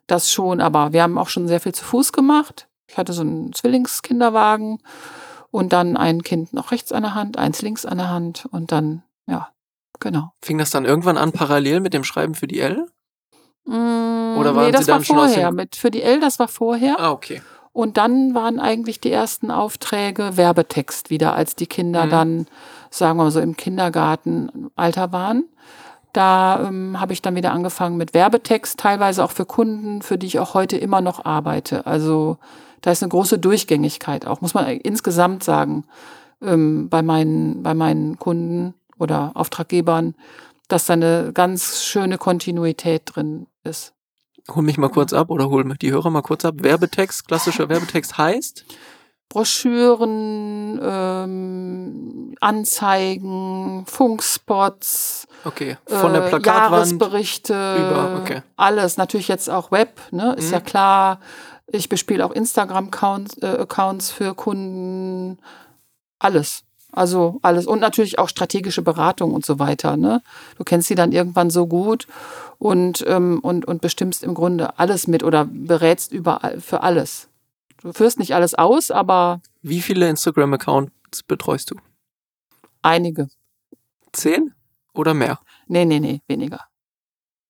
Das 0.06 0.30
schon, 0.30 0.60
aber 0.60 0.92
wir 0.92 1.02
haben 1.02 1.18
auch 1.18 1.28
schon 1.28 1.48
sehr 1.48 1.60
viel 1.60 1.74
zu 1.74 1.84
Fuß 1.84 2.12
gemacht. 2.12 2.68
Ich 2.88 2.96
hatte 2.96 3.12
so 3.12 3.22
einen 3.22 3.52
Zwillingskinderwagen 3.52 4.78
und 5.50 5.72
dann 5.72 5.96
ein 5.96 6.22
Kind 6.22 6.52
noch 6.52 6.70
rechts 6.70 6.92
an 6.92 7.02
der 7.02 7.14
Hand, 7.14 7.38
eins 7.38 7.62
links 7.62 7.84
an 7.84 7.98
der 7.98 8.10
Hand 8.10 8.46
und 8.50 8.70
dann, 8.72 9.02
ja, 9.26 9.48
genau. 9.98 10.32
Fing 10.42 10.58
das 10.58 10.70
dann 10.70 10.84
irgendwann 10.84 11.16
an 11.16 11.32
parallel 11.32 11.80
mit 11.80 11.94
dem 11.94 12.04
Schreiben 12.04 12.34
für 12.34 12.46
die 12.46 12.60
L? 12.60 12.86
Mm, 13.64 14.36
Oder 14.38 14.54
waren 14.54 14.66
nee, 14.66 14.72
das 14.72 14.82
Sie 14.82 14.86
dann 14.86 14.98
war 14.98 15.04
schon 15.04 15.16
vorher. 15.16 15.50
Mit, 15.50 15.74
für 15.74 15.90
die 15.90 16.02
L, 16.02 16.20
das 16.20 16.38
war 16.38 16.46
vorher. 16.48 17.00
Ah, 17.00 17.10
okay. 17.10 17.42
Und 17.72 17.96
dann 17.96 18.34
waren 18.34 18.58
eigentlich 18.60 19.00
die 19.00 19.10
ersten 19.10 19.50
Aufträge 19.50 20.36
Werbetext 20.36 21.10
wieder, 21.10 21.34
als 21.34 21.56
die 21.56 21.66
Kinder 21.66 22.06
Mhm. 22.06 22.10
dann, 22.10 22.46
sagen 22.90 23.18
wir 23.18 23.24
mal 23.24 23.30
so, 23.30 23.40
im 23.40 23.56
Kindergartenalter 23.56 25.12
waren. 25.12 25.44
Da 26.16 26.66
ähm, 26.66 26.98
habe 26.98 27.12
ich 27.12 27.20
dann 27.20 27.34
wieder 27.34 27.52
angefangen 27.52 27.98
mit 27.98 28.14
Werbetext, 28.14 28.80
teilweise 28.80 29.22
auch 29.22 29.32
für 29.32 29.44
Kunden, 29.44 30.00
für 30.00 30.16
die 30.16 30.26
ich 30.26 30.38
auch 30.38 30.54
heute 30.54 30.78
immer 30.78 31.02
noch 31.02 31.26
arbeite. 31.26 31.84
Also 31.84 32.38
da 32.80 32.90
ist 32.90 33.02
eine 33.02 33.10
große 33.10 33.38
Durchgängigkeit 33.38 34.26
auch, 34.26 34.40
muss 34.40 34.54
man 34.54 34.66
insgesamt 34.66 35.44
sagen, 35.44 35.84
ähm, 36.40 36.88
bei, 36.88 37.02
meinen, 37.02 37.62
bei 37.62 37.74
meinen 37.74 38.18
Kunden 38.18 38.72
oder 38.98 39.32
Auftraggebern, 39.34 40.14
dass 40.68 40.86
da 40.86 40.94
eine 40.94 41.32
ganz 41.34 41.84
schöne 41.84 42.16
Kontinuität 42.16 43.02
drin 43.04 43.46
ist. 43.62 43.92
Hol 44.54 44.62
mich 44.62 44.78
mal 44.78 44.88
kurz 44.88 45.12
ab 45.12 45.28
oder 45.28 45.50
hol 45.50 45.64
die 45.76 45.92
Hörer 45.92 46.08
mal 46.08 46.22
kurz 46.22 46.46
ab. 46.46 46.54
Werbetext, 46.60 47.28
klassischer 47.28 47.68
Werbetext 47.68 48.16
heißt? 48.16 48.64
Broschüren, 49.28 50.80
ähm, 50.82 52.34
Anzeigen, 52.40 53.84
Funkspots, 53.84 55.26
Okay. 55.46 55.76
Von 55.86 56.12
der 56.12 56.24
äh, 56.24 56.28
Plakatwand. 56.28 56.72
Jahresberichte, 56.72 57.52
über, 57.54 58.20
okay. 58.20 58.42
alles. 58.56 58.96
Natürlich 58.96 59.28
jetzt 59.28 59.48
auch 59.48 59.70
Web, 59.70 60.00
ne? 60.10 60.34
ist 60.34 60.48
Mhm. 60.48 60.52
ja 60.54 60.60
klar. 60.60 61.20
Ich 61.68 61.88
bespiele 61.88 62.24
auch 62.24 62.32
Instagram-Accounts 62.32 63.38
äh, 63.42 63.46
Accounts 63.46 64.10
für 64.10 64.34
Kunden. 64.34 65.38
Alles. 66.18 66.64
Also 66.92 67.38
alles. 67.42 67.66
Und 67.66 67.80
natürlich 67.80 68.18
auch 68.18 68.28
strategische 68.28 68.82
Beratung 68.82 69.34
und 69.34 69.44
so 69.46 69.58
weiter. 69.58 69.96
Ne? 69.96 70.22
Du 70.56 70.64
kennst 70.64 70.88
sie 70.88 70.94
dann 70.96 71.12
irgendwann 71.12 71.50
so 71.50 71.66
gut 71.66 72.06
und, 72.58 73.04
ähm, 73.06 73.38
und, 73.40 73.66
und 73.66 73.80
bestimmst 73.82 74.24
im 74.24 74.34
Grunde 74.34 74.78
alles 74.78 75.06
mit 75.06 75.22
oder 75.22 75.44
berätst 75.44 76.12
überall 76.12 76.60
für 76.60 76.82
alles. 76.82 77.28
Du 77.82 77.92
führst 77.92 78.18
nicht 78.18 78.34
alles 78.34 78.54
aus, 78.54 78.90
aber 78.90 79.40
Wie 79.62 79.80
viele 79.82 80.08
Instagram-Accounts 80.08 81.22
betreust 81.28 81.70
du? 81.70 81.76
einige. 82.82 83.28
Zehn 84.12 84.52
oder 84.96 85.14
mehr? 85.14 85.38
Nee, 85.66 85.84
nee, 85.84 86.00
nee, 86.00 86.20
weniger. 86.26 86.64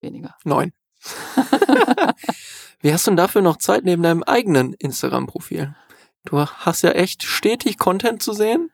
Weniger. 0.00 0.36
Neun. 0.44 0.72
Wie 2.80 2.92
hast 2.92 3.06
du 3.06 3.10
denn 3.10 3.16
dafür 3.16 3.42
noch 3.42 3.56
Zeit 3.56 3.84
neben 3.84 4.02
deinem 4.02 4.22
eigenen 4.22 4.74
Instagram-Profil? 4.74 5.74
Du 6.24 6.40
hast 6.40 6.82
ja 6.82 6.90
echt 6.90 7.22
stetig 7.22 7.78
Content 7.78 8.22
zu 8.22 8.32
sehen. 8.32 8.70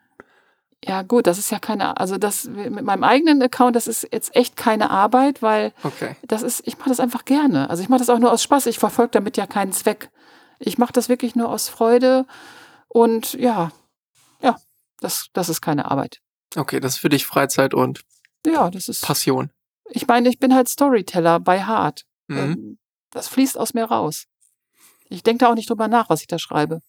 Ja, 0.85 1.03
gut, 1.03 1.29
das 1.29 1.39
ist 1.39 1.51
ja 1.53 1.61
keine, 1.61 1.99
also 1.99 2.19
das 2.19 2.45
mit 2.45 2.83
meinem 2.83 3.05
eigenen 3.05 3.41
Account, 3.41 3.77
das 3.77 3.87
ist 3.87 4.09
jetzt 4.11 4.35
echt 4.35 4.57
keine 4.57 4.91
Arbeit, 4.91 5.41
weil 5.41 5.73
Okay. 5.85 6.17
das 6.27 6.43
ist, 6.43 6.63
ich 6.67 6.77
mache 6.79 6.89
das 6.89 6.99
einfach 6.99 7.25
gerne. 7.25 7.71
Also 7.71 7.83
ich 7.85 7.89
mache 7.89 8.01
das 8.01 8.11
auch 8.11 8.19
nur 8.19 8.33
aus 8.33 8.43
Spaß. 8.43 8.67
Ich 8.67 8.81
verfolge 8.81 9.13
damit 9.13 9.37
ja 9.37 9.47
keinen 9.47 9.73
Zweck. 9.73 10.11
Ich 10.59 10.79
mache 10.79 10.93
das 10.93 11.09
wirklich 11.09 11.37
nur 11.37 11.49
aus 11.51 11.69
Freude 11.69 12.27
und 12.89 13.35
ja, 13.35 13.71
ja, 14.43 14.57
das, 15.01 15.29
das 15.33 15.49
ist 15.49 15.61
keine 15.61 15.89
Arbeit. 15.89 16.19
Okay, 16.57 16.81
das 16.81 16.95
ist 16.95 16.99
für 16.99 17.09
dich 17.09 17.27
Freizeit 17.27 17.75
und 17.75 18.01
Ja, 18.47 18.71
das 18.71 18.89
ist. 18.89 19.03
Passion. 19.03 19.51
Ich 19.91 20.07
meine, 20.07 20.29
ich 20.29 20.39
bin 20.39 20.55
halt 20.55 20.69
Storyteller 20.69 21.41
bei 21.41 21.63
Hart. 21.63 22.05
Mhm. 22.29 22.39
Ähm, 22.39 22.79
Das 23.11 23.29
fließt 23.29 23.59
aus 23.59 23.75
mir 23.75 23.85
raus. 23.85 24.27
Ich 25.09 25.23
denke 25.23 25.45
da 25.45 25.51
auch 25.51 25.55
nicht 25.55 25.69
drüber 25.69 25.89
nach, 25.89 26.09
was 26.09 26.23
ich 26.23 26.27
da 26.27 26.39
schreibe. 26.39 26.81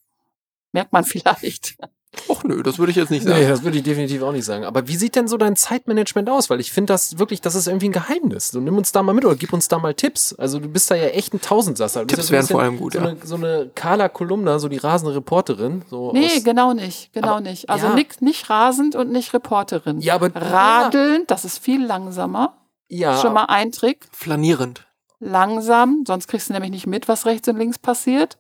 Merkt 0.74 0.91
man 0.91 1.05
vielleicht. 1.05 1.78
Och 2.28 2.43
nö, 2.43 2.61
das 2.61 2.78
würde 2.78 2.91
ich 2.91 2.95
jetzt 2.95 3.09
nicht 3.09 3.24
sagen. 3.24 3.39
Nee, 3.39 3.47
das 3.47 3.63
würde 3.63 3.78
ich 3.78 3.84
definitiv 3.84 4.21
auch 4.21 4.32
nicht 4.34 4.45
sagen. 4.45 4.65
Aber 4.65 4.88
wie 4.88 4.95
sieht 4.95 5.15
denn 5.15 5.28
so 5.28 5.36
dein 5.36 5.55
Zeitmanagement 5.55 6.30
aus? 6.30 6.47
Weil 6.51 6.59
ich 6.59 6.71
finde 6.71 6.93
das 6.93 7.17
wirklich, 7.17 7.41
das 7.41 7.55
ist 7.55 7.65
irgendwie 7.67 7.89
ein 7.89 7.91
Geheimnis. 7.91 8.49
So, 8.49 8.59
nimm 8.59 8.78
uns 8.78 8.91
da 8.91 9.01
mal 9.01 9.13
mit 9.13 9.26
oder 9.26 9.36
gib 9.36 9.51
uns 9.51 9.67
da 9.67 9.80
mal 9.80 9.95
Tipps. 9.95 10.32
Also 10.34 10.59
du 10.59 10.69
bist 10.69 10.91
da 10.91 10.95
ja 10.95 11.05
echt 11.07 11.34
ein 11.34 11.41
Tausendsasser. 11.41 12.01
Du 12.01 12.13
Tipps 12.13 12.28
ja 12.30 12.34
wären 12.34 12.45
so 12.45 12.53
vor 12.53 12.61
allem 12.61 12.78
gut, 12.78 12.93
bisschen 12.93 13.17
ja. 13.17 13.26
so, 13.26 13.36
eine, 13.36 13.41
so 13.41 13.47
eine 13.63 13.71
Carla 13.74 14.09
Kolumna, 14.09 14.59
so 14.59 14.67
die 14.67 14.78
rasende 14.78 15.15
Reporterin. 15.15 15.86
So 15.89 16.11
Nee, 16.13 16.28
aus, 16.38 16.43
genau 16.43 16.74
nicht. 16.74 17.13
Genau 17.13 17.30
Aber- 17.30 17.41
nicht. 17.41 17.67
Also 17.71 17.88
ja. 17.88 17.93
nicht, 17.95 18.21
nicht 18.21 18.47
rasend 18.47 18.95
und 18.95 19.11
nicht 19.11 19.34
Reporterin. 19.34 19.99
Ja, 19.99 20.13
aber 20.13 20.30
Radeln, 20.36 21.24
das 21.26 21.45
ist 21.45 21.57
viel 21.57 21.84
langsamer. 21.84 22.57
Ja, 22.89 23.17
Schon 23.17 23.34
mal 23.34 23.45
ein 23.45 23.71
Trick. 23.71 24.05
Flanierend. 24.11 24.86
Langsam, 25.19 26.03
sonst 26.05 26.28
kriegst 26.28 26.49
du 26.49 26.53
nämlich 26.53 26.69
nicht 26.71 26.86
mit, 26.86 27.07
was 27.07 27.26
rechts 27.26 27.47
und 27.47 27.57
links 27.57 27.80
passiert. 27.80 28.38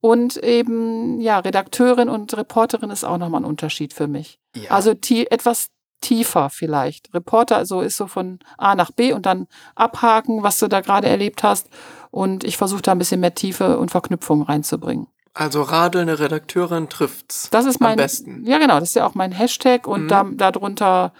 Und 0.00 0.36
eben, 0.36 1.20
ja, 1.20 1.38
Redakteurin 1.38 2.08
und 2.08 2.36
Reporterin 2.36 2.90
ist 2.90 3.04
auch 3.04 3.18
nochmal 3.18 3.40
ein 3.40 3.46
Unterschied 3.46 3.92
für 3.92 4.06
mich. 4.06 4.38
ja. 4.54 4.70
Also 4.70 4.94
tie 4.94 5.26
etwas 5.26 5.68
tiefer 6.02 6.50
vielleicht. 6.50 7.12
Reporter 7.14 7.56
also 7.56 7.80
ist 7.80 7.96
so 7.96 8.06
von 8.06 8.38
A 8.58 8.74
nach 8.74 8.90
B 8.92 9.12
und 9.14 9.24
dann 9.26 9.46
abhaken, 9.74 10.42
was 10.42 10.58
du 10.58 10.68
da 10.68 10.80
gerade 10.82 11.08
erlebt 11.08 11.42
hast. 11.42 11.68
Und 12.10 12.44
ich 12.44 12.56
versuche 12.58 12.82
da 12.82 12.92
ein 12.92 12.98
bisschen 12.98 13.20
mehr 13.20 13.34
Tiefe 13.34 13.78
und 13.78 13.90
Verknüpfung 13.90 14.42
reinzubringen. 14.42 15.06
Also 15.32 15.62
radelnde 15.62 16.18
Redakteurin 16.18 16.88
trifft's. 16.88 17.48
Das 17.50 17.64
ist 17.66 17.80
Am 17.80 17.88
mein. 17.88 17.96
besten. 17.96 18.44
Ja, 18.46 18.58
genau, 18.58 18.78
das 18.78 18.90
ist 18.90 18.94
ja 18.94 19.06
auch 19.06 19.14
mein 19.14 19.32
Hashtag 19.32 19.86
und 19.86 20.04
Mhm. 20.04 20.08
da, 20.08 20.24
darunter 20.50 21.12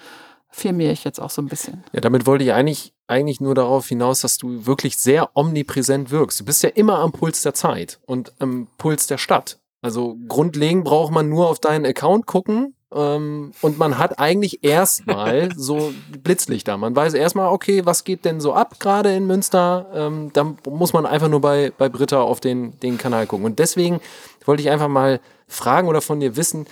firmiere 0.56 0.92
ich 0.92 1.04
jetzt 1.04 1.20
auch 1.20 1.30
so 1.30 1.42
ein 1.42 1.48
bisschen. 1.48 1.84
Ja, 1.92 2.00
damit 2.00 2.26
wollte 2.26 2.42
ich 2.44 2.52
eigentlich, 2.52 2.94
eigentlich 3.06 3.40
nur 3.40 3.54
darauf 3.54 3.86
hinaus, 3.88 4.22
dass 4.22 4.38
du 4.38 4.66
wirklich 4.66 4.96
sehr 4.96 5.36
omnipräsent 5.36 6.10
wirkst. 6.10 6.40
Du 6.40 6.44
bist 6.46 6.62
ja 6.62 6.70
immer 6.70 6.98
am 7.00 7.12
Puls 7.12 7.42
der 7.42 7.52
Zeit 7.52 8.00
und 8.06 8.32
am 8.38 8.66
Puls 8.78 9.06
der 9.06 9.18
Stadt. 9.18 9.58
Also 9.82 10.16
grundlegend 10.26 10.84
braucht 10.84 11.12
man 11.12 11.28
nur 11.28 11.50
auf 11.50 11.58
deinen 11.58 11.84
Account 11.84 12.26
gucken 12.26 12.74
ähm, 12.92 13.52
und 13.60 13.78
man 13.78 13.98
hat 13.98 14.18
eigentlich 14.18 14.64
erstmal 14.64 15.50
so 15.56 15.92
Blitzlichter. 16.22 16.78
Man 16.78 16.96
weiß 16.96 17.12
erstmal, 17.12 17.52
okay, 17.52 17.84
was 17.84 18.04
geht 18.04 18.24
denn 18.24 18.40
so 18.40 18.54
ab 18.54 18.80
gerade 18.80 19.14
in 19.14 19.26
Münster? 19.26 19.86
Ähm, 19.92 20.30
dann 20.32 20.56
muss 20.66 20.94
man 20.94 21.04
einfach 21.04 21.28
nur 21.28 21.42
bei, 21.42 21.70
bei 21.76 21.90
Britta 21.90 22.22
auf 22.22 22.40
den, 22.40 22.80
den 22.80 22.96
Kanal 22.96 23.26
gucken. 23.26 23.44
Und 23.44 23.58
deswegen 23.58 24.00
wollte 24.46 24.62
ich 24.62 24.70
einfach 24.70 24.88
mal 24.88 25.20
fragen 25.46 25.86
oder 25.86 26.00
von 26.00 26.18
dir 26.18 26.36
wissen, 26.36 26.66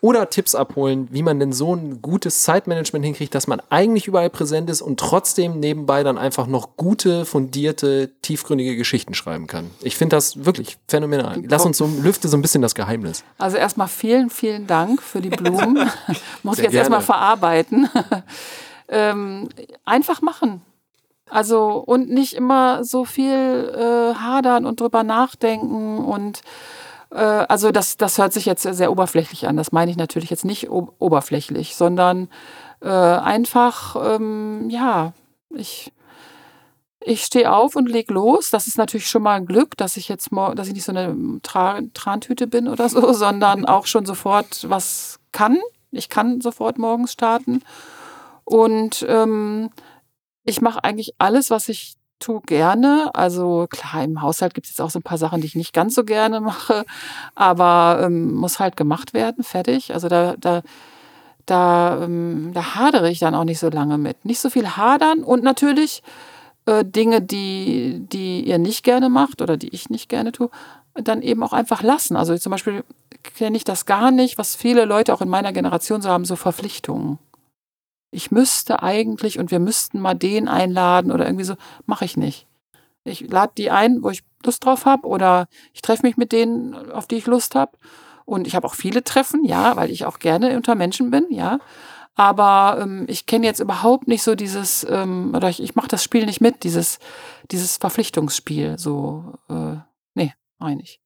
oder 0.00 0.28
Tipps 0.28 0.54
abholen, 0.54 1.08
wie 1.10 1.22
man 1.22 1.40
denn 1.40 1.52
so 1.52 1.74
ein 1.74 2.02
gutes 2.02 2.42
Zeitmanagement 2.42 3.04
hinkriegt, 3.04 3.34
dass 3.34 3.46
man 3.46 3.60
eigentlich 3.70 4.06
überall 4.06 4.30
präsent 4.30 4.68
ist 4.68 4.82
und 4.82 5.00
trotzdem 5.00 5.58
nebenbei 5.58 6.02
dann 6.02 6.18
einfach 6.18 6.46
noch 6.46 6.76
gute, 6.76 7.24
fundierte, 7.24 8.10
tiefgründige 8.22 8.76
Geschichten 8.76 9.14
schreiben 9.14 9.46
kann. 9.46 9.70
Ich 9.82 9.96
finde 9.96 10.16
das 10.16 10.44
wirklich 10.44 10.78
phänomenal. 10.86 11.42
Lass 11.48 11.64
uns 11.64 11.78
so, 11.78 11.86
lüfte 11.86 12.28
so 12.28 12.36
ein 12.36 12.42
bisschen 12.42 12.62
das 12.62 12.74
Geheimnis. 12.74 13.24
Also 13.38 13.56
erstmal 13.56 13.88
vielen, 13.88 14.30
vielen 14.30 14.66
Dank 14.66 15.02
für 15.02 15.20
die 15.20 15.30
Blumen. 15.30 15.90
Muss 16.42 16.58
ich 16.58 16.64
jetzt 16.64 16.74
erstmal 16.74 17.00
verarbeiten. 17.00 17.88
ähm, 18.88 19.48
einfach 19.84 20.20
machen. 20.20 20.62
Also 21.28 21.82
und 21.84 22.08
nicht 22.08 22.34
immer 22.34 22.84
so 22.84 23.04
viel 23.04 23.72
äh, 23.74 24.14
hadern 24.14 24.64
und 24.64 24.80
drüber 24.80 25.02
nachdenken 25.02 25.98
und 25.98 26.42
also 27.18 27.70
das, 27.70 27.96
das 27.96 28.18
hört 28.18 28.32
sich 28.32 28.46
jetzt 28.46 28.62
sehr 28.62 28.90
oberflächlich 28.90 29.48
an. 29.48 29.56
Das 29.56 29.72
meine 29.72 29.90
ich 29.90 29.96
natürlich 29.96 30.30
jetzt 30.30 30.44
nicht 30.44 30.70
oberflächlich, 30.70 31.76
sondern 31.76 32.28
äh, 32.80 32.88
einfach, 32.88 33.96
ähm, 34.16 34.68
ja, 34.68 35.12
ich, 35.50 35.92
ich 37.00 37.24
stehe 37.24 37.52
auf 37.52 37.76
und 37.76 37.88
leg 37.88 38.10
los. 38.10 38.50
Das 38.50 38.66
ist 38.66 38.78
natürlich 38.78 39.08
schon 39.08 39.22
mal 39.22 39.34
ein 39.36 39.46
Glück, 39.46 39.76
dass 39.76 39.96
ich 39.96 40.08
jetzt 40.08 40.30
dass 40.32 40.68
ich 40.68 40.74
nicht 40.74 40.84
so 40.84 40.92
eine 40.92 41.16
Tra 41.42 41.80
Trantüte 41.94 42.46
bin 42.46 42.68
oder 42.68 42.88
so, 42.88 43.12
sondern 43.14 43.64
auch 43.64 43.86
schon 43.86 44.06
sofort 44.06 44.68
was 44.68 45.18
kann. 45.32 45.58
Ich 45.90 46.08
kann 46.08 46.40
sofort 46.40 46.78
morgens 46.78 47.12
starten. 47.12 47.62
Und 48.44 49.04
ähm, 49.08 49.70
ich 50.44 50.60
mache 50.60 50.84
eigentlich 50.84 51.14
alles, 51.18 51.50
was 51.50 51.68
ich 51.68 51.96
tue, 52.18 52.40
gerne. 52.42 53.10
Also 53.14 53.66
klar, 53.70 54.04
im 54.04 54.22
Haushalt 54.22 54.54
gibt 54.54 54.66
es 54.66 54.72
jetzt 54.72 54.80
auch 54.80 54.90
so 54.90 54.98
ein 54.98 55.02
paar 55.02 55.18
Sachen, 55.18 55.40
die 55.40 55.46
ich 55.46 55.54
nicht 55.54 55.72
ganz 55.72 55.94
so 55.94 56.04
gerne 56.04 56.40
mache, 56.40 56.84
aber 57.34 58.00
ähm, 58.04 58.34
muss 58.34 58.58
halt 58.58 58.76
gemacht 58.76 59.14
werden, 59.14 59.44
fertig. 59.44 59.94
Also 59.94 60.08
da, 60.08 60.34
da, 60.38 60.62
da, 61.46 62.02
ähm, 62.02 62.50
da 62.54 62.74
hadere 62.74 63.10
ich 63.10 63.18
dann 63.18 63.34
auch 63.34 63.44
nicht 63.44 63.58
so 63.58 63.68
lange 63.68 63.98
mit. 63.98 64.24
Nicht 64.24 64.40
so 64.40 64.50
viel 64.50 64.76
hadern 64.76 65.22
und 65.22 65.42
natürlich 65.42 66.02
äh, 66.66 66.84
Dinge, 66.84 67.22
die, 67.22 68.00
die 68.10 68.46
ihr 68.46 68.58
nicht 68.58 68.82
gerne 68.82 69.08
macht 69.08 69.40
oder 69.40 69.56
die 69.56 69.68
ich 69.68 69.90
nicht 69.90 70.08
gerne 70.08 70.32
tue, 70.32 70.50
dann 70.94 71.22
eben 71.22 71.42
auch 71.42 71.52
einfach 71.52 71.82
lassen. 71.82 72.16
Also 72.16 72.36
zum 72.38 72.50
Beispiel 72.50 72.84
kenne 73.22 73.56
ich 73.56 73.64
das 73.64 73.86
gar 73.86 74.10
nicht, 74.10 74.38
was 74.38 74.56
viele 74.56 74.84
Leute 74.84 75.12
auch 75.12 75.20
in 75.20 75.28
meiner 75.28 75.52
Generation 75.52 76.02
so 76.02 76.08
haben, 76.08 76.24
so 76.24 76.36
Verpflichtungen. 76.36 77.18
Ich 78.16 78.30
müsste 78.30 78.82
eigentlich 78.82 79.38
und 79.38 79.50
wir 79.50 79.58
müssten 79.58 80.00
mal 80.00 80.14
den 80.14 80.48
einladen 80.48 81.12
oder 81.12 81.26
irgendwie 81.26 81.44
so, 81.44 81.54
mache 81.84 82.06
ich 82.06 82.16
nicht. 82.16 82.46
Ich 83.04 83.20
lade 83.20 83.52
die 83.56 83.70
ein, 83.70 84.02
wo 84.02 84.08
ich 84.08 84.24
Lust 84.42 84.64
drauf 84.64 84.86
habe 84.86 85.06
oder 85.06 85.48
ich 85.74 85.82
treffe 85.82 86.06
mich 86.06 86.16
mit 86.16 86.32
denen, 86.32 86.74
auf 86.90 87.06
die 87.06 87.16
ich 87.16 87.26
Lust 87.26 87.54
habe. 87.54 87.72
Und 88.24 88.46
ich 88.46 88.56
habe 88.56 88.66
auch 88.66 88.74
viele 88.74 89.04
Treffen, 89.04 89.44
ja, 89.44 89.76
weil 89.76 89.90
ich 89.90 90.06
auch 90.06 90.18
gerne 90.18 90.56
unter 90.56 90.74
Menschen 90.74 91.10
bin, 91.10 91.26
ja. 91.30 91.60
Aber 92.14 92.78
ähm, 92.80 93.04
ich 93.08 93.26
kenne 93.26 93.44
jetzt 93.44 93.60
überhaupt 93.60 94.08
nicht 94.08 94.22
so 94.22 94.34
dieses, 94.34 94.84
ähm, 94.88 95.34
oder 95.36 95.50
ich, 95.50 95.62
ich 95.62 95.74
mache 95.74 95.88
das 95.88 96.02
Spiel 96.02 96.24
nicht 96.24 96.40
mit, 96.40 96.64
dieses, 96.64 96.98
dieses 97.50 97.76
Verpflichtungsspiel. 97.76 98.78
So, 98.78 99.34
äh, 99.50 99.76
nee, 100.14 100.32
eigentlich. 100.58 101.00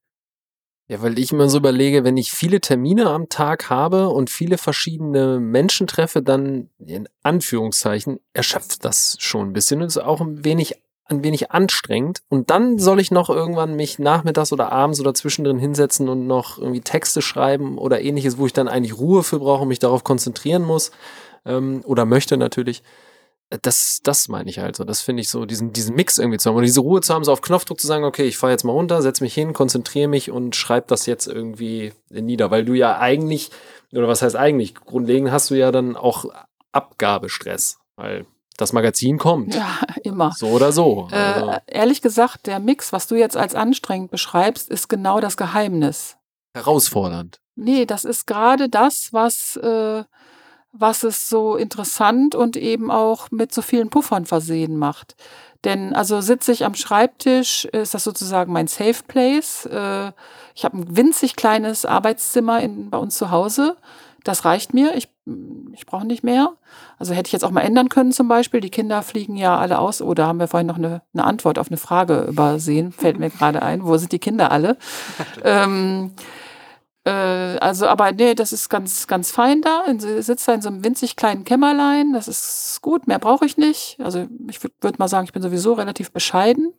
Ja, 0.90 1.00
weil 1.02 1.20
ich 1.20 1.32
mir 1.32 1.48
so 1.48 1.58
überlege, 1.58 2.02
wenn 2.02 2.16
ich 2.16 2.32
viele 2.32 2.60
Termine 2.60 3.10
am 3.10 3.28
Tag 3.28 3.70
habe 3.70 4.08
und 4.08 4.28
viele 4.28 4.58
verschiedene 4.58 5.38
Menschen 5.38 5.86
treffe, 5.86 6.20
dann 6.20 6.68
in 6.84 7.08
Anführungszeichen 7.22 8.18
erschöpft 8.32 8.84
das 8.84 9.16
schon 9.20 9.50
ein 9.50 9.52
bisschen 9.52 9.80
und 9.82 9.86
ist 9.86 9.98
auch 9.98 10.20
ein 10.20 10.44
wenig 10.44 10.74
ein 11.04 11.22
wenig 11.22 11.52
anstrengend. 11.52 12.22
Und 12.28 12.50
dann 12.50 12.80
soll 12.80 12.98
ich 12.98 13.12
noch 13.12 13.30
irgendwann 13.30 13.76
mich 13.76 14.00
nachmittags 14.00 14.52
oder 14.52 14.72
abends 14.72 14.98
oder 14.98 15.14
zwischendrin 15.14 15.60
hinsetzen 15.60 16.08
und 16.08 16.26
noch 16.26 16.58
irgendwie 16.58 16.80
Texte 16.80 17.22
schreiben 17.22 17.78
oder 17.78 18.00
ähnliches, 18.00 18.36
wo 18.36 18.46
ich 18.46 18.52
dann 18.52 18.66
eigentlich 18.66 18.98
Ruhe 18.98 19.22
für 19.22 19.38
brauche 19.38 19.62
und 19.62 19.68
mich 19.68 19.78
darauf 19.78 20.02
konzentrieren 20.02 20.64
muss 20.64 20.90
ähm, 21.46 21.82
oder 21.84 22.04
möchte 22.04 22.36
natürlich. 22.36 22.82
Das, 23.62 24.00
das 24.04 24.28
meine 24.28 24.48
ich 24.48 24.60
halt 24.60 24.76
so. 24.76 24.84
Das 24.84 25.00
finde 25.00 25.22
ich 25.22 25.28
so, 25.28 25.44
diesen, 25.44 25.72
diesen 25.72 25.96
Mix 25.96 26.18
irgendwie 26.18 26.38
zu 26.38 26.48
haben. 26.48 26.56
Und 26.56 26.62
diese 26.62 26.80
Ruhe 26.80 27.00
zu 27.00 27.12
haben, 27.12 27.24
so 27.24 27.32
auf 27.32 27.40
Knopfdruck 27.40 27.80
zu 27.80 27.86
sagen, 27.86 28.04
okay, 28.04 28.24
ich 28.24 28.38
fahre 28.38 28.52
jetzt 28.52 28.64
mal 28.64 28.72
runter, 28.72 29.02
setze 29.02 29.24
mich 29.24 29.34
hin, 29.34 29.52
konzentriere 29.52 30.08
mich 30.08 30.30
und 30.30 30.54
schreibe 30.54 30.86
das 30.86 31.06
jetzt 31.06 31.26
irgendwie 31.26 31.92
nieder. 32.10 32.52
Weil 32.52 32.64
du 32.64 32.74
ja 32.74 32.98
eigentlich, 32.98 33.50
oder 33.92 34.06
was 34.06 34.22
heißt 34.22 34.36
eigentlich, 34.36 34.74
grundlegend 34.74 35.32
hast 35.32 35.50
du 35.50 35.56
ja 35.56 35.72
dann 35.72 35.96
auch 35.96 36.26
Abgabestress. 36.70 37.78
Weil 37.96 38.24
das 38.56 38.72
Magazin 38.72 39.18
kommt. 39.18 39.54
Ja, 39.54 39.80
immer. 40.04 40.32
So 40.36 40.48
oder 40.48 40.70
so. 40.70 41.08
Also. 41.10 41.50
Äh, 41.50 41.60
ehrlich 41.66 42.02
gesagt, 42.02 42.46
der 42.46 42.60
Mix, 42.60 42.92
was 42.92 43.06
du 43.06 43.16
jetzt 43.16 43.36
als 43.36 43.54
anstrengend 43.54 44.10
beschreibst, 44.10 44.68
ist 44.70 44.88
genau 44.88 45.20
das 45.20 45.36
Geheimnis. 45.36 46.16
Herausfordernd. 46.54 47.40
Nee, 47.56 47.86
das 47.86 48.04
ist 48.04 48.26
gerade 48.26 48.68
das, 48.68 49.12
was, 49.12 49.56
äh, 49.56 50.04
was 50.72 51.02
es 51.02 51.28
so 51.28 51.56
interessant 51.56 52.34
und 52.34 52.56
eben 52.56 52.90
auch 52.90 53.30
mit 53.30 53.52
so 53.52 53.62
vielen 53.62 53.90
Puffern 53.90 54.26
versehen 54.26 54.76
macht. 54.76 55.16
Denn 55.64 55.94
also 55.94 56.20
sitze 56.20 56.52
ich 56.52 56.64
am 56.64 56.74
Schreibtisch, 56.74 57.66
ist 57.66 57.92
das 57.92 58.04
sozusagen 58.04 58.52
mein 58.52 58.66
Safe 58.66 59.02
Place. 59.06 59.66
Äh, 59.66 60.12
ich 60.54 60.64
habe 60.64 60.78
ein 60.78 60.96
winzig 60.96 61.36
kleines 61.36 61.84
Arbeitszimmer 61.84 62.60
in, 62.60 62.88
bei 62.88 62.98
uns 62.98 63.16
zu 63.16 63.30
Hause. 63.30 63.76
Das 64.24 64.44
reicht 64.44 64.72
mir. 64.72 64.94
Ich, 64.96 65.08
ich 65.72 65.86
brauche 65.86 66.06
nicht 66.06 66.22
mehr. 66.22 66.52
Also 66.98 67.14
hätte 67.14 67.28
ich 67.28 67.32
jetzt 67.32 67.44
auch 67.44 67.50
mal 67.50 67.60
ändern 67.60 67.90
können 67.90 68.12
zum 68.12 68.28
Beispiel. 68.28 68.60
Die 68.60 68.70
Kinder 68.70 69.02
fliegen 69.02 69.36
ja 69.36 69.58
alle 69.58 69.78
aus. 69.78 70.00
Oder 70.00 70.26
haben 70.26 70.40
wir 70.40 70.48
vorhin 70.48 70.66
noch 70.66 70.78
eine, 70.78 71.02
eine 71.12 71.24
Antwort 71.24 71.58
auf 71.58 71.68
eine 71.68 71.78
Frage 71.78 72.22
übersehen? 72.22 72.92
Fällt 72.92 73.18
mir 73.18 73.30
gerade 73.38 73.62
ein. 73.62 73.84
Wo 73.84 73.96
sind 73.98 74.12
die 74.12 74.18
Kinder 74.18 74.50
alle? 74.50 74.78
ähm, 75.44 76.12
äh, 77.04 77.10
also, 77.10 77.86
aber 77.86 78.12
nee, 78.12 78.34
das 78.34 78.52
ist 78.52 78.68
ganz, 78.68 79.06
ganz 79.06 79.30
fein 79.30 79.62
da. 79.62 79.84
Ich 79.86 80.02
sitze 80.26 80.46
da 80.46 80.54
in 80.54 80.62
so 80.62 80.68
einem 80.68 80.84
winzig 80.84 81.16
kleinen 81.16 81.44
Kämmerlein. 81.44 82.12
Das 82.12 82.28
ist 82.28 82.80
gut. 82.82 83.06
Mehr 83.06 83.18
brauche 83.18 83.46
ich 83.46 83.56
nicht. 83.56 83.98
Also 84.00 84.26
ich 84.48 84.62
würde 84.62 84.74
würd 84.80 84.98
mal 84.98 85.08
sagen, 85.08 85.24
ich 85.24 85.32
bin 85.32 85.42
sowieso 85.42 85.74
relativ 85.74 86.12
bescheiden 86.12 86.72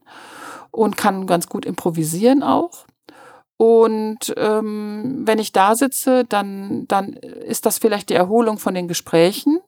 und 0.69 0.97
kann 0.97 1.27
ganz 1.27 1.47
gut 1.47 1.65
improvisieren 1.65 2.43
auch. 2.43 2.85
Und 3.57 4.33
ähm, 4.37 5.21
wenn 5.25 5.37
ich 5.37 5.51
da 5.51 5.75
sitze, 5.75 6.25
dann, 6.25 6.87
dann 6.87 7.13
ist 7.13 7.65
das 7.65 7.77
vielleicht 7.77 8.09
die 8.09 8.15
Erholung 8.15 8.57
von 8.57 8.73
den 8.73 8.87
Gesprächen. 8.87 9.59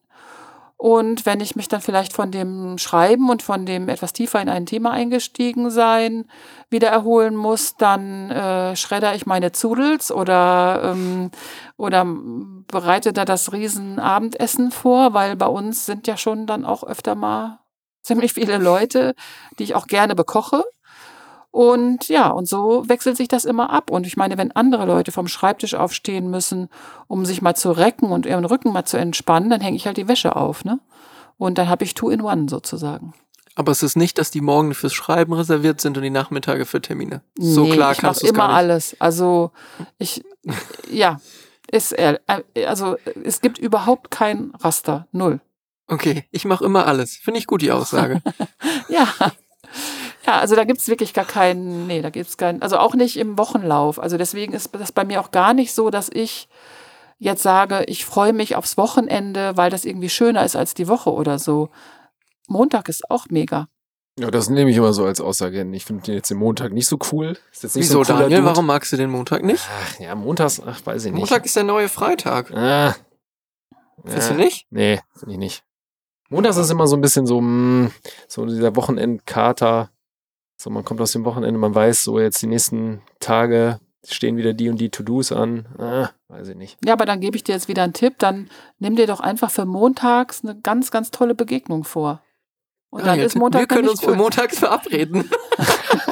Und 0.84 1.25
wenn 1.25 1.39
ich 1.39 1.55
mich 1.55 1.69
dann 1.69 1.79
vielleicht 1.79 2.11
von 2.11 2.29
dem 2.29 2.77
Schreiben 2.77 3.29
und 3.29 3.41
von 3.41 3.65
dem 3.65 3.88
etwas 3.88 4.11
tiefer 4.11 4.41
in 4.41 4.49
ein 4.49 4.65
Thema 4.65 4.91
eingestiegen 4.91 5.71
sein 5.71 6.25
wieder 6.69 6.89
erholen 6.89 7.38
muss, 7.38 7.77
dann 7.77 8.29
äh, 8.29 8.75
schredder 8.75 9.15
ich 9.15 9.25
meine 9.25 9.53
Zudels 9.53 10.11
oder, 10.11 10.81
ähm, 10.91 11.31
oder 11.77 12.05
bereite 12.05 13.13
da 13.13 13.23
das 13.23 13.53
Riesenabendessen 13.53 14.71
vor, 14.71 15.13
weil 15.13 15.38
bei 15.38 15.45
uns 15.45 15.86
sind 15.86 16.05
ja 16.05 16.17
schon 16.17 16.47
dann 16.47 16.65
auch 16.65 16.84
öfter 16.84 17.15
mal 17.15 17.59
ziemlich 18.01 18.34
viele 18.34 18.57
Leute, 18.57 19.15
die 19.59 19.63
ich 19.63 19.75
auch 19.75 19.88
gerne 19.88 20.15
bekoche. 20.15 20.65
Und 21.54 22.10
ja, 22.10 22.30
und 22.30 22.47
so 22.47 22.89
wechselt 22.89 23.16
sich 23.16 23.28
das 23.28 23.45
immer 23.45 23.70
ab. 23.70 23.91
Und 23.91 24.08
ich 24.08 24.18
meine, 24.18 24.39
wenn 24.39 24.51
andere 24.54 24.88
Leute 24.88 25.12
vom 25.12 25.28
Schreibtisch 25.28 25.76
aufstehen 25.76 26.32
müssen, 26.32 26.68
um 27.06 27.28
sich 27.28 27.43
mal 27.43 27.54
zu 27.54 27.72
recken 27.72 28.10
und 28.10 28.26
ihren 28.26 28.43
Rücken 28.43 28.74
mal 28.74 28.86
zu 28.86 28.97
entspannen, 28.97 29.51
dann 29.51 29.62
hänge 29.62 29.78
ich 29.78 29.86
halt 29.86 29.97
die 29.97 30.08
Wäsche 30.08 30.36
auf, 30.36 30.66
ne? 30.66 30.80
Und 31.38 31.60
dann 31.60 31.70
habe 31.70 31.84
ich 31.84 31.93
Two 31.93 32.10
in 32.10 32.22
One 32.22 32.49
sozusagen. 32.49 33.14
Aber 33.54 33.72
es 33.72 33.84
ist 33.84 33.95
nicht, 33.95 34.18
dass 34.18 34.32
die 34.32 34.41
Morgen 34.41 34.74
fürs 34.74 34.95
Schreiben 34.95 35.32
reserviert 35.34 35.80
sind 35.80 35.95
und 35.95 36.01
die 36.01 36.10
Nachmittage 36.10 36.66
für 36.66 36.82
Termine. 36.82 37.22
So 37.38 37.66
nee, 37.66 37.74
klar 37.74 37.91
ich 37.91 37.99
kannst 37.99 38.24
du 38.24 38.26
es 38.26 38.32
immer 38.32 38.49
alles. 38.49 38.95
Also 38.99 39.51
ich, 39.99 40.24
ja, 40.89 41.22
ist 41.72 41.91
äh, 41.91 42.18
also 42.66 42.97
es 43.24 43.41
gibt 43.41 43.60
überhaupt 43.60 44.10
kein 44.10 44.54
Raster, 44.60 45.08
null. 45.12 45.39
Okay, 45.86 46.26
ich 46.32 46.45
mache 46.45 46.66
immer 46.66 46.88
alles. 46.88 47.16
Finde 47.16 47.38
ich 47.38 47.45
gut, 47.45 47.62
die 47.62 47.72
Aussage. 47.72 48.24
Ja. 48.89 49.08
Ja, 50.26 50.39
also 50.39 50.55
da 50.55 50.63
gibt's 50.63 50.88
wirklich 50.88 51.13
gar 51.13 51.26
keinen, 51.26 51.88
nee, 51.88 52.01
da 52.01 52.09
gibt's 52.09 52.38
keinen, 52.38 52.61
also 52.61 52.78
auch 52.78 52.95
nicht 52.95 53.17
im 53.17 53.38
Wochenlauf. 53.38 53.99
Also 53.99 54.17
deswegen 54.17 54.53
ist 54.53 54.69
das 54.74 54.91
bei 54.91 55.03
mir 55.03 55.19
auch 55.19 55.32
gar 55.32 55.53
nicht 55.53 55.74
so, 55.74 55.89
dass 55.89 56.09
ich 56.11 56.47
jetzt 57.19 57.43
sage, 57.43 57.84
ich 57.88 58.05
freue 58.05 58.34
mich 58.34 58.55
aufs 58.55 58.78
Wochenende, 58.78 59.55
weil 59.57 59.69
das 59.69 59.86
irgendwie 59.86 60.09
schöner 60.09 60.45
ist 60.45 60.55
als 60.55 60.74
die 60.74 60.88
Woche 60.88 61.11
oder 61.11 61.39
so. 61.39 61.69
Montag 62.47 62.89
ist 62.89 63.09
auch 63.09 63.26
mega. 63.30 63.67
Ja, 64.19 64.30
das 64.30 64.49
nehme 64.49 64.69
ich 64.69 64.78
immer 64.78 64.93
so 64.93 65.05
als 65.05 65.19
Aussage 65.19 65.57
hin. 65.57 65.74
Ich 65.74 65.86
finde 65.86 66.11
jetzt 66.13 66.30
den 66.30 66.38
Montag 66.38 66.71
nicht 66.71 66.86
so 66.88 66.99
cool. 67.11 67.36
Ist 67.51 67.63
jetzt 67.63 67.76
nicht 67.76 67.88
so 67.88 67.99
Wieso, 67.99 68.13
cooler 68.13 68.24
Daniel? 68.24 68.39
Dude. 68.41 68.49
Warum 68.51 68.65
magst 68.67 68.91
du 68.93 68.97
den 68.97 69.09
Montag 69.09 69.43
nicht? 69.43 69.63
Ach, 69.67 69.99
ja, 69.99 70.13
montags, 70.15 70.61
ach, 70.65 70.86
weiß 70.86 71.05
ich 71.05 71.11
nicht. 71.11 71.19
Montag 71.19 71.45
ist 71.45 71.55
der 71.55 71.63
neue 71.63 71.89
Freitag. 71.89 72.51
Ah. 72.53 72.95
Findest 74.03 74.30
Ja. 74.30 74.36
du 74.36 74.41
nicht? 74.41 74.67
Nee, 74.69 74.99
finde 75.17 75.32
ich 75.34 75.39
nicht. 75.39 75.63
Montags 76.30 76.57
ist 76.57 76.69
immer 76.69 76.88
so 76.88 76.95
ein 76.95 77.01
bisschen 77.01 77.26
so, 77.26 77.41
mh, 77.41 77.91
so 78.28 78.45
dieser 78.45 78.76
Wochenendkater. 78.76 79.89
So, 80.64 80.70
man 80.70 80.86
kommt 80.86 81.01
aus 81.01 81.11
dem 81.11 81.26
Wochenende, 81.26 81.59
man 81.59 81.76
weiß 81.76 82.05
so 82.05 82.22
jetzt 82.22 82.41
die 82.41 82.47
nächsten 82.47 83.01
Tage 83.20 83.82
stehen 84.07 84.38
wieder 84.38 84.53
die 84.53 84.70
und 84.70 84.78
die 84.78 84.89
To-Dos 84.89 85.34
an. 85.34 85.66
Ah, 85.78 86.11
weiß 86.30 86.47
ich 86.47 86.55
nicht. 86.55 86.78
Ja, 86.86 86.93
aber 86.93 87.05
dann 87.05 87.20
gebe 87.20 87.36
ich 87.36 87.43
dir 87.43 87.51
jetzt 87.51 87.68
wieder 87.68 87.84
einen 87.84 87.91
Tipp, 87.91 88.14
dann 88.18 88.49
nimm 88.80 88.95
dir 88.95 89.05
doch 89.05 89.20
einfach 89.20 89.51
für 89.51 89.66
montags 89.66 90.41
eine 90.41 90.57
ganz, 90.57 90.89
ganz 90.89 91.11
tolle 91.11 91.36
Begegnung 91.36 91.84
vor. 91.84 92.22
Und 92.91 93.01
dann 93.01 93.07
Daniel, 93.07 93.26
ist 93.26 93.36
Montag 93.36 93.59
wir 93.59 93.68
können 93.68 93.89
uns 93.89 93.99
für 93.99 94.11
gut. 94.11 94.18
montags 94.18 94.59
verabreden. 94.59 95.30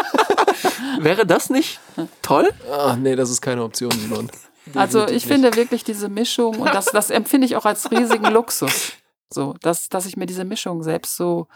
Wäre 0.99 1.25
das 1.25 1.49
nicht 1.49 1.79
toll? 2.21 2.49
Ah, 2.69 2.97
nee, 2.99 3.15
das 3.15 3.29
ist 3.29 3.39
keine 3.39 3.63
Option, 3.63 3.91
Simon. 3.91 4.29
Also 4.75 5.07
ich 5.07 5.25
finde 5.25 5.55
wirklich 5.55 5.83
diese 5.83 6.07
Mischung 6.07 6.59
und 6.59 6.73
das, 6.73 6.85
das 6.85 7.09
empfinde 7.09 7.45
ich 7.45 7.55
auch 7.55 7.65
als 7.65 7.89
riesigen 7.89 8.25
Luxus. 8.31 8.93
So, 9.33 9.55
dass, 9.61 9.89
dass 9.89 10.05
ich 10.05 10.17
mir 10.17 10.27
diese 10.27 10.43
Mischung 10.45 10.83
selbst 10.83 11.15
so 11.15 11.47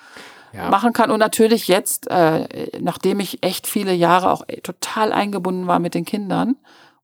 Ja. 0.55 0.69
machen 0.69 0.93
kann. 0.93 1.11
Und 1.11 1.19
natürlich 1.19 1.67
jetzt, 1.67 2.07
äh, 2.09 2.79
nachdem 2.79 3.19
ich 3.19 3.43
echt 3.43 3.67
viele 3.67 3.93
Jahre 3.93 4.31
auch 4.31 4.43
äh, 4.47 4.61
total 4.61 5.11
eingebunden 5.11 5.67
war 5.67 5.79
mit 5.79 5.93
den 5.93 6.05
Kindern 6.05 6.55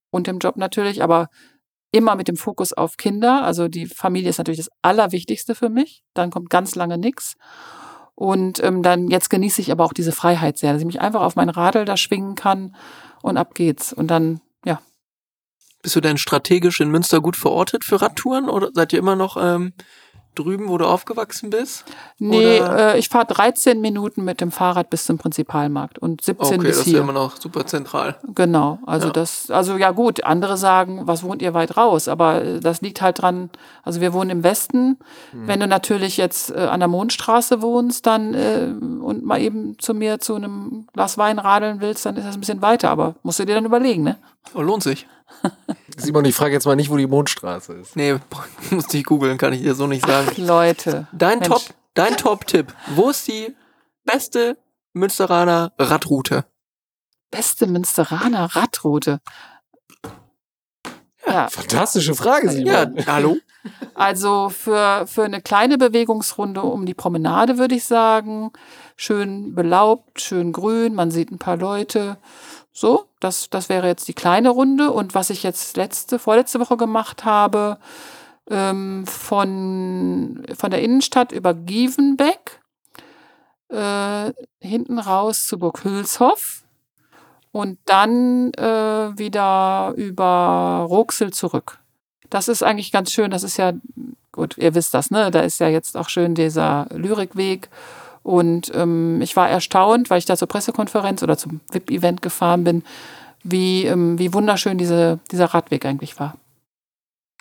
und 0.10 0.28
dem 0.28 0.40
Job 0.40 0.58
natürlich, 0.58 1.04
aber 1.04 1.28
immer 1.92 2.16
mit 2.16 2.28
dem 2.28 2.38
Fokus 2.38 2.74
auf 2.74 2.98
Kinder. 2.98 3.44
Also 3.44 3.68
die 3.68 3.86
Familie 3.86 4.30
ist 4.30 4.38
natürlich 4.38 4.60
das 4.60 4.72
Allerwichtigste 4.82 5.56
für 5.56 5.70
mich. 5.70 6.04
Dann 6.14 6.32
kommt 6.32 6.50
ganz 6.50 6.76
lange 6.76 6.98
nichts. 6.98 7.36
Und 8.16 8.64
ähm, 8.64 8.84
dann 8.84 9.10
jetzt 9.10 9.30
genieße 9.30 9.62
ich 9.62 9.72
aber 9.72 9.84
auch 9.84 9.94
diese 9.94 10.12
Freiheit 10.12 10.58
sehr, 10.58 10.74
dass 10.74 10.82
ich 10.82 10.86
mich 10.86 11.02
einfach 11.02 11.22
auf 11.22 11.36
mein 11.36 11.50
Radl 11.50 11.86
da 11.86 11.98
schwingen 11.98 12.36
kann 12.36 12.76
und 13.22 13.38
ab 13.38 13.56
geht's. 13.56 13.94
Und 13.94 14.08
dann, 14.08 14.42
ja, 14.64 14.80
Bist 15.82 15.96
du 15.96 16.02
denn 16.02 16.18
strategisch 16.18 16.80
in 16.80 16.90
Münster 16.90 17.20
gut 17.20 17.36
verortet 17.36 17.84
für 17.84 18.02
Radtouren 18.02 18.48
oder 18.48 18.70
seid 18.74 18.94
ihr 18.94 19.00
immer 19.00 19.16
noch 19.16 19.38
ähm, 19.38 19.74
drüben, 20.36 20.70
wo 20.70 20.78
du 20.78 20.86
aufgewachsen 20.86 21.50
bist? 21.50 21.84
Nee, 22.18 22.58
äh, 22.58 22.98
ich 22.98 23.10
fahre 23.10 23.26
13 23.26 23.82
Minuten 23.82 24.24
mit 24.24 24.40
dem 24.42 24.52
Fahrrad 24.52 24.90
bis 24.90 25.06
zum 25.06 25.18
Prinzipalmarkt 25.18 26.00
und 26.00 26.22
17 26.22 26.46
Okay, 26.48 26.58
bis 26.58 26.68
das 26.78 26.78
ist 26.80 26.86
ja 26.88 26.92
hier. 26.94 27.02
immer 27.02 27.14
noch 27.14 27.36
super 27.40 27.66
zentral. 27.66 28.16
Genau, 28.34 28.80
also 28.86 29.08
Ja. 29.08 29.14
das, 29.14 29.52
also 29.52 29.78
ja 29.78 29.92
gut, 29.92 30.24
andere 30.24 30.58
sagen, 30.58 31.02
was 31.06 31.24
wohnt 31.24 31.42
ihr 31.42 31.54
weit 31.54 31.76
raus, 31.78 32.08
aber 32.08 32.44
äh, 32.44 32.60
das 32.60 32.82
liegt 32.82 33.02
halt 33.02 33.22
dran, 33.22 33.50
also 33.84 34.00
wir 34.02 34.14
wohnen 34.14 34.30
im 34.30 34.44
Westen. 34.44 34.98
Hm. 35.32 35.48
Wenn 35.48 35.60
du 35.60 35.68
natürlich 35.68 36.18
jetzt 36.18 36.52
äh, 36.52 36.60
an 36.60 36.80
der 36.80 36.88
Mondstraße 36.90 37.62
wohnst, 37.62 38.06
dann 38.06 38.34
äh, 38.34 38.68
und 39.02 39.26
mal 39.26 39.42
eben 39.42 39.78
zu 39.80 39.94
mir 39.94 40.20
zu 40.20 40.36
einem 40.36 40.88
Glas 40.94 41.18
Wein 41.18 41.40
radeln 41.40 41.82
willst, 41.82 42.06
dann 42.06 42.16
ist 42.16 42.26
das 42.26 42.36
ein 42.36 42.40
bisschen 42.40 42.62
weiter, 42.62 42.90
aber 42.90 43.16
musst 43.24 43.40
du 43.40 43.46
dir 43.46 43.56
dann 43.56 43.66
überlegen, 43.66 44.04
ne? 44.04 44.18
Oh, 44.54 44.62
lohnt 44.62 44.84
sich. 44.84 45.08
Simon, 45.98 46.26
ich 46.26 46.36
frage 46.36 46.54
jetzt 46.54 46.66
mal 46.66 46.76
nicht, 46.76 46.90
wo 46.90 46.98
die 46.98 47.08
Mondstraße 47.08 47.74
ist. 47.74 47.96
Nee, 47.96 48.18
musste 48.72 48.98
ich 48.98 49.04
googeln, 49.04 49.38
kann 49.38 49.54
ich 49.54 49.62
dir 49.62 49.76
so 49.76 49.88
nicht 49.88 50.06
sagen. 50.06 50.30
Leute. 50.38 51.08
Dein 51.12 51.40
Mensch. 51.40 51.48
Top, 51.48 51.62
dein 51.94 52.18
Top-Tipp. 52.18 52.74
Wo 52.96 53.10
ist 53.10 53.28
die 53.28 53.56
beste 54.06 54.58
Münsteraner 54.94 55.74
Radroute? 55.78 56.46
Beste 57.30 57.68
Münsteraner 57.68 58.56
Radroute. 58.56 59.20
Ja. 61.26 61.48
Fantastische 61.50 62.16
Frage, 62.16 62.50
Simon. 62.50 62.66
Ja, 62.98 63.06
hallo? 63.08 63.38
Also 63.94 64.50
für, 64.50 65.06
für 65.06 65.24
eine 65.24 65.40
kleine 65.40 65.78
Bewegungsrunde 65.78 66.62
um 66.62 66.88
die 66.88 66.96
Promenade 66.96 67.60
würde 67.60 67.76
ich 67.76 67.84
sagen. 67.84 68.52
Schön 68.96 69.54
belaubt, 69.54 70.20
schön 70.20 70.52
grün, 70.52 70.96
man 70.96 71.12
sieht 71.12 71.30
ein 71.32 71.38
paar 71.38 71.58
Leute. 71.58 72.18
So, 72.74 73.06
das, 73.20 73.50
das 73.50 73.70
wäre 73.70 73.88
jetzt 73.88 74.08
die 74.08 74.14
kleine 74.14 74.50
Runde. 74.50 74.92
Und 74.92 75.14
was 75.14 75.30
ich 75.30 75.44
jetzt 75.44 75.78
letzte, 75.78 76.20
vorletzte 76.20 76.60
Woche 76.60 76.78
gemacht 76.78 77.26
habe, 77.26 77.78
ähm, 78.50 79.06
von, 79.06 80.44
von 80.58 80.72
der 80.72 80.82
Innenstadt 80.82 81.32
über 81.32 81.54
Gievenbeck, 81.54 82.62
äh, 83.70 84.34
hinten 84.60 85.00
raus 85.00 85.48
zu 85.48 85.58
Burg 85.58 85.84
Hülshoff 85.84 86.64
und 87.52 87.80
dann 87.86 88.54
äh, 88.54 89.18
wieder 89.18 89.94
über 89.96 90.86
Roxel 90.88 91.32
zurück. 91.32 91.80
Das 92.30 92.48
ist 92.48 92.64
eigentlich 92.64 92.92
ganz 92.92 93.12
schön. 93.12 93.32
Das 93.32 93.44
ist 93.44 93.58
ja, 93.58 93.74
gut, 94.32 94.58
ihr 94.58 94.74
wisst 94.76 94.94
das, 94.94 95.12
ne? 95.12 95.32
Da 95.32 95.42
ist 95.42 95.60
ja 95.60 95.68
jetzt 95.68 95.98
auch 95.98 96.10
schön 96.10 96.36
dieser 96.36 96.88
Lyrikweg. 96.92 97.70
Und 98.24 98.72
ähm, 98.76 99.20
ich 99.22 99.36
war 99.36 99.50
erstaunt, 99.50 100.10
weil 100.10 100.20
ich 100.20 100.26
da 100.26 100.38
zur 100.38 100.48
Pressekonferenz 100.48 101.24
oder 101.24 101.38
zum 101.38 101.60
VIP-Event 101.72 102.22
gefahren 102.22 102.64
bin, 102.64 102.84
wie, 103.44 103.86
ähm, 103.86 104.20
wie 104.20 104.34
wunderschön 104.34 104.78
diese, 104.78 105.20
dieser 105.32 105.46
Radweg 105.46 105.86
eigentlich 105.86 106.20
war. 106.20 106.36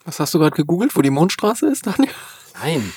Was 0.05 0.19
hast 0.21 0.33
du 0.33 0.39
gerade 0.39 0.57
gegoogelt, 0.57 0.97
wo 0.97 1.03
die 1.03 1.11
Mondstraße 1.11 1.67
ist, 1.69 1.87
Daniel? 1.87 2.13
Nein. 2.63 2.93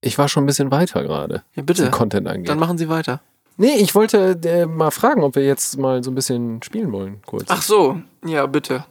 Ich 0.00 0.18
war 0.18 0.28
schon 0.28 0.44
ein 0.44 0.46
bisschen 0.46 0.70
weiter 0.70 1.02
gerade, 1.02 1.42
Ja, 1.54 1.62
was 1.62 1.66
bitte. 1.66 1.82
den 1.82 1.90
Content 1.90 2.28
angeht. 2.28 2.48
Dann 2.48 2.58
machen 2.58 2.78
Sie 2.78 2.88
weiter. 2.88 3.20
nee, 3.56 3.74
ich 3.76 3.94
wollte 3.94 4.38
äh, 4.44 4.66
mal 4.66 4.90
fragen, 4.90 5.22
ob 5.22 5.34
wir 5.36 5.44
jetzt 5.44 5.78
mal 5.78 6.02
so 6.02 6.10
ein 6.10 6.14
bisschen 6.14 6.62
spielen 6.62 6.92
wollen, 6.92 7.20
kurz. 7.26 7.44
Ach 7.48 7.62
so, 7.62 8.00
ja, 8.24 8.46
bitte. 8.46 8.84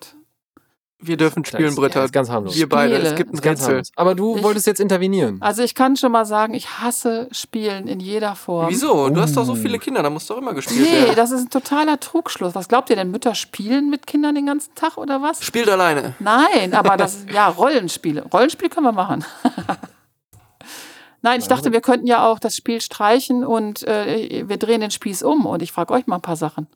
Wir 1.03 1.17
dürfen 1.17 1.43
spielen, 1.43 1.65
Das- 1.65 1.75
Britta. 1.75 1.99
Ja, 1.99 2.05
ist 2.05 2.13
ganz 2.13 2.29
harmlos. 2.29 2.55
Wir 2.55 2.69
beide. 2.69 2.95
Spiele. 2.95 3.09
Es 3.09 3.15
gibt 3.15 3.31
ein 3.31 3.35
ist 3.35 3.41
ganz 3.41 3.67
Rätsel. 3.67 3.93
Aber 3.95 4.13
du 4.13 4.37
Ich- 4.37 4.43
wolltest 4.43 4.67
jetzt 4.67 4.79
intervenieren. 4.79 5.37
Also 5.41 5.63
ich 5.63 5.73
kann 5.73 5.97
schon 5.97 6.11
mal 6.11 6.25
sagen, 6.25 6.53
ich 6.53 6.79
hasse 6.79 7.27
Spielen 7.31 7.87
in 7.87 7.99
jeder 7.99 8.35
Form. 8.35 8.69
Wieso? 8.69 9.09
Du 9.09 9.19
hast 9.19 9.35
doch 9.35 9.43
so 9.45 9.53
Oh. 9.53 9.55
viele 9.55 9.79
Kinder, 9.79 10.03
da 10.03 10.09
muss 10.11 10.27
doch 10.27 10.37
immer 10.37 10.53
gespielt 10.53 10.81
Nee, 10.81 11.01
werden. 11.05 11.15
das 11.15 11.31
ist 11.31 11.41
ein 11.45 11.49
totaler 11.49 11.99
Trugschluss. 11.99 12.53
Was 12.53 12.67
glaubt 12.67 12.89
ihr 12.91 12.95
denn? 12.95 13.09
Mütter 13.11 13.33
spielen 13.33 13.89
mit 13.89 14.05
Kindern 14.05 14.35
den 14.35 14.45
ganzen 14.45 14.75
Tag 14.75 14.97
oder 14.97 15.21
was? 15.21 15.43
Spielt 15.43 15.69
alleine. 15.69 16.13
Nein, 16.19 16.73
aber 16.73 16.97
das, 16.97 17.25
ja, 17.33 17.47
Rollenspiele. 17.47 18.25
Rollenspiel 18.31 18.69
können 18.69 18.85
wir 18.85 18.91
machen. 18.91 19.25
Nein, 21.23 21.39
ich 21.39 21.47
dachte, 21.47 21.71
wir 21.71 21.81
könnten 21.81 22.07
ja 22.07 22.25
auch 22.27 22.39
das 22.39 22.55
Spiel 22.55 22.81
streichen 22.81 23.45
und 23.45 23.87
äh, 23.87 24.43
wir 24.47 24.57
drehen 24.57 24.81
den 24.81 24.89
Spieß 24.89 25.21
um 25.21 25.45
und 25.45 25.61
ich 25.61 25.71
frage 25.71 25.93
euch 25.93 26.07
mal 26.07 26.15
ein 26.15 26.21
paar 26.21 26.35
Sachen. 26.35 26.67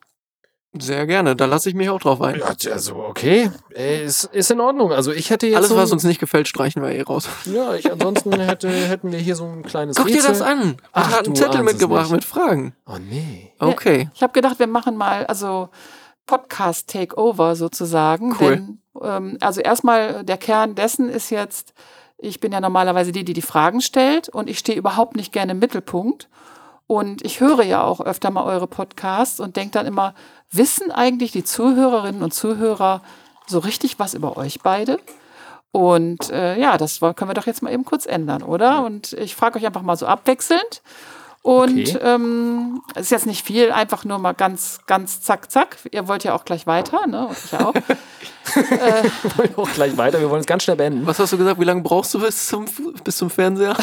Sehr 0.80 1.06
gerne, 1.06 1.36
da 1.36 1.46
lasse 1.46 1.68
ich 1.68 1.74
mich 1.74 1.88
auch 1.90 2.00
drauf 2.00 2.20
ein. 2.20 2.38
Ja, 2.38 2.72
also 2.72 2.96
okay, 2.96 3.50
äh, 3.74 4.04
ist, 4.04 4.24
ist 4.24 4.50
in 4.50 4.60
Ordnung. 4.60 4.92
Also 4.92 5.12
ich 5.12 5.30
hätte 5.30 5.46
jetzt 5.46 5.56
Alles, 5.56 5.68
so, 5.70 5.76
was 5.76 5.92
uns 5.92 6.04
nicht 6.04 6.20
gefällt, 6.20 6.48
streichen 6.48 6.82
wir 6.82 6.90
eh 6.90 7.02
raus. 7.02 7.28
ja, 7.44 7.74
ich 7.74 7.90
ansonsten 7.90 8.32
hätte 8.38 8.68
hätten 8.70 9.12
wir 9.12 9.18
hier 9.18 9.36
so 9.36 9.44
ein 9.44 9.62
kleines 9.62 9.96
Guck 9.96 10.06
dir 10.06 10.14
Rätsel. 10.16 10.30
das 10.30 10.42
an. 10.42 10.76
Ach, 10.92 11.10
hat 11.12 11.26
einen 11.26 11.36
Zettel 11.36 11.62
mitgebracht 11.62 12.10
mit 12.10 12.24
Fragen. 12.24 12.74
Oh 12.86 12.98
nee. 12.98 13.52
Okay. 13.58 14.08
Ich 14.14 14.22
habe 14.22 14.32
gedacht, 14.32 14.58
wir 14.58 14.66
machen 14.66 14.96
mal 14.96 15.26
also 15.26 15.68
Podcast 16.26 16.90
Takeover 16.90 17.56
sozusagen. 17.56 18.36
Cool. 18.40 18.50
Denn, 18.50 18.78
ähm, 19.02 19.38
also 19.40 19.60
erstmal 19.60 20.24
der 20.24 20.36
Kern 20.36 20.74
dessen 20.74 21.08
ist 21.08 21.30
jetzt, 21.30 21.72
ich 22.18 22.40
bin 22.40 22.52
ja 22.52 22.60
normalerweise 22.60 23.12
die, 23.12 23.24
die 23.24 23.32
die 23.32 23.42
Fragen 23.42 23.80
stellt 23.80 24.28
und 24.28 24.50
ich 24.50 24.58
stehe 24.58 24.78
überhaupt 24.78 25.16
nicht 25.16 25.32
gerne 25.32 25.52
im 25.52 25.58
Mittelpunkt. 25.58 26.28
Und 26.88 27.24
ich 27.24 27.40
höre 27.40 27.64
ja 27.64 27.82
auch 27.82 28.00
öfter 28.00 28.30
mal 28.30 28.44
eure 28.44 28.68
Podcasts 28.68 29.40
und 29.40 29.56
denke 29.56 29.72
dann 29.72 29.86
immer, 29.86 30.14
wissen 30.50 30.90
eigentlich 30.90 31.32
die 31.32 31.44
Zuhörerinnen 31.44 32.22
und 32.22 32.32
Zuhörer 32.34 33.02
so 33.46 33.58
richtig 33.58 33.98
was 33.98 34.14
über 34.14 34.36
euch 34.36 34.60
beide? 34.62 34.98
Und 35.72 36.30
äh, 36.30 36.58
ja, 36.58 36.78
das 36.78 37.00
können 37.00 37.28
wir 37.28 37.34
doch 37.34 37.46
jetzt 37.46 37.62
mal 37.62 37.72
eben 37.72 37.84
kurz 37.84 38.06
ändern, 38.06 38.42
oder? 38.42 38.84
Und 38.84 39.12
ich 39.12 39.36
frage 39.36 39.58
euch 39.58 39.66
einfach 39.66 39.82
mal 39.82 39.96
so 39.96 40.06
abwechselnd. 40.06 40.82
Und 41.42 41.94
Okay. 41.94 41.98
ähm, 42.02 42.82
es 42.96 43.02
ist 43.02 43.10
jetzt 43.10 43.26
nicht 43.26 43.46
viel, 43.46 43.70
einfach 43.70 44.04
nur 44.04 44.18
mal 44.18 44.32
ganz, 44.32 44.80
ganz 44.86 45.20
zack, 45.20 45.48
zack. 45.52 45.76
Ihr 45.92 46.08
wollt 46.08 46.24
ja 46.24 46.34
auch 46.34 46.44
gleich 46.44 46.66
weiter, 46.66 47.06
ne? 47.06 47.28
Und 47.28 47.36
ich 47.44 47.54
auch. 47.54 47.72
Wir 48.54 49.36
wollen 49.36 49.54
auch 49.56 49.70
gleich 49.70 49.96
weiter. 49.96 50.18
Wir 50.18 50.28
wollen 50.30 50.40
es 50.40 50.46
ganz 50.46 50.64
schnell 50.64 50.76
beenden. 50.76 51.06
Was 51.06 51.18
hast 51.20 51.32
du 51.32 51.38
gesagt? 51.38 51.60
Wie 51.60 51.64
lange 51.64 51.82
brauchst 51.82 52.14
du 52.14 52.20
bis 52.20 52.46
zum, 52.48 52.64
bis 53.04 53.16
zum 53.16 53.30
Fernseher? 53.30 53.76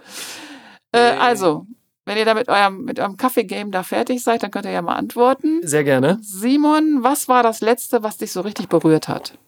äh, 0.92 0.98
also, 1.18 1.66
wenn 2.04 2.16
ihr 2.16 2.24
da 2.24 2.34
mit 2.34 2.48
eurem, 2.48 2.84
mit 2.84 2.98
eurem 2.98 3.16
Kaffee-Game 3.16 3.70
da 3.70 3.82
fertig 3.82 4.22
seid, 4.22 4.42
dann 4.42 4.50
könnt 4.50 4.64
ihr 4.64 4.72
ja 4.72 4.82
mal 4.82 4.96
antworten. 4.96 5.60
Sehr 5.62 5.84
gerne. 5.84 6.18
Simon, 6.22 7.02
was 7.02 7.28
war 7.28 7.42
das 7.42 7.60
Letzte, 7.60 8.02
was 8.02 8.16
dich 8.16 8.32
so 8.32 8.40
richtig 8.40 8.68
berührt 8.68 9.08
hat? 9.08 9.38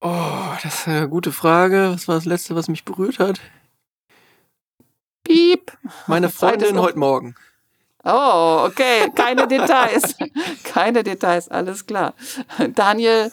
Oh, 0.00 0.54
das 0.62 0.80
ist 0.80 0.88
eine 0.88 1.08
gute 1.08 1.32
Frage. 1.32 1.90
Was 1.92 2.08
war 2.08 2.14
das 2.14 2.24
Letzte, 2.24 2.54
was 2.54 2.68
mich 2.68 2.84
berührt 2.84 3.18
hat? 3.18 3.40
Piep. 5.24 5.72
Meine 6.06 6.30
Freundin 6.30 6.78
heute 6.80 6.98
Morgen. 6.98 7.34
Oh, 8.04 8.64
okay. 8.66 9.10
Keine 9.14 9.46
Details. 9.46 10.16
Keine 10.64 11.02
Details, 11.02 11.48
alles 11.48 11.84
klar. 11.84 12.14
Daniel, 12.74 13.30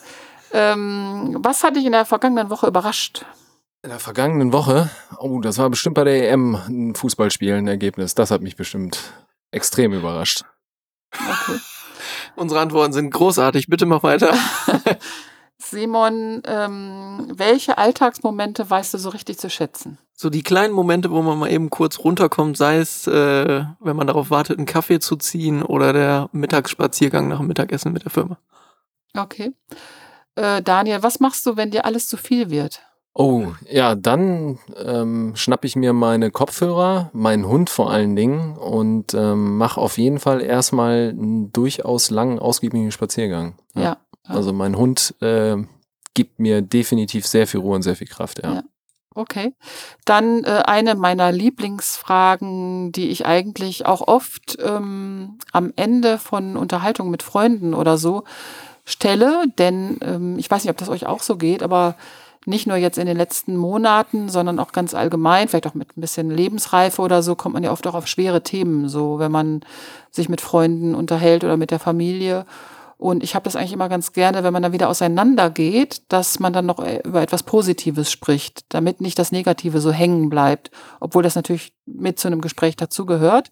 ähm, 0.51 1.37
was 1.39 1.63
hat 1.63 1.75
dich 1.75 1.85
in 1.85 1.93
der 1.93 2.05
vergangenen 2.05 2.49
Woche 2.49 2.67
überrascht? 2.67 3.25
In 3.87 3.91
der 3.91 3.99
vergangenen 4.01 4.51
Woche, 4.51 4.89
oh, 5.17 5.39
das 5.39 5.59
war 5.59 5.69
bestimmt 5.69 5.95
bei 5.95 6.03
der 6.03 6.29
EM 6.29 6.55
ein 6.55 6.93
Fußballspiel, 6.93 7.53
ein 7.53 7.69
Ergebnis. 7.69 8.15
Das 8.15 8.31
hat 8.31 8.41
mich 8.41 8.57
bestimmt 8.57 9.13
extrem 9.51 9.93
überrascht. 9.93 10.43
Okay. 11.13 11.57
Unsere 12.35 12.59
Antworten 12.59 12.91
sind 12.91 13.11
großartig. 13.11 13.67
Bitte 13.67 13.85
mach 13.85 14.03
weiter. 14.03 14.33
Simon, 15.57 16.41
ähm, 16.43 17.31
welche 17.33 17.77
Alltagsmomente 17.77 18.69
weißt 18.69 18.93
du 18.93 18.97
so 18.97 19.07
richtig 19.07 19.37
zu 19.37 19.49
schätzen? 19.49 19.97
So 20.11 20.29
die 20.29 20.43
kleinen 20.43 20.73
Momente, 20.73 21.09
wo 21.09 21.21
man 21.21 21.39
mal 21.39 21.49
eben 21.49 21.69
kurz 21.69 21.99
runterkommt, 21.99 22.57
sei 22.57 22.79
es, 22.79 23.07
äh, 23.07 23.63
wenn 23.79 23.95
man 23.95 24.07
darauf 24.07 24.29
wartet, 24.29 24.57
einen 24.57 24.67
Kaffee 24.67 24.99
zu 24.99 25.15
ziehen 25.15 25.63
oder 25.63 25.93
der 25.93 26.29
Mittagsspaziergang 26.33 27.29
nach 27.29 27.37
dem 27.37 27.47
Mittagessen 27.47 27.93
mit 27.93 28.03
der 28.03 28.11
Firma. 28.11 28.37
Okay. 29.15 29.53
Äh, 30.35 30.61
Daniel, 30.61 31.03
was 31.03 31.21
machst 31.21 31.45
du, 31.45 31.55
wenn 31.55 31.71
dir 31.71 31.85
alles 31.85 32.09
zu 32.09 32.17
viel 32.17 32.49
wird? 32.49 32.81
Oh, 33.19 33.47
ja, 33.67 33.95
dann 33.95 34.59
ähm, 34.75 35.35
schnapp 35.35 35.65
ich 35.65 35.75
mir 35.75 35.91
meine 35.91 36.29
Kopfhörer, 36.29 37.09
meinen 37.13 37.47
Hund 37.47 37.71
vor 37.71 37.89
allen 37.89 38.15
Dingen 38.15 38.55
und 38.55 39.15
ähm, 39.15 39.57
mache 39.57 39.81
auf 39.81 39.97
jeden 39.97 40.19
Fall 40.19 40.39
erstmal 40.39 41.09
einen 41.09 41.51
durchaus 41.51 42.11
langen, 42.11 42.37
ausgiebigen 42.37 42.91
Spaziergang. 42.91 43.55
Ja. 43.73 43.81
ja. 43.81 43.97
Also 44.23 44.53
mein 44.53 44.77
Hund 44.77 45.15
äh, 45.21 45.57
gibt 46.13 46.37
mir 46.37 46.61
definitiv 46.61 47.25
sehr 47.25 47.47
viel 47.47 47.61
Ruhe 47.61 47.73
und 47.73 47.81
sehr 47.81 47.95
viel 47.95 48.05
Kraft, 48.05 48.43
ja. 48.43 48.53
Ja. 48.53 48.63
Okay. 49.15 49.55
Dann 50.05 50.43
äh, 50.43 50.61
eine 50.67 50.93
meiner 50.93 51.31
Lieblingsfragen, 51.31 52.91
die 52.91 53.09
ich 53.09 53.25
eigentlich 53.25 53.87
auch 53.87 54.07
oft 54.07 54.59
ähm, 54.63 55.39
am 55.51 55.73
Ende 55.75 56.19
von 56.19 56.55
Unterhaltungen 56.55 57.09
mit 57.09 57.23
Freunden 57.23 57.73
oder 57.73 57.97
so 57.97 58.25
stelle, 58.85 59.45
denn 59.57 59.97
ähm, 60.01 60.37
ich 60.37 60.51
weiß 60.51 60.63
nicht, 60.63 60.69
ob 60.69 60.77
das 60.77 60.89
euch 60.89 61.07
auch 61.07 61.23
so 61.23 61.35
geht, 61.35 61.63
aber 61.63 61.95
nicht 62.47 62.67
nur 62.67 62.77
jetzt 62.77 62.97
in 62.97 63.05
den 63.05 63.17
letzten 63.17 63.55
Monaten, 63.57 64.29
sondern 64.29 64.59
auch 64.59 64.71
ganz 64.71 64.93
allgemein, 64.93 65.47
vielleicht 65.47 65.67
auch 65.67 65.73
mit 65.73 65.97
ein 65.97 66.01
bisschen 66.01 66.29
Lebensreife 66.29 67.01
oder 67.01 67.21
so, 67.21 67.35
kommt 67.35 67.53
man 67.53 67.63
ja 67.63 67.71
oft 67.71 67.85
auch 67.87 67.93
auf 67.93 68.07
schwere 68.07 68.41
Themen, 68.41 68.87
so 68.87 69.19
wenn 69.19 69.31
man 69.31 69.61
sich 70.11 70.29
mit 70.29 70.41
Freunden 70.41 70.95
unterhält 70.95 71.43
oder 71.43 71.57
mit 71.57 71.71
der 71.71 71.79
Familie. 71.79 72.45
Und 72.97 73.21
ich 73.23 73.35
habe 73.35 73.43
das 73.43 73.55
eigentlich 73.55 73.73
immer 73.73 73.89
ganz 73.89 74.11
gerne, 74.11 74.43
wenn 74.43 74.53
man 74.53 74.63
dann 74.63 74.71
wieder 74.71 74.89
auseinander 74.89 75.49
geht, 75.49 76.01
dass 76.11 76.39
man 76.39 76.51
dann 76.53 76.65
noch 76.65 76.79
äh, 76.79 77.01
über 77.03 77.21
etwas 77.21 77.43
Positives 77.43 78.11
spricht, 78.11 78.65
damit 78.69 79.01
nicht 79.01 79.19
das 79.19 79.31
Negative 79.31 79.79
so 79.79 79.91
hängen 79.91 80.29
bleibt, 80.29 80.71
obwohl 80.99 81.23
das 81.23 81.35
natürlich 81.35 81.73
mit 81.85 82.17
zu 82.17 82.27
einem 82.27 82.41
Gespräch 82.41 82.75
dazugehört. 82.75 83.51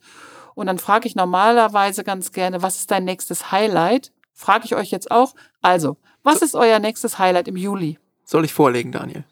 Und 0.56 0.68
dann 0.68 0.80
frage 0.80 1.08
ich 1.08 1.16
normalerweise 1.16 2.04
ganz 2.04 2.32
gerne, 2.32 2.64
was 2.64 2.78
ist 2.78 2.89
dein 2.89 3.04
nächstes 3.04 3.52
Highlight? 3.52 4.12
Frage 4.34 4.66
ich 4.66 4.76
euch 4.76 4.89
jetzt 4.89 5.12
auch. 5.12 5.36
Also, 5.62 5.98
was 6.24 6.41
ist 6.41 6.56
euer 6.56 6.80
nächstes 6.80 7.20
Highlight 7.20 7.48
im 7.48 7.58
Juli? 7.58 8.00
Soll 8.26 8.44
ich 8.44 8.54
vorlegen, 8.54 8.92
Daniel? 8.92 9.24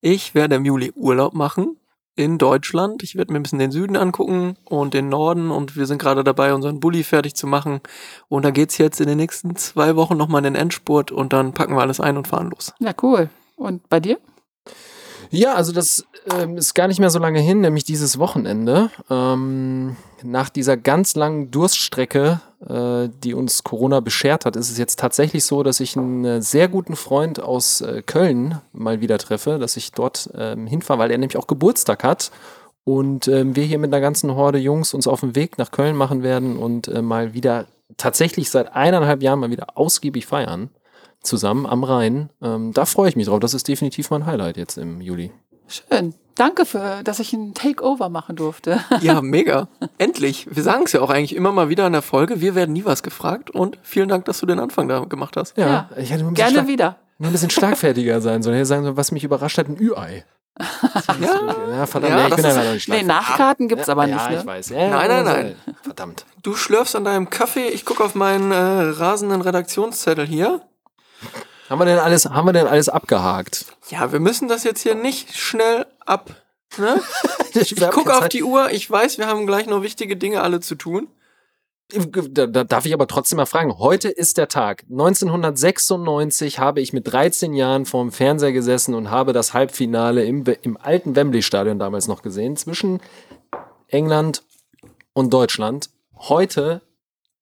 Ich 0.00 0.34
werde 0.34 0.56
im 0.56 0.64
Juli 0.64 0.92
Urlaub 0.94 1.34
machen 1.34 1.76
in 2.14 2.38
Deutschland. 2.38 3.02
Ich 3.02 3.16
werde 3.16 3.32
mir 3.32 3.40
ein 3.40 3.42
bisschen 3.42 3.58
den 3.58 3.72
Süden 3.72 3.96
angucken 3.96 4.56
und 4.64 4.94
den 4.94 5.08
Norden 5.08 5.50
und 5.50 5.76
wir 5.76 5.86
sind 5.86 5.98
gerade 5.98 6.24
dabei, 6.24 6.54
unseren 6.54 6.80
Bulli 6.80 7.02
fertig 7.02 7.34
zu 7.34 7.46
machen. 7.46 7.80
Und 8.28 8.44
da 8.44 8.50
geht's 8.50 8.78
jetzt 8.78 9.00
in 9.00 9.08
den 9.08 9.18
nächsten 9.18 9.56
zwei 9.56 9.96
Wochen 9.96 10.16
nochmal 10.16 10.40
in 10.40 10.54
den 10.54 10.60
Endspurt 10.60 11.10
und 11.10 11.32
dann 11.32 11.52
packen 11.52 11.74
wir 11.74 11.80
alles 11.80 12.00
ein 12.00 12.16
und 12.16 12.28
fahren 12.28 12.50
los. 12.50 12.72
Ja, 12.78 12.92
cool. 13.02 13.28
Und 13.56 13.88
bei 13.88 14.00
dir? 14.00 14.18
Ja, 15.34 15.54
also 15.54 15.72
das 15.72 16.04
ähm, 16.30 16.58
ist 16.58 16.74
gar 16.74 16.88
nicht 16.88 17.00
mehr 17.00 17.08
so 17.08 17.18
lange 17.18 17.40
hin, 17.40 17.62
nämlich 17.62 17.84
dieses 17.84 18.18
Wochenende. 18.18 18.90
Ähm, 19.08 19.96
nach 20.22 20.50
dieser 20.50 20.76
ganz 20.76 21.16
langen 21.16 21.50
Durststrecke, 21.50 22.42
äh, 22.68 23.08
die 23.24 23.32
uns 23.32 23.64
Corona 23.64 24.00
beschert 24.00 24.44
hat, 24.44 24.56
ist 24.56 24.70
es 24.70 24.76
jetzt 24.76 24.98
tatsächlich 24.98 25.46
so, 25.46 25.62
dass 25.62 25.80
ich 25.80 25.96
einen 25.96 26.22
äh, 26.26 26.42
sehr 26.42 26.68
guten 26.68 26.96
Freund 26.96 27.40
aus 27.40 27.80
äh, 27.80 28.02
Köln 28.02 28.60
mal 28.74 29.00
wieder 29.00 29.16
treffe, 29.16 29.58
dass 29.58 29.78
ich 29.78 29.92
dort 29.92 30.28
ähm, 30.36 30.66
hinfahre, 30.66 30.98
weil 30.98 31.10
er 31.10 31.16
nämlich 31.16 31.38
auch 31.38 31.46
Geburtstag 31.46 32.04
hat. 32.04 32.30
Und 32.84 33.26
ähm, 33.26 33.56
wir 33.56 33.64
hier 33.64 33.78
mit 33.78 33.90
einer 33.90 34.02
ganzen 34.02 34.34
Horde 34.34 34.58
Jungs 34.58 34.92
uns 34.92 35.06
auf 35.06 35.20
den 35.20 35.34
Weg 35.34 35.56
nach 35.56 35.70
Köln 35.70 35.96
machen 35.96 36.22
werden 36.22 36.58
und 36.58 36.88
äh, 36.88 37.00
mal 37.00 37.32
wieder 37.32 37.68
tatsächlich 37.96 38.50
seit 38.50 38.74
eineinhalb 38.74 39.22
Jahren 39.22 39.38
mal 39.38 39.50
wieder 39.50 39.78
ausgiebig 39.78 40.26
feiern. 40.26 40.68
Zusammen 41.22 41.66
am 41.66 41.84
Rhein. 41.84 42.30
Ähm, 42.42 42.72
da 42.72 42.84
freue 42.84 43.08
ich 43.08 43.16
mich 43.16 43.26
drauf. 43.26 43.40
Das 43.40 43.54
ist 43.54 43.68
definitiv 43.68 44.10
mein 44.10 44.26
Highlight 44.26 44.56
jetzt 44.56 44.76
im 44.78 45.00
Juli. 45.00 45.30
Schön. 45.68 46.14
Danke 46.34 46.64
für, 46.66 47.02
dass 47.04 47.20
ich 47.20 47.32
ein 47.34 47.54
Takeover 47.54 48.08
machen 48.08 48.36
durfte. 48.36 48.80
Ja, 49.00 49.20
mega. 49.22 49.68
Endlich. 49.98 50.46
Wir 50.50 50.62
sagen 50.62 50.84
es 50.86 50.92
ja 50.92 51.00
auch 51.00 51.10
eigentlich 51.10 51.36
immer 51.36 51.52
mal 51.52 51.68
wieder 51.68 51.86
in 51.86 51.92
der 51.92 52.02
Folge. 52.02 52.40
Wir 52.40 52.54
werden 52.54 52.72
nie 52.72 52.84
was 52.84 53.02
gefragt. 53.02 53.50
Und 53.50 53.78
vielen 53.82 54.08
Dank, 54.08 54.24
dass 54.24 54.40
du 54.40 54.46
den 54.46 54.58
Anfang 54.58 54.88
da 54.88 55.00
gemacht 55.00 55.36
hast. 55.36 55.56
Ja, 55.56 55.66
Ja. 55.66 55.90
ich 55.96 56.10
hätte 56.10 56.22
nur 56.22 56.32
ein 56.32 56.34
bisschen, 56.34 56.48
Gerne 56.54 56.58
schlag, 56.66 56.66
wieder. 56.68 56.96
nur 57.18 57.28
ein 57.28 57.32
bisschen 57.32 57.50
schlagfertiger 57.50 58.20
sein 58.20 58.42
sollen. 58.42 58.56
Ich 58.56 58.60
hätte 58.60 58.66
sagen 58.66 58.82
sollen, 58.84 58.96
was 58.96 59.12
mich 59.12 59.24
überrascht 59.24 59.58
hat, 59.58 59.68
ein 59.68 59.78
Ü-Ei. 59.80 60.24
Ja, 60.58 60.66
Ja, 61.70 61.86
verdammt, 61.86 62.12
Ja, 62.14 62.24
ich 62.24 62.28
das 62.30 62.36
bin 62.36 62.44
ist- 62.50 62.56
ja 62.56 62.64
noch 62.64 62.72
nicht 62.72 62.88
Nee. 62.88 63.02
Nachkarten 63.04 63.68
gibt's 63.68 63.88
aber 63.88 64.06
ja, 64.06 64.16
nicht. 64.28 64.38
ich 64.38 64.44
Ne? 64.44 64.46
weiß. 64.46 64.68
Ja, 64.70 64.76
Nein, 64.88 64.90
nein, 64.90 65.10
also, 65.26 65.30
nein. 65.32 65.56
Verdammt. 65.82 66.26
du 66.42 66.54
schlürfst 66.54 66.96
an 66.96 67.04
deinem 67.04 67.30
Kaffee. 67.30 67.68
Ich 67.68 67.84
gucke 67.84 68.02
auf 68.04 68.14
meinen 68.14 68.50
äh, 68.52 68.56
rasenden 68.56 69.40
Redaktionszettel 69.42 70.26
hier. 70.26 70.60
Haben 71.68 71.78
wir 71.78 71.84
denn 71.86 71.98
alles, 71.98 72.26
haben 72.26 72.46
wir 72.46 72.52
denn 72.52 72.66
alles 72.66 72.88
abgehakt? 72.88 73.66
Ja, 73.88 74.12
wir 74.12 74.20
müssen 74.20 74.48
das 74.48 74.64
jetzt 74.64 74.82
hier 74.82 74.94
nicht 74.94 75.36
schnell 75.36 75.86
ab. 76.04 76.30
Ne? 76.78 77.00
Ich 77.54 77.76
gucke 77.76 78.16
auf 78.16 78.30
die 78.30 78.44
Uhr. 78.44 78.70
Ich 78.70 78.90
weiß, 78.90 79.18
wir 79.18 79.26
haben 79.26 79.46
gleich 79.46 79.66
noch 79.66 79.82
wichtige 79.82 80.16
Dinge 80.16 80.40
alle 80.40 80.60
zu 80.60 80.74
tun. 80.74 81.08
Da, 81.90 82.46
da 82.46 82.64
darf 82.64 82.86
ich 82.86 82.94
aber 82.94 83.06
trotzdem 83.06 83.36
mal 83.36 83.44
fragen. 83.44 83.78
Heute 83.78 84.08
ist 84.08 84.38
der 84.38 84.48
Tag. 84.48 84.84
1996 84.90 86.58
habe 86.58 86.80
ich 86.80 86.94
mit 86.94 87.12
13 87.12 87.52
Jahren 87.52 87.84
vorm 87.84 88.10
Fernseher 88.10 88.52
gesessen 88.52 88.94
und 88.94 89.10
habe 89.10 89.34
das 89.34 89.52
Halbfinale 89.52 90.24
im, 90.24 90.44
im 90.62 90.78
alten 90.78 91.14
Wembley-Stadion 91.14 91.78
damals 91.78 92.08
noch 92.08 92.22
gesehen 92.22 92.56
zwischen 92.56 93.00
England 93.88 94.42
und 95.12 95.34
Deutschland. 95.34 95.90
Heute 96.16 96.80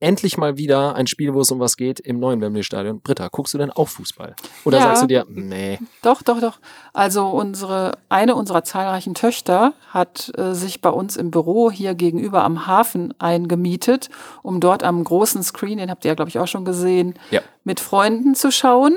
endlich 0.00 0.38
mal 0.38 0.56
wieder 0.56 0.94
ein 0.94 1.06
Spiel, 1.06 1.34
wo 1.34 1.40
es 1.42 1.50
um 1.50 1.60
was 1.60 1.76
geht 1.76 2.00
im 2.00 2.18
neuen 2.18 2.40
Wembley-Stadion. 2.40 3.00
Britta, 3.00 3.28
guckst 3.28 3.52
du 3.54 3.58
denn 3.58 3.70
auch 3.70 3.88
Fußball? 3.88 4.34
Oder 4.64 4.78
Ja. 4.78 4.84
sagst 4.84 5.02
du 5.02 5.06
dir, 5.06 5.26
nee, 5.28 5.78
Doch, 6.02 6.22
doch, 6.22 6.40
doch. 6.40 6.58
Also 6.94 7.26
unsere, 7.26 7.98
eine 8.08 8.34
unserer 8.34 8.64
zahlreichen 8.64 9.14
Töchter 9.14 9.74
hat 9.90 10.32
äh, 10.38 10.54
sich 10.54 10.80
bei 10.80 10.90
uns 10.90 11.16
im 11.16 11.30
Büro 11.30 11.70
hier 11.70 11.94
gegenüber 11.94 12.42
am 12.44 12.66
Hafen 12.66 13.12
eingemietet, 13.20 14.08
um 14.42 14.60
dort 14.60 14.82
am 14.82 15.04
großen 15.04 15.42
Screen, 15.42 15.78
den 15.78 15.90
habt 15.90 16.04
ihr 16.04 16.08
ja, 16.10 16.14
glaube 16.14 16.30
ich, 16.30 16.38
auch 16.38 16.48
schon 16.48 16.64
gesehen, 16.64 17.14
Ja. 17.30 17.40
mit 17.64 17.78
Freunden 17.80 18.34
zu 18.34 18.50
schauen. 18.50 18.96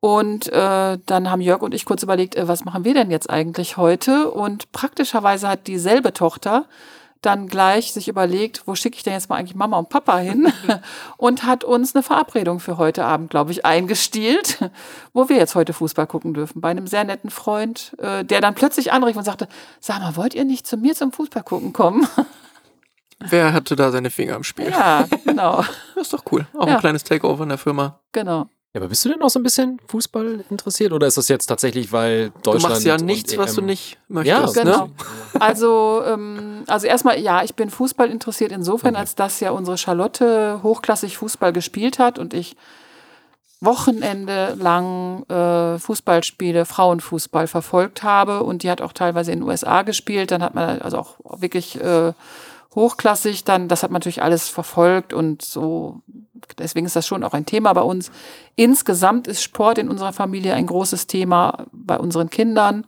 Und 0.00 0.52
äh, 0.52 0.98
dann 1.06 1.30
haben 1.30 1.40
Jörg 1.40 1.60
und 1.62 1.74
ich 1.74 1.84
kurz 1.84 2.02
überlegt, 2.04 2.36
äh, 2.36 2.46
was 2.46 2.64
machen 2.64 2.84
wir 2.84 2.94
denn 2.94 3.10
jetzt 3.10 3.28
eigentlich 3.30 3.76
heute? 3.76 4.30
Und 4.30 4.70
praktischerweise 4.72 5.48
hat 5.48 5.66
dieselbe 5.66 6.12
Tochter 6.12 6.66
dann 7.22 7.48
gleich 7.48 7.92
sich 7.92 8.08
überlegt, 8.08 8.62
wo 8.66 8.74
schicke 8.74 8.96
ich 8.96 9.02
denn 9.02 9.12
jetzt 9.12 9.28
mal 9.28 9.36
eigentlich 9.36 9.54
Mama 9.56 9.76
und 9.78 9.88
Papa 9.88 10.18
hin? 10.18 10.52
und 11.16 11.44
hat 11.44 11.64
uns 11.64 11.94
eine 11.94 12.02
Verabredung 12.02 12.60
für 12.60 12.76
heute 12.78 13.04
Abend, 13.04 13.30
glaube 13.30 13.50
ich, 13.52 13.64
eingestielt, 13.66 14.58
wo 15.12 15.28
wir 15.28 15.36
jetzt 15.36 15.54
heute 15.54 15.72
Fußball 15.72 16.06
gucken 16.06 16.34
dürfen. 16.34 16.60
Bei 16.60 16.70
einem 16.70 16.86
sehr 16.86 17.04
netten 17.04 17.30
Freund, 17.30 17.94
äh, 17.98 18.24
der 18.24 18.40
dann 18.40 18.54
plötzlich 18.54 18.92
anrief 18.92 19.16
und 19.16 19.24
sagte, 19.24 19.48
sag 19.80 20.00
mal, 20.00 20.16
wollt 20.16 20.34
ihr 20.34 20.44
nicht 20.44 20.66
zu 20.66 20.76
mir 20.76 20.94
zum 20.94 21.12
Fußball 21.12 21.42
gucken 21.42 21.72
kommen? 21.72 22.06
Wer 23.20 23.52
hatte 23.52 23.74
da 23.74 23.90
seine 23.90 24.10
Finger 24.10 24.36
im 24.36 24.44
Spiel? 24.44 24.70
ja, 24.70 25.04
genau, 25.24 25.64
Das 25.96 26.04
ist 26.04 26.12
doch 26.12 26.22
cool. 26.30 26.46
Auch 26.56 26.68
Ja. 26.68 26.74
ein 26.74 26.80
kleines 26.80 27.02
Takeover 27.02 27.42
in 27.42 27.48
der 27.48 27.58
Firma. 27.58 28.00
genau. 28.12 28.48
Ja, 28.74 28.80
aber 28.80 28.88
bist 28.88 29.02
du 29.04 29.08
denn 29.08 29.22
auch 29.22 29.30
so 29.30 29.38
ein 29.38 29.42
bisschen 29.42 29.80
Fußball 29.88 30.44
interessiert? 30.50 30.92
Oder 30.92 31.06
ist 31.06 31.16
das 31.16 31.28
jetzt 31.28 31.46
tatsächlich, 31.46 31.90
weil 31.90 32.30
Deutschland. 32.42 32.64
du 32.64 32.68
machst 32.68 32.84
ja 32.84 32.96
nichts, 32.98 33.38
was 33.38 33.54
du 33.54 33.62
nicht 33.62 33.92
Ja, 33.94 33.98
möchtest. 34.08 34.54
genau. 34.54 34.86
Ne? 34.86 34.92
Also, 35.40 36.02
ähm, 36.04 36.64
also 36.66 36.86
erstmal, 36.86 37.18
ja, 37.18 37.42
ich 37.42 37.54
bin 37.54 37.70
Fußball 37.70 38.10
interessiert 38.10 38.52
insofern, 38.52 38.94
als 38.94 39.14
dass 39.14 39.40
ja 39.40 39.52
unsere 39.52 39.78
Charlotte 39.78 40.60
hochklassig 40.62 41.16
Fußball 41.16 41.52
gespielt 41.54 41.98
hat 41.98 42.18
und 42.18 42.34
ich 42.34 42.56
Wochenende 43.60 44.54
lang 44.56 45.24
äh, 45.28 45.78
Fußballspiele, 45.78 46.64
Frauenfußball 46.64 47.48
verfolgt 47.48 48.04
habe 48.04 48.44
und 48.44 48.62
die 48.62 48.70
hat 48.70 48.80
auch 48.80 48.92
teilweise 48.92 49.32
in 49.32 49.40
den 49.40 49.48
USA 49.48 49.82
gespielt. 49.82 50.30
Dann 50.30 50.42
hat 50.44 50.54
man 50.54 50.80
also 50.80 50.98
auch 50.98 51.16
wirklich 51.40 51.80
äh, 51.80 52.12
hochklassig, 52.76 53.42
dann 53.44 53.66
das 53.66 53.82
hat 53.82 53.90
man 53.90 53.98
natürlich 53.98 54.22
alles 54.22 54.48
verfolgt 54.48 55.12
und 55.12 55.42
so. 55.42 56.02
Deswegen 56.58 56.86
ist 56.86 56.96
das 56.96 57.06
schon 57.06 57.24
auch 57.24 57.34
ein 57.34 57.46
Thema 57.46 57.72
bei 57.72 57.82
uns. 57.82 58.10
Insgesamt 58.56 59.26
ist 59.26 59.42
Sport 59.42 59.78
in 59.78 59.88
unserer 59.88 60.12
Familie 60.12 60.54
ein 60.54 60.66
großes 60.66 61.06
Thema 61.06 61.66
bei 61.72 61.98
unseren 61.98 62.30
Kindern. 62.30 62.86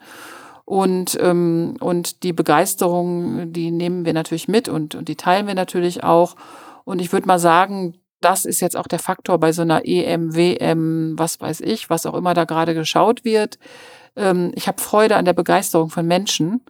Und, 0.64 1.18
ähm, 1.20 1.76
und 1.80 2.22
die 2.22 2.32
Begeisterung, 2.32 3.53
die 3.53 3.70
nehmen 3.70 4.05
wir 4.05 4.12
natürlich 4.12 4.46
mit 4.46 4.68
und, 4.68 4.94
und 4.94 5.09
die 5.09 5.16
teilen 5.16 5.46
wir 5.48 5.55
natürlich 5.55 6.05
auch. 6.05 6.36
Und 6.84 7.01
ich 7.01 7.12
würde 7.12 7.26
mal 7.26 7.40
sagen, 7.40 7.94
das 8.20 8.44
ist 8.44 8.61
jetzt 8.61 8.76
auch 8.76 8.86
der 8.86 8.98
Faktor 8.98 9.38
bei 9.38 9.53
so 9.53 9.62
einer 9.62 9.82
EM, 9.84 10.34
WM, 10.36 11.14
was 11.16 11.40
weiß 11.40 11.61
ich, 11.62 11.90
was 11.90 12.07
auch 12.07 12.14
immer 12.14 12.34
da 12.34 12.44
gerade 12.44 12.74
geschaut 12.74 13.24
wird. 13.24 13.59
Ähm, 14.16 14.53
ich 14.55 14.68
habe 14.68 14.80
Freude 14.80 15.16
an 15.16 15.24
der 15.24 15.32
Begeisterung 15.32 15.90
von 15.90 16.07
Menschen. 16.07 16.62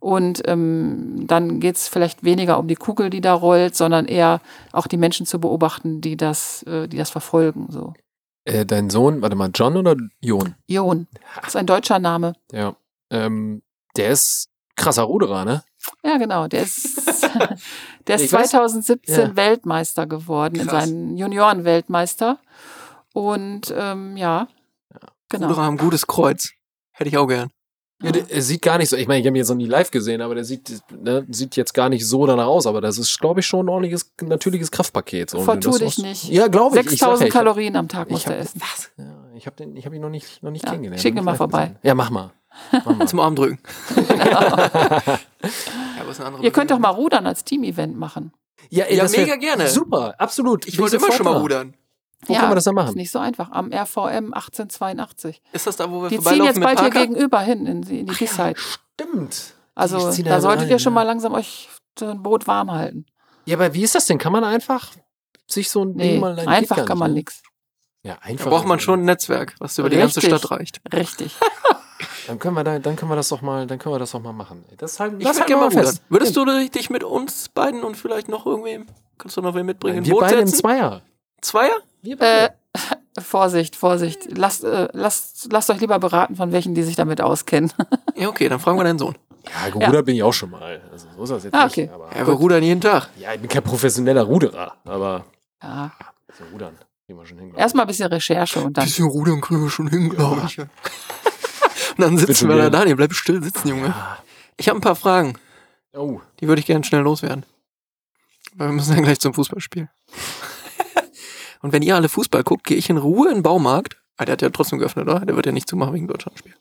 Und 0.00 0.42
ähm, 0.46 1.26
dann 1.26 1.58
geht's 1.60 1.88
vielleicht 1.88 2.22
weniger 2.22 2.58
um 2.58 2.68
die 2.68 2.76
Kugel, 2.76 3.10
die 3.10 3.20
da 3.20 3.34
rollt, 3.34 3.74
sondern 3.74 4.06
eher 4.06 4.40
auch 4.72 4.86
die 4.86 4.96
Menschen 4.96 5.26
zu 5.26 5.40
beobachten, 5.40 6.00
die 6.00 6.16
das, 6.16 6.62
äh, 6.64 6.86
die 6.88 6.96
das 6.98 7.10
verfolgen. 7.10 7.66
So. 7.70 7.94
Äh, 8.44 8.64
dein 8.64 8.90
Sohn, 8.90 9.22
warte 9.22 9.34
mal, 9.36 9.50
John 9.52 9.76
oder 9.76 9.96
Jon? 10.20 10.54
Jon, 10.68 11.08
das 11.40 11.48
ist 11.48 11.56
ein 11.56 11.66
deutscher 11.66 11.98
Name. 11.98 12.34
Ja. 12.52 12.76
Ähm, 13.10 13.62
der 13.96 14.10
ist 14.10 14.48
krasser 14.76 15.02
Ruderer, 15.02 15.44
ne? 15.44 15.62
Ja, 16.04 16.16
genau. 16.18 16.46
Der 16.46 16.62
ist, 16.62 16.96
der 18.06 18.16
ist 18.16 18.22
Ich 18.22 18.32
weiß- 18.32 18.50
2017 18.50 19.16
Ja. 19.30 19.36
Weltmeister 19.36 20.06
geworden, 20.06 20.54
in 20.60 20.66
Krass. 20.68 20.84
seinen 20.86 21.16
Junioren-Weltmeister. 21.16 22.38
Und 23.14 23.74
ähm, 23.76 24.16
ja, 24.16 24.46
genau. 25.28 25.48
Ruderer 25.48 25.64
haben 25.64 25.74
ein 25.74 25.78
gutes 25.78 26.06
Kreuz. 26.06 26.52
Hätte 26.92 27.08
ich 27.10 27.16
auch 27.18 27.26
gern. 27.26 27.50
Ja, 28.00 28.12
der, 28.12 28.30
er 28.30 28.42
sieht 28.42 28.62
gar 28.62 28.78
nicht 28.78 28.90
so, 28.90 28.96
ich 28.96 29.08
meine, 29.08 29.20
ich 29.20 29.26
habe 29.26 29.36
ihn 29.36 29.40
jetzt 29.40 29.48
noch 29.48 29.56
nie 29.56 29.66
live 29.66 29.90
gesehen, 29.90 30.20
aber 30.22 30.36
der 30.36 30.44
sieht, 30.44 30.70
ne, 31.02 31.26
sieht 31.30 31.56
jetzt 31.56 31.74
gar 31.74 31.88
nicht 31.88 32.06
so 32.06 32.26
danach 32.26 32.46
aus, 32.46 32.66
aber 32.68 32.80
das 32.80 32.96
ist, 32.96 33.18
glaube 33.18 33.40
ich, 33.40 33.46
schon 33.46 33.66
ein 33.66 33.68
ordentliches, 33.68 34.12
natürliches 34.20 34.70
Kraftpaket. 34.70 35.30
So. 35.30 35.40
Vertu 35.40 35.72
dich 35.72 35.80
muss- 35.82 35.98
nicht. 35.98 36.24
Ja, 36.28 36.46
glaube 36.46 36.78
ich. 36.78 36.86
ich. 36.92 36.98
sag 37.00 37.08
ja, 37.10 37.16
6000 37.16 37.28
ich 37.28 37.34
hab- 37.34 37.40
Kalorien 37.40 37.74
am 37.74 37.88
Tag 37.88 38.08
muss 38.08 38.20
Ich 38.20 38.26
er 38.28 38.34
hab, 38.34 38.40
essen. 38.42 38.60
was? 38.60 38.90
Ja, 38.98 39.04
ich 39.36 39.46
habe 39.46 39.64
habe 39.84 39.96
ihn 39.96 40.00
noch 40.02 40.10
nicht, 40.10 40.42
noch 40.44 40.52
nicht 40.52 40.64
Ja, 40.64 40.70
kennengelernt. 40.70 41.02
schick 41.02 41.16
ihn 41.16 41.24
mal 41.24 41.34
vorbei. 41.34 41.62
gesehen. 41.66 41.78
Ja, 41.82 41.94
mach 41.96 42.10
mal. 42.10 42.30
Mach 42.72 42.86
mal. 42.96 43.08
Zum 43.08 43.18
Arm 43.20 43.34
drücken. 43.34 43.58
ja, 43.96 44.38
aber 46.00 46.10
ist 46.10 46.20
eine 46.20 46.26
andere 46.28 46.42
Ihr 46.44 46.50
könnt 46.52 46.70
doch 46.70 46.78
mal 46.78 46.90
Rudern 46.90 47.26
als 47.26 47.42
Team-Event 47.44 47.96
machen. 47.98 48.32
ja, 48.70 48.84
ey, 48.84 48.96
Ja, 48.96 49.08
mega 49.08 49.34
gerne. 49.36 49.66
Super, 49.68 50.14
absolut. 50.18 50.66
Ich 50.66 50.74
Bin 50.76 50.82
wollte 50.82 50.96
immer 50.96 51.10
schon 51.12 51.24
mal 51.24 51.36
rudern. 51.38 51.74
Wo 52.26 52.32
ja, 52.32 52.40
können 52.40 52.50
wir 52.50 52.54
das 52.56 52.64
denn 52.64 52.76
Ist 52.76 52.84
machen? 52.84 52.94
nicht 52.96 53.10
so 53.10 53.18
einfach. 53.18 53.50
Am 53.52 53.66
RVM 53.72 54.32
1882. 54.34 55.40
Ist 55.52 55.66
das 55.66 55.76
da, 55.76 55.90
wo 55.90 56.02
wir 56.02 56.08
Die 56.08 56.18
ziehen 56.20 56.44
jetzt 56.44 56.60
bald 56.60 56.80
hier 56.80 56.90
gegenüber 56.90 57.40
hin 57.40 57.66
in 57.66 57.82
die, 57.82 58.00
in 58.00 58.06
die 58.06 58.14
B-Side. 58.14 58.54
Stimmt. 58.56 59.54
Also 59.74 59.98
da 59.98 60.22
da 60.22 60.40
solltet 60.40 60.64
rein, 60.64 60.70
ihr 60.70 60.78
schon 60.80 60.92
ja. 60.92 60.94
mal 60.94 61.02
langsam 61.04 61.34
euch 61.34 61.68
so 61.98 62.06
ein 62.08 62.22
Boot 62.22 62.46
warm 62.48 62.72
halten. 62.72 63.06
Ja, 63.44 63.56
aber 63.56 63.72
wie 63.74 63.82
ist 63.84 63.94
das 63.94 64.06
denn? 64.06 64.18
Kann 64.18 64.32
man 64.32 64.42
einfach 64.42 64.90
sich 65.46 65.70
so 65.70 65.84
ein 65.84 65.92
Nee, 65.92 66.12
Ding 66.12 66.20
mal 66.20 66.34
Nein, 66.34 66.48
einfach 66.48 66.84
kann 66.84 66.98
man 66.98 67.12
ne? 67.12 67.18
nix. 67.18 67.42
Ja, 68.02 68.14
Da 68.14 68.22
einfach. 68.22 68.50
braucht 68.50 68.66
man 68.66 68.80
schon 68.80 69.00
ein 69.00 69.04
Netzwerk, 69.04 69.54
was 69.60 69.78
über 69.78 69.88
die 69.88 69.96
ganze. 69.96 70.20
Stadt 70.20 70.50
reicht. 70.50 70.80
Richtig. 70.92 71.36
Dann 72.26 72.38
können 72.38 72.54
wir 72.56 72.62
da, 72.62 72.78
dann 72.78 72.94
können 72.94 73.10
wir 73.10 73.16
das 73.16 73.30
doch 73.30 73.40
mal, 73.40 73.66
dann 73.66 73.78
können 73.78 73.94
wir 73.94 73.98
das 73.98 74.10
doch 74.10 74.20
mal 74.20 74.34
machen. 74.34 74.62
Das 74.76 75.00
halt, 75.00 75.14
Ich 75.18 75.24
das 75.24 75.38
halten 75.40 75.48
wir 75.50 75.56
mal 75.56 75.70
fest. 75.70 76.02
Würdest 76.10 76.36
du 76.36 76.44
dich 76.44 76.90
mit 76.90 77.02
uns 77.02 77.48
beiden 77.48 77.82
und 77.82 77.96
vielleicht 77.96 78.28
noch 78.28 78.44
irgendwem, 78.44 78.86
kannst 79.16 79.38
du 79.38 79.40
noch 79.40 79.54
wen 79.54 79.64
mitbringen, 79.64 79.98
in 79.98 80.04
wir 80.04 80.12
Boot 80.12 80.20
beide 80.20 80.36
im 80.40 80.46
setzen? 80.46 80.60
Zweier. 80.60 81.02
Zweier? 81.40 81.72
Wir 82.02 82.20
Äh, 82.20 82.50
Vorsicht, 83.20 83.74
Vorsicht. 83.76 84.36
Lasst, 84.36 84.62
äh, 84.64 84.88
lasst, 84.92 85.48
lasst 85.50 85.70
euch 85.70 85.80
lieber 85.80 85.98
beraten 85.98 86.36
von 86.36 86.52
welchen, 86.52 86.74
die 86.74 86.82
sich 86.82 86.96
damit 86.96 87.20
auskennen. 87.20 87.72
Ja, 88.16 88.28
okay, 88.28 88.48
dann 88.48 88.58
fragen 88.58 88.76
wir 88.78 88.84
deinen 88.84 88.98
Sohn. 88.98 89.16
ja, 89.44 89.70
gerudert 89.70 90.04
bin 90.06 90.16
ich 90.16 90.22
auch 90.24 90.32
schon 90.32 90.50
mal. 90.50 90.80
Also 90.90 91.06
so 91.16 91.22
ist 91.22 91.30
das 91.30 91.44
jetzt 91.44 91.54
Ah, 91.54 91.64
nicht. 91.64 91.72
okay. 91.78 91.90
Aber 91.94 92.10
Ja, 92.16 92.26
wir 92.26 92.34
rudern 92.34 92.62
jeden 92.64 92.80
Tag. 92.80 93.08
ja, 93.16 93.32
ich 93.32 93.40
bin 93.40 93.48
kein 93.48 93.62
professioneller 93.62 94.22
Ruderer, 94.24 94.76
aber 94.84 95.24
Ja. 95.62 95.92
so 96.36 96.44
rudern 96.52 96.76
kriegen 97.06 97.18
wir 97.18 97.26
schon 97.26 97.38
hin. 97.38 97.54
Erstmal 97.54 97.84
ein 97.84 97.88
bisschen 97.88 98.08
Recherche 98.08 98.60
und 98.60 98.76
dann. 98.76 98.84
Bisschen 98.84 99.06
rudern 99.06 99.40
kriegen 99.40 99.62
wir 99.62 99.70
schon 99.70 99.88
hin, 99.88 100.10
glaube 100.10 100.42
ich. 100.46 100.58
Und 101.98 102.04
dann 102.04 102.16
sitzen 102.18 102.48
wir 102.48 102.56
da. 102.56 102.70
Daniel, 102.70 102.94
bleib 102.96 103.12
still 103.12 103.42
sitzen, 103.42 103.68
Junge. 103.68 103.92
Ich 104.56 104.68
habe 104.68 104.78
ein 104.78 104.82
paar 104.82 104.94
Fragen, 104.96 105.36
Oh, 105.96 106.20
die 106.38 106.46
würde 106.46 106.60
ich 106.60 106.66
gerne 106.66 106.84
schnell 106.84 107.00
loswerden. 107.00 107.44
Weil 108.54 108.68
wir 108.68 108.72
müssen 108.74 108.94
dann 108.94 109.02
gleich 109.04 109.18
zum 109.18 109.34
Fußballspiel. 109.34 109.88
Und 111.60 111.72
wenn 111.72 111.82
ihr 111.82 111.96
alle 111.96 112.08
Fußball 112.08 112.44
guckt, 112.44 112.64
gehe 112.64 112.76
ich 112.76 112.88
in 112.90 112.96
Ruhe 112.98 113.28
in 113.28 113.36
den 113.38 113.42
Baumarkt. 113.42 113.96
Ah, 114.16 114.24
der 114.24 114.32
hat 114.34 114.42
ja 114.42 114.50
trotzdem 114.50 114.78
geöffnet, 114.78 115.08
oder? 115.08 115.20
Der 115.20 115.36
wird 115.36 115.46
ja 115.46 115.52
nicht 115.52 115.68
zumachen 115.68 115.94
wegen 115.94 116.08
Deutschlandspiel. 116.08 116.54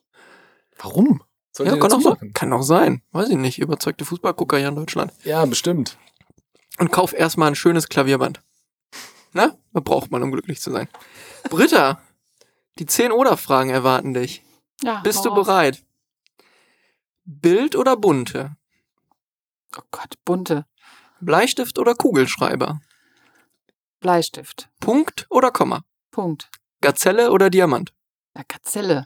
warum? 0.77 1.23
Sollte 1.51 1.73
Ja, 1.73 1.79
kann 1.79 1.91
auch, 1.91 2.01
sein. 2.01 2.31
kann 2.33 2.53
auch 2.53 2.61
sein. 2.61 3.01
Weiß 3.11 3.29
ich 3.29 3.37
nicht. 3.37 3.57
Überzeugte 3.59 4.05
Fußballgucker 4.05 4.57
hier 4.59 4.67
in 4.67 4.75
Deutschland. 4.75 5.11
Ja, 5.23 5.43
bestimmt. 5.45 5.97
Und 6.77 6.91
kauf 6.91 7.13
erstmal 7.13 7.47
ein 7.47 7.55
schönes 7.55 7.89
Klavierband. 7.89 8.41
Na? 9.33 9.55
Was 9.71 9.83
braucht 9.83 10.11
man, 10.11 10.21
um 10.21 10.31
glücklich 10.31 10.61
zu 10.61 10.71
sein? 10.71 10.87
Britta, 11.49 11.99
die 12.77 12.85
10 12.85 13.11
Oder-Fragen 13.11 13.71
erwarten 13.71 14.13
dich. 14.13 14.43
Ja, 14.83 14.99
Bist 15.01 15.25
du 15.25 15.33
bereit? 15.33 15.83
Bild 17.25 17.75
oder 17.75 17.97
bunte? 17.97 18.55
Oh 19.75 19.81
Gott, 19.91 20.13
bunte. 20.25 20.65
Bleistift 21.19 21.79
oder 21.79 21.95
Kugelschreiber? 21.95 22.79
Bleistift. 23.99 24.69
Punkt 24.79 25.25
oder 25.29 25.51
Komma? 25.51 25.83
Punkt. 26.11 26.49
Gazelle 26.81 27.31
oder 27.31 27.49
Diamant? 27.49 27.93
Ja, 28.35 28.43
Gazelle. 28.47 29.05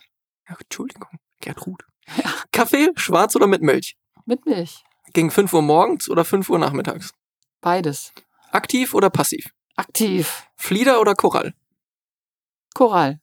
Ja, 0.50 0.56
Entschuldigung, 0.60 1.20
Gertrud. 1.40 1.84
Kaffee, 2.52 2.90
schwarz 2.96 3.36
oder 3.36 3.48
mit 3.48 3.62
Milch? 3.62 3.98
Mit 4.26 4.46
Milch. 4.46 4.84
Gegen 5.14 5.32
5 5.32 5.54
Uhr 5.54 5.62
morgens 5.62 6.10
oder 6.10 6.26
5 6.26 6.50
Uhr 6.50 6.60
nachmittags? 6.60 7.14
Beides. 7.62 8.14
Aktiv 8.52 8.94
oder 8.94 9.10
passiv? 9.10 9.54
Aktiv. 9.76 10.48
Flieder 10.58 11.00
oder 11.00 11.16
Korall? 11.16 11.54
Korall. 12.74 13.20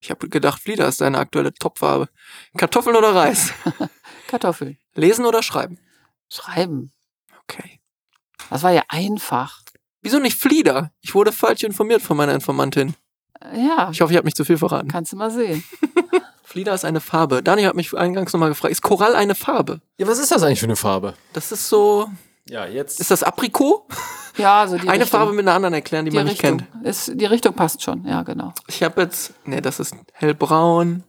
Ich 0.00 0.10
habe 0.10 0.28
gedacht, 0.28 0.62
Flieder 0.62 0.86
ist 0.86 1.00
deine 1.00 1.18
aktuelle 1.18 1.52
Topfarbe. 1.52 2.08
Kartoffeln 2.56 2.96
oder 2.96 3.14
Reis? 3.14 3.52
Kartoffeln. 4.28 4.78
Lesen 4.94 5.26
oder 5.26 5.42
schreiben? 5.42 5.78
Schreiben. 6.28 6.92
Okay. 7.42 7.80
Das 8.50 8.62
war 8.62 8.70
ja 8.70 8.84
einfach. 8.88 9.62
Wieso 10.02 10.18
nicht 10.18 10.38
Flieder? 10.38 10.92
Ich 11.00 11.14
wurde 11.14 11.32
falsch 11.32 11.62
informiert 11.64 12.02
von 12.02 12.16
meiner 12.16 12.34
Informantin. 12.34 12.94
Äh, 13.40 13.66
Ja, 13.66 13.90
Ich 13.90 14.00
hoffe, 14.00 14.12
ich 14.12 14.16
habe 14.16 14.26
nicht 14.26 14.36
zu 14.36 14.44
viel 14.44 14.58
verraten. 14.58 14.88
kannst 14.88 15.12
du 15.12 15.16
mal 15.16 15.30
sehen. 15.30 15.64
Flieder 16.44 16.72
ist 16.74 16.84
eine 16.84 17.00
Farbe. 17.00 17.42
Dani 17.42 17.62
hat 17.64 17.74
mich 17.74 17.94
eingangs 17.96 18.32
nochmal 18.32 18.48
gefragt, 18.48 18.72
ist 18.72 18.82
Korall 18.82 19.14
eine 19.14 19.34
Farbe? 19.34 19.80
Ja, 19.98 20.06
was 20.06 20.18
ist 20.18 20.30
das 20.32 20.42
eigentlich 20.42 20.60
für 20.60 20.66
eine 20.66 20.76
Farbe? 20.76 21.14
Das 21.34 21.52
ist 21.52 21.68
so, 21.68 22.08
Ja, 22.48 22.64
jetzt. 22.66 23.00
ist 23.00 23.10
das 23.10 23.22
Aprikot? 23.22 23.86
Ja, 24.36 24.68
so 24.68 24.76
die 24.78 24.88
eine 24.88 25.02
Richtung. 25.02 25.18
Farbe 25.18 25.32
mit 25.32 25.44
einer 25.48 25.56
anderen 25.56 25.74
erklären, 25.74 26.04
die, 26.04 26.12
die 26.12 26.16
man 26.16 26.26
nicht 26.26 26.40
Richtung. 26.44 26.58
kennt. 26.58 26.86
Ist, 26.86 27.10
die 27.12 27.24
Richtung 27.24 27.54
passt 27.54 27.82
schon, 27.82 28.04
ja, 28.06 28.22
genau. 28.22 28.52
Ich 28.68 28.84
habe 28.84 29.02
jetzt, 29.02 29.34
nee, 29.44 29.60
das 29.60 29.80
ist 29.80 29.96
hellbraun. 30.12 31.02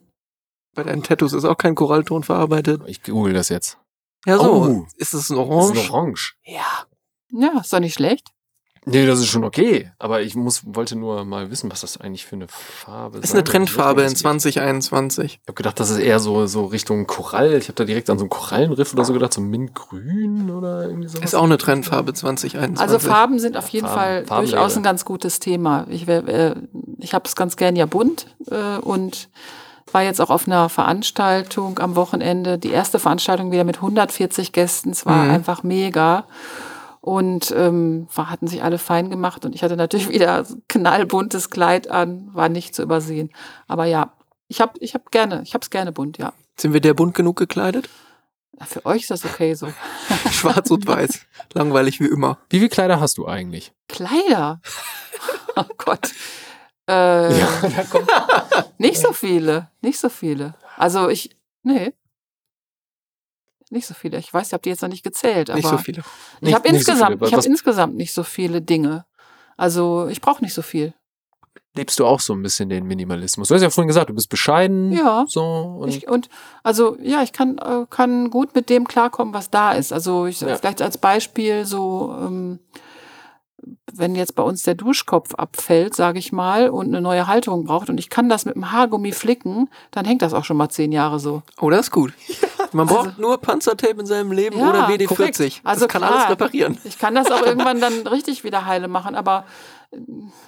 Bei 0.74 0.82
deinen 0.82 1.04
Tattoos 1.04 1.32
ist 1.32 1.44
auch 1.44 1.56
kein 1.56 1.76
Korallton 1.76 2.24
verarbeitet. 2.24 2.82
Ich 2.86 3.04
google 3.04 3.32
das 3.32 3.48
jetzt. 3.48 3.78
Ja, 4.26 4.36
so. 4.36 4.42
Oh. 4.52 4.86
Ist 4.96 5.14
es 5.14 5.30
ein 5.30 5.36
Das 5.36 5.46
Orange? 5.46 5.78
ist 5.78 5.84
ein 5.84 5.90
Orange. 5.92 6.34
Ja. 6.42 6.84
Ja, 7.30 7.60
ist 7.60 7.72
doch 7.72 7.78
nicht 7.78 7.94
schlecht. 7.94 8.30
Nee, 8.86 9.04
das 9.06 9.18
ist 9.20 9.26
schon 9.26 9.44
okay. 9.44 9.90
Aber 9.98 10.22
ich 10.22 10.34
muss, 10.34 10.62
wollte 10.64 10.96
nur 10.96 11.24
mal 11.26 11.50
wissen, 11.50 11.70
was 11.70 11.82
das 11.82 12.00
eigentlich 12.00 12.24
für 12.24 12.36
eine 12.36 12.46
Farbe 12.48 13.18
Ist 13.18 13.28
sein 13.28 13.38
eine. 13.40 13.44
Trendfarbe 13.44 14.00
in 14.02 14.12
Ich 14.12 14.16
2021. 14.16 15.40
habe 15.46 15.54
gedacht, 15.54 15.78
das 15.78 15.90
ist 15.90 15.98
eher 15.98 16.18
so, 16.18 16.46
so 16.46 16.64
Richtung 16.64 17.06
Korall. 17.06 17.54
Ich 17.54 17.64
habe 17.64 17.74
da 17.74 17.84
direkt 17.84 18.08
an 18.08 18.18
so 18.18 18.22
einen 18.24 18.30
Korallenriff 18.30 18.92
oder 18.94 19.04
so 19.04 19.12
gedacht, 19.12 19.34
so 19.34 19.40
Mintgrün 19.42 20.50
oder 20.50 20.84
irgendwie 20.88 21.08
sowas. 21.08 21.24
Ist 21.26 21.34
auch 21.34 21.44
eine 21.44 21.58
Trendfarbe 21.58 22.14
2021. 22.14 22.80
Also 22.80 22.98
Farben 22.98 23.38
sind 23.38 23.56
auf 23.56 23.68
jeden 23.68 23.86
Farben- 23.86 24.26
Fall 24.26 24.40
durchaus 24.44 24.76
ein 24.76 24.82
ganz 24.82 25.04
gutes 25.04 25.40
Thema. 25.40 25.86
Ich, 25.90 26.08
äh, 26.08 26.54
ich 26.98 27.12
habe 27.12 27.24
es 27.26 27.36
ganz 27.36 27.56
gern 27.56 27.76
ja 27.76 27.84
bunt 27.86 28.34
äh, 28.50 28.78
und 28.78 29.28
war 29.92 30.02
jetzt 30.02 30.20
auch 30.20 30.30
auf 30.30 30.46
einer 30.46 30.68
Veranstaltung 30.70 31.78
am 31.80 31.96
Wochenende. 31.96 32.58
Die 32.58 32.70
erste 32.70 32.98
Veranstaltung 32.98 33.50
wieder 33.52 33.64
mit 33.64 33.76
140 33.76 34.52
Gästen. 34.52 34.90
Es 34.90 35.04
war 35.04 35.24
Mhm. 35.24 35.30
einfach 35.32 35.62
mega. 35.64 36.24
Und 37.00 37.52
ähm, 37.56 38.08
war, 38.14 38.28
hatten 38.28 38.46
sich 38.46 38.62
alle 38.62 38.78
fein 38.78 39.08
gemacht 39.08 39.44
und 39.44 39.54
ich 39.54 39.62
hatte 39.62 39.76
natürlich 39.76 40.08
wieder 40.10 40.46
knallbuntes 40.68 41.50
Kleid 41.50 41.90
an, 41.90 42.28
war 42.34 42.48
nicht 42.48 42.74
zu 42.74 42.82
übersehen. 42.82 43.30
Aber 43.66 43.86
ja, 43.86 44.12
ich 44.48 44.60
habe 44.60 44.72
ich 44.80 44.94
hab 44.94 45.10
gerne, 45.10 45.42
ich 45.42 45.54
habe 45.54 45.62
es 45.62 45.70
gerne 45.70 45.92
bunt, 45.92 46.18
ja. 46.18 46.32
Sind 46.58 46.72
wir 46.72 46.80
der 46.80 46.94
bunt 46.94 47.14
genug 47.14 47.36
gekleidet? 47.36 47.88
Für 48.66 48.84
euch 48.84 49.02
ist 49.02 49.10
das 49.10 49.24
okay 49.24 49.54
so. 49.54 49.72
Schwarz 50.30 50.70
und 50.70 50.86
weiß. 50.86 51.20
Langweilig 51.54 52.00
wie 52.00 52.06
immer. 52.06 52.38
Wie 52.50 52.58
viele 52.58 52.68
Kleider 52.68 53.00
hast 53.00 53.16
du 53.18 53.26
eigentlich? 53.26 53.72
Kleider. 53.88 54.60
Oh 55.56 55.64
Gott. 55.76 56.12
Äh, 56.86 57.34
kommt. 57.90 58.08
Nicht 58.78 59.00
so 59.00 59.12
viele. 59.12 59.68
Nicht 59.82 59.98
so 59.98 60.08
viele. 60.08 60.54
Also 60.76 61.08
ich. 61.08 61.36
Nee. 61.64 61.92
Nicht 63.70 63.86
so 63.86 63.94
viele. 63.94 64.18
Ich 64.18 64.32
weiß, 64.34 64.48
ich 64.48 64.52
habe 64.52 64.62
die 64.62 64.68
jetzt 64.70 64.82
noch 64.82 64.88
nicht 64.88 65.04
gezählt, 65.04 65.48
aber 65.48 65.56
Nicht 65.58 65.68
so 65.68 65.78
viele. 65.78 66.00
ich 66.36 66.40
Nicht- 66.42 66.54
habe 66.54 66.70
nicht 66.70 66.84
so 66.84 66.90
insgesamt, 66.92 67.18
viele. 67.18 67.28
ich 67.28 67.34
habe 67.36 67.46
insgesamt 67.46 67.94
nicht 67.96 68.12
so 68.12 68.22
viele 68.24 68.60
Dinge. 68.60 69.04
Also 69.56 70.08
ich 70.08 70.20
brauche 70.20 70.42
nicht 70.42 70.54
so 70.54 70.62
viel. 70.62 70.92
Lebst 71.76 72.00
du 72.00 72.04
auch 72.06 72.18
so 72.18 72.32
ein 72.32 72.42
bisschen 72.42 72.68
den 72.68 72.84
Minimalismus? 72.86 73.46
Du 73.46 73.54
hast 73.54 73.62
ja 73.62 73.70
vorhin 73.70 73.86
gesagt, 73.86 74.10
du 74.10 74.14
bist 74.14 74.28
bescheiden. 74.28 74.90
Ja. 74.92 75.24
So 75.28 75.42
und 75.44 75.88
Ich, 75.90 76.08
und 76.08 76.28
also 76.64 76.96
ja, 77.00 77.22
ich 77.22 77.32
kann, 77.32 77.58
äh, 77.58 77.86
kann 77.88 78.30
gut 78.30 78.56
mit 78.56 78.70
dem 78.70 78.88
klarkommen, 78.88 79.32
was 79.34 79.50
da 79.50 79.70
ist. 79.72 79.92
Also 79.92 80.26
ich 80.26 80.40
Ja. 80.40 80.56
vielleicht 80.56 80.82
als 80.82 80.98
Beispiel 80.98 81.64
so, 81.64 82.12
ähm, 82.20 82.58
wenn 83.92 84.14
jetzt 84.16 84.34
bei 84.34 84.42
uns 84.42 84.62
der 84.62 84.74
Duschkopf 84.74 85.34
abfällt, 85.34 85.94
sage 85.94 86.18
ich 86.18 86.32
mal, 86.32 86.70
und 86.70 86.86
eine 86.88 87.00
neue 87.00 87.26
Halterung 87.28 87.64
braucht 87.64 87.88
und 87.90 87.98
ich 87.98 88.08
kann 88.10 88.28
das 88.28 88.46
mit 88.46 88.54
dem 88.56 88.72
Haargummi 88.72 89.12
flicken, 89.12 89.68
dann 89.92 90.04
hängt 90.06 90.22
das 90.22 90.32
auch 90.34 90.44
schon 90.44 90.56
mal 90.56 90.70
zehn 90.70 90.90
Jahre 90.92 91.20
so. 91.20 91.42
Oh, 91.60 91.70
das 91.70 91.86
ist 91.86 91.90
gut. 91.92 92.12
Man 92.72 92.86
braucht 92.86 93.18
nur 93.18 93.38
Panzertape 93.38 94.00
in 94.00 94.06
seinem 94.06 94.32
Leben 94.32 94.58
Ja, 94.58 94.70
oder 94.70 94.88
WD-40. 94.88 95.06
korrekt. 95.06 95.40
Also 95.64 95.86
das 95.86 95.92
kann 95.92 96.02
klar. 96.02 96.12
alles 96.14 96.30
reparieren. 96.30 96.78
Ich 96.84 96.98
kann 96.98 97.14
das 97.14 97.30
auch 97.30 97.42
irgendwann 97.46 97.80
dann 97.80 98.06
richtig 98.06 98.44
wieder 98.44 98.64
heile 98.66 98.88
machen, 98.88 99.14
aber 99.14 99.44
äh, 99.90 99.98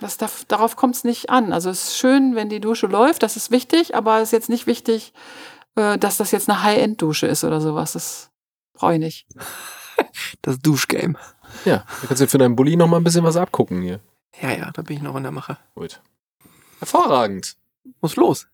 das 0.00 0.18
darf, 0.18 0.44
darauf 0.46 0.76
kommt 0.76 0.94
es 0.96 1.04
nicht 1.04 1.30
an. 1.30 1.52
Also 1.52 1.70
es 1.70 1.84
ist 1.88 1.96
schön, 1.98 2.34
wenn 2.34 2.48
die 2.48 2.60
Dusche 2.60 2.86
läuft, 2.86 3.22
das 3.22 3.36
ist 3.36 3.50
wichtig, 3.50 3.94
aber 3.94 4.18
es 4.18 4.24
ist 4.28 4.32
jetzt 4.32 4.48
nicht 4.48 4.66
wichtig, 4.66 5.12
äh, 5.76 5.98
dass 5.98 6.16
das 6.16 6.30
jetzt 6.30 6.48
eine 6.48 6.62
High-End-Dusche 6.62 7.26
ist 7.26 7.44
oder 7.44 7.60
sowas. 7.60 7.92
Das 7.94 8.30
brauche 8.74 8.94
ich 8.94 9.00
nicht. 9.00 9.26
Das 10.40 10.58
Duschgame. 10.58 11.14
ja, 11.66 11.76
da 12.00 12.06
kannst 12.08 12.20
du 12.22 12.24
dir 12.24 12.28
für 12.30 12.38
deinen 12.38 12.56
Bulli 12.56 12.76
noch 12.76 12.88
mal 12.88 12.96
ein 12.96 13.04
bisschen 13.04 13.24
was 13.24 13.36
abgucken 13.36 13.82
hier. 13.82 14.00
Ja, 14.40 14.50
ja, 14.50 14.70
da 14.72 14.82
bin 14.82 14.96
ich 14.96 15.02
noch 15.02 15.14
in 15.16 15.22
der 15.22 15.30
Mache. 15.32 15.58
Gut. 15.74 16.00
Hervorragend. 16.78 17.56
Muss 18.00 18.16
los. 18.16 18.48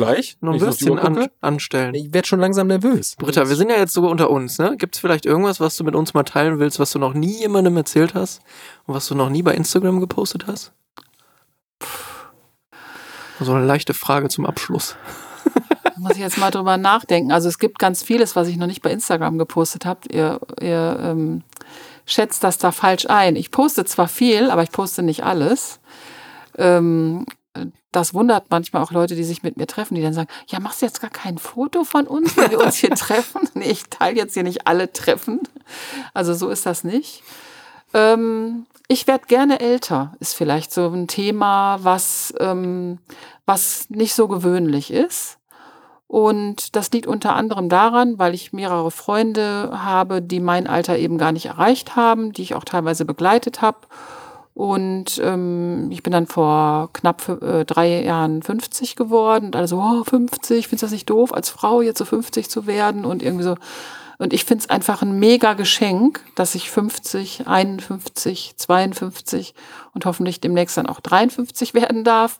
Gleich? 0.00 0.38
Noch 0.40 0.54
ein 0.54 0.60
Würstchen 0.60 0.98
an, 0.98 1.28
anstellen. 1.40 1.94
Ich 1.94 2.14
werde 2.14 2.26
schon 2.26 2.40
langsam 2.40 2.68
nervös. 2.68 3.16
Britta, 3.16 3.48
wir 3.48 3.56
sind 3.56 3.70
ja 3.70 3.76
jetzt 3.76 3.92
sogar 3.92 4.10
unter 4.10 4.30
uns, 4.30 4.58
ne? 4.58 4.76
Gibt 4.78 4.94
es 4.94 5.00
vielleicht 5.00 5.26
irgendwas, 5.26 5.60
was 5.60 5.76
du 5.76 5.84
mit 5.84 5.94
uns 5.94 6.14
mal 6.14 6.22
teilen 6.22 6.58
willst, 6.58 6.78
was 6.78 6.90
du 6.92 6.98
noch 6.98 7.12
nie 7.12 7.38
jemandem 7.40 7.76
erzählt 7.76 8.14
hast 8.14 8.40
und 8.86 8.94
was 8.94 9.06
du 9.08 9.14
noch 9.14 9.28
nie 9.28 9.42
bei 9.42 9.54
Instagram 9.54 10.00
gepostet 10.00 10.46
hast? 10.46 10.72
So 13.40 13.52
eine 13.52 13.64
leichte 13.66 13.92
Frage 13.92 14.28
zum 14.28 14.46
Abschluss. 14.46 14.96
Da 15.84 15.92
muss 15.98 16.12
ich 16.12 16.18
jetzt 16.18 16.38
mal 16.38 16.50
drüber 16.50 16.78
nachdenken. 16.78 17.30
Also 17.32 17.48
es 17.48 17.58
gibt 17.58 17.78
ganz 17.78 18.02
vieles, 18.02 18.36
was 18.36 18.48
ich 18.48 18.56
noch 18.56 18.66
nicht 18.66 18.82
bei 18.82 18.90
Instagram 18.90 19.36
gepostet 19.36 19.84
habe. 19.84 20.00
Ihr, 20.10 20.40
ihr 20.60 20.98
ähm, 21.02 21.42
schätzt 22.06 22.42
das 22.42 22.56
da 22.56 22.72
falsch 22.72 23.04
ein. 23.08 23.36
Ich 23.36 23.50
poste 23.50 23.84
zwar 23.84 24.08
viel, 24.08 24.50
aber 24.50 24.62
ich 24.62 24.72
poste 24.72 25.02
nicht 25.02 25.24
alles. 25.24 25.80
Ähm, 26.58 27.26
das 27.92 28.14
wundert 28.14 28.46
manchmal 28.50 28.82
auch 28.82 28.92
Leute, 28.92 29.16
die 29.16 29.24
sich 29.24 29.42
mit 29.42 29.56
mir 29.56 29.66
treffen, 29.66 29.94
die 29.94 30.02
dann 30.02 30.12
sagen, 30.12 30.28
ja, 30.46 30.60
machst 30.60 30.80
du 30.80 30.86
jetzt 30.86 31.00
gar 31.00 31.10
kein 31.10 31.38
Foto 31.38 31.84
von 31.84 32.06
uns, 32.06 32.36
wenn 32.36 32.50
wir 32.50 32.60
uns 32.60 32.76
hier 32.76 32.90
treffen? 32.94 33.48
Nee, 33.54 33.70
ich 33.70 33.84
teile 33.90 34.16
jetzt 34.16 34.34
hier 34.34 34.44
nicht 34.44 34.66
alle 34.66 34.92
Treffen. 34.92 35.40
Also 36.14 36.34
so 36.34 36.48
ist 36.50 36.66
das 36.66 36.84
nicht. 36.84 37.22
Ähm, 37.92 38.66
ich 38.86 39.06
werde 39.06 39.26
gerne 39.26 39.60
älter, 39.60 40.14
ist 40.20 40.34
vielleicht 40.34 40.72
so 40.72 40.88
ein 40.88 41.08
Thema, 41.08 41.78
was, 41.82 42.34
ähm, 42.38 42.98
was 43.46 43.90
nicht 43.90 44.14
so 44.14 44.28
gewöhnlich 44.28 44.92
ist. 44.92 45.38
Und 46.06 46.74
das 46.74 46.90
liegt 46.90 47.06
unter 47.06 47.36
anderem 47.36 47.68
daran, 47.68 48.18
weil 48.18 48.34
ich 48.34 48.52
mehrere 48.52 48.90
Freunde 48.90 49.70
habe, 49.72 50.20
die 50.20 50.40
mein 50.40 50.66
Alter 50.66 50.98
eben 50.98 51.18
gar 51.18 51.30
nicht 51.30 51.46
erreicht 51.46 51.94
haben, 51.94 52.32
die 52.32 52.42
ich 52.42 52.54
auch 52.54 52.64
teilweise 52.64 53.04
begleitet 53.04 53.62
habe. 53.62 53.78
Und 54.54 55.20
ähm, 55.24 55.88
ich 55.90 56.02
bin 56.02 56.12
dann 56.12 56.26
vor 56.26 56.90
knapp 56.92 57.28
äh, 57.42 57.64
drei 57.64 58.02
Jahren 58.02 58.42
50 58.42 58.96
geworden. 58.96 59.46
Und 59.46 59.56
alle 59.56 59.68
so, 59.68 59.78
oh, 59.78 60.04
50, 60.04 60.68
findest 60.68 60.82
du 60.82 60.86
das 60.86 60.92
nicht 60.92 61.08
doof, 61.08 61.32
als 61.32 61.50
Frau 61.50 61.82
jetzt 61.82 61.98
so 61.98 62.04
50 62.04 62.50
zu 62.50 62.66
werden? 62.66 63.04
Und 63.04 63.22
irgendwie 63.22 63.44
so. 63.44 63.56
Und 64.18 64.34
ich 64.34 64.44
finde 64.44 64.64
es 64.64 64.70
einfach 64.70 65.00
ein 65.00 65.18
mega 65.18 65.54
Geschenk, 65.54 66.20
dass 66.34 66.54
ich 66.54 66.70
50, 66.70 67.46
51, 67.46 68.52
52 68.56 69.54
und 69.94 70.04
hoffentlich 70.04 70.42
demnächst 70.42 70.76
dann 70.76 70.86
auch 70.86 71.00
53 71.00 71.72
werden 71.72 72.04
darf. 72.04 72.38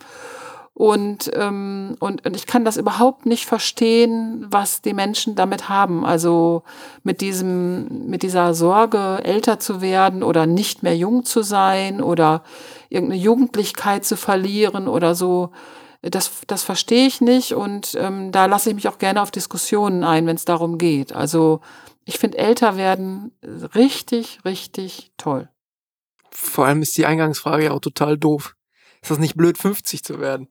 Und, 0.81 1.31
ähm, 1.35 1.95
und, 2.01 2.25
und 2.25 2.35
ich 2.35 2.47
kann 2.47 2.65
das 2.65 2.79
überhaupt 2.79 3.27
nicht 3.27 3.45
verstehen, 3.45 4.47
was 4.49 4.81
die 4.81 4.95
Menschen 4.95 5.35
damit 5.35 5.69
haben. 5.69 6.07
Also 6.07 6.63
mit 7.03 7.21
diesem, 7.21 8.09
mit 8.09 8.23
dieser 8.23 8.55
Sorge, 8.55 9.21
älter 9.23 9.61
zu 9.61 9.83
werden 9.83 10.23
oder 10.23 10.47
nicht 10.47 10.83
mehr 10.83 10.97
jung 10.97 11.27
zu 11.27 11.43
sein 11.43 12.01
oder 12.01 12.43
irgendeine 12.89 13.21
Jugendlichkeit 13.21 14.07
zu 14.07 14.17
verlieren 14.17 14.89
oder 14.89 15.15
so. 15.15 15.51
Das, 16.01 16.31
das 16.47 16.63
verstehe 16.63 17.07
ich 17.07 17.21
nicht 17.21 17.53
und 17.53 17.95
ähm, 18.01 18.33
da 18.33 18.47
lasse 18.47 18.71
ich 18.71 18.75
mich 18.75 18.89
auch 18.89 18.97
gerne 18.97 19.21
auf 19.21 19.31
Diskussionen 19.31 20.03
ein, 20.03 20.27
wenn 20.27 20.37
es 20.37 20.47
darum 20.47 20.79
geht. 20.79 21.13
Also 21.13 21.61
ich 22.07 22.19
finde 22.19 22.39
älter 22.39 22.79
werden 22.79 23.33
richtig, 23.75 24.39
richtig 24.47 25.13
toll. 25.19 25.51
Vor 26.31 26.65
allem 26.65 26.81
ist 26.81 26.97
die 26.97 27.05
Eingangsfrage 27.05 27.65
ja 27.65 27.73
auch 27.73 27.81
total 27.81 28.17
doof. 28.17 28.57
Ist 29.03 29.11
das 29.11 29.19
nicht 29.19 29.37
blöd, 29.37 29.59
50 29.59 30.03
zu 30.03 30.21
werden? 30.21 30.49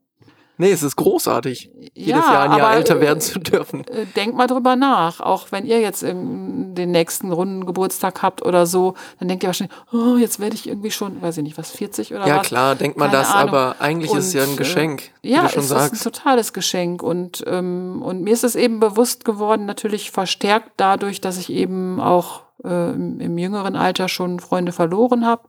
Nee, 0.62 0.72
es 0.74 0.84
ist 0.84 0.98
großartig, 0.98 1.72
jedes 1.96 2.26
Jahr 2.26 2.42
ein 2.52 2.58
Jahr 2.58 2.74
älter 2.76 2.98
äh, 2.98 3.02
werden 3.02 3.22
zu 3.22 3.40
dürfen. 3.40 3.88
Äh, 3.88 4.06
Denkt 4.18 4.36
mal 4.36 4.46
drüber 4.46 4.76
nach, 4.76 5.22
auch 5.22 5.48
wenn 5.52 5.66
ihr 5.66 5.80
jetzt 5.80 6.02
den 6.04 6.92
nächsten 6.92 7.32
runden 7.32 7.66
Geburtstag 7.66 8.22
habt 8.22 8.46
oder 8.46 8.66
so, 8.66 8.94
dann 9.20 9.30
denkt 9.30 9.44
ihr 9.44 9.48
wahrscheinlich, 9.48 9.76
oh, 9.94 10.18
jetzt 10.18 10.42
werde 10.42 10.56
ich 10.56 10.68
irgendwie 10.68 10.92
schon, 10.92 11.22
weiß 11.22 11.38
ich 11.38 11.44
nicht, 11.44 11.58
was, 11.58 11.72
40 11.72 12.14
oder 12.14 12.28
Ja, 12.28 12.40
was. 12.40 12.48
klar, 12.48 12.76
denkt 12.76 12.98
man 12.98 13.10
Keine 13.10 13.22
das, 13.24 13.32
Ahnung. 13.34 13.50
aber 13.56 13.76
eigentlich 13.80 14.12
ist 14.14 14.26
es 14.28 14.34
ja 14.34 14.44
ein 14.44 14.50
Und, 14.50 14.56
äh, 14.56 14.58
Geschenk, 14.58 15.04
wie 15.22 15.32
Ja, 15.32 15.44
du 15.44 15.50
schon 15.50 15.64
es 15.64 15.70
sagst. 15.70 15.94
ist 15.94 16.06
ein 16.06 16.12
totales 16.12 16.52
Geschenk 16.52 17.02
und, 17.04 17.42
ähm, 17.48 18.02
und 18.04 18.22
mir 18.22 18.34
ist 18.34 18.44
es 18.44 18.56
eben 18.58 18.82
bewusst 18.82 19.24
geworden, 19.24 19.66
natürlich 19.66 20.12
verstärkt 20.12 20.72
dadurch, 20.76 21.22
dass 21.22 21.38
ich 21.38 21.50
eben 21.54 22.02
auch 22.02 22.42
äh, 22.66 22.92
im, 22.92 23.22
im 23.22 23.38
jüngeren 23.38 23.78
Alter 23.78 24.10
schon 24.10 24.42
Freunde 24.42 24.74
verloren 24.74 25.26
habe, 25.26 25.44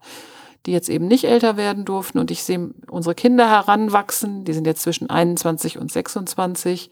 die 0.67 0.73
jetzt 0.73 0.89
eben 0.89 1.07
nicht 1.07 1.25
älter 1.25 1.57
werden 1.57 1.85
durften. 1.85 2.19
Und 2.19 2.31
ich 2.31 2.43
sehe 2.43 2.71
unsere 2.91 3.15
Kinder 3.15 3.49
heranwachsen. 3.49 4.45
Die 4.45 4.53
sind 4.53 4.67
jetzt 4.67 4.83
zwischen 4.83 5.09
21 5.09 5.79
und 5.79 5.91
26. 5.91 6.91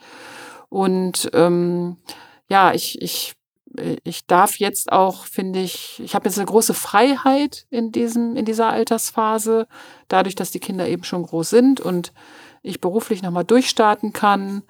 Und 0.69 1.31
ähm, 1.35 1.97
ja, 2.49 2.73
ich, 2.73 3.01
ich, 3.03 3.35
ich 4.05 4.27
darf 4.27 4.59
jetzt 4.59 4.93
auch, 4.93 5.25
finde 5.27 5.61
ich, 5.61 6.01
ich 6.03 6.14
habe 6.14 6.29
jetzt 6.29 6.39
eine 6.39 6.47
große 6.47 6.75
Freiheit 6.75 7.66
in 7.71 7.93
diesem, 7.93 8.37
in 8.37 8.45
dieser 8.45 8.69
Altersphase, 8.69 9.66
dadurch, 10.09 10.35
dass 10.35 10.51
die 10.51 10.61
Kinder 10.61 10.89
eben 10.89 11.05
schon 11.05 11.23
groß 11.23 11.51
sind 11.51 11.81
und 11.81 12.12
ich 12.62 12.81
beruflich 12.81 13.23
nochmal 13.23 13.45
durchstarten 13.45 14.12
kann 14.12 14.62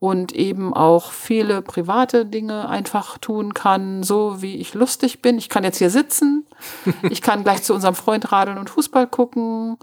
und 0.00 0.32
eben 0.32 0.72
auch 0.74 1.10
viele 1.12 1.60
private 1.62 2.24
Dinge 2.24 2.68
einfach 2.68 3.18
tun 3.18 3.52
kann, 3.54 4.02
so 4.02 4.40
wie 4.42 4.56
ich 4.56 4.74
lustig 4.74 5.22
bin. 5.22 5.38
Ich 5.38 5.48
kann 5.48 5.64
jetzt 5.64 5.78
hier 5.78 5.90
sitzen, 5.90 6.46
ich 7.10 7.22
kann 7.22 7.42
gleich 7.44 7.62
zu 7.62 7.74
unserem 7.74 7.94
Freund 7.94 8.30
radeln 8.32 8.58
und 8.58 8.70
Fußball 8.70 9.06
gucken. 9.06 9.76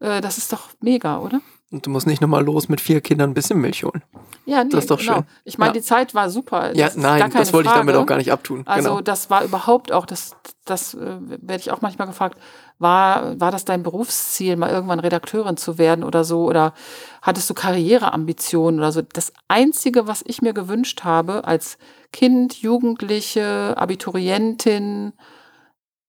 Äh, 0.00 0.20
Das 0.20 0.38
ist 0.38 0.52
doch 0.52 0.68
mega, 0.80 1.18
oder? 1.18 1.40
Und 1.70 1.86
du 1.86 1.90
musst 1.90 2.06
nicht 2.06 2.20
nochmal 2.20 2.44
los 2.44 2.68
mit 2.68 2.80
vier 2.80 3.00
Kindern 3.00 3.30
ein 3.30 3.34
bisschen 3.34 3.60
Milch 3.60 3.82
holen. 3.84 4.02
Ja, 4.46 4.62
nee, 4.62 4.70
Das 4.70 4.84
ist 4.84 4.90
doch 4.90 4.98
genau. 5.00 5.14
schön. 5.14 5.24
Ich 5.44 5.58
meine, 5.58 5.70
Ja. 5.70 5.72
die 5.74 5.82
Zeit 5.82 6.14
war 6.14 6.28
super. 6.30 6.68
Ja, 6.76 6.84
Das 6.86 6.94
ist 6.96 7.02
nein, 7.02 7.30
das 7.32 7.52
wollte 7.52 7.68
ich 7.70 7.74
damit 7.74 7.94
Frage. 7.94 8.02
auch 8.04 8.06
gar 8.06 8.18
nicht 8.18 8.30
abtun. 8.30 8.62
Also 8.66 8.90
genau. 8.90 9.00
das 9.00 9.30
war 9.30 9.42
überhaupt 9.42 9.90
auch, 9.90 10.06
das, 10.06 10.36
das 10.66 10.94
äh, 10.94 10.98
werde 11.20 11.56
ich 11.60 11.70
auch 11.72 11.80
manchmal 11.80 12.06
gefragt, 12.06 12.38
war, 12.78 13.38
war 13.40 13.50
das 13.50 13.64
dein 13.64 13.82
Berufsziel, 13.82 14.56
mal 14.56 14.70
irgendwann 14.70 15.00
Redakteurin 15.00 15.56
zu 15.56 15.78
werden 15.78 16.04
oder 16.04 16.24
so? 16.24 16.44
Oder 16.44 16.74
hattest 17.22 17.48
du 17.48 17.54
Karriereambitionen 17.54 18.80
oder 18.80 18.92
so? 18.92 19.02
Das 19.02 19.32
Einzige, 19.48 20.06
was 20.06 20.22
ich 20.26 20.42
mir 20.42 20.52
gewünscht 20.52 21.04
habe 21.04 21.44
als 21.44 21.78
Kind, 22.12 22.60
Jugendliche, 22.60 23.74
Abiturientin, 23.76 25.12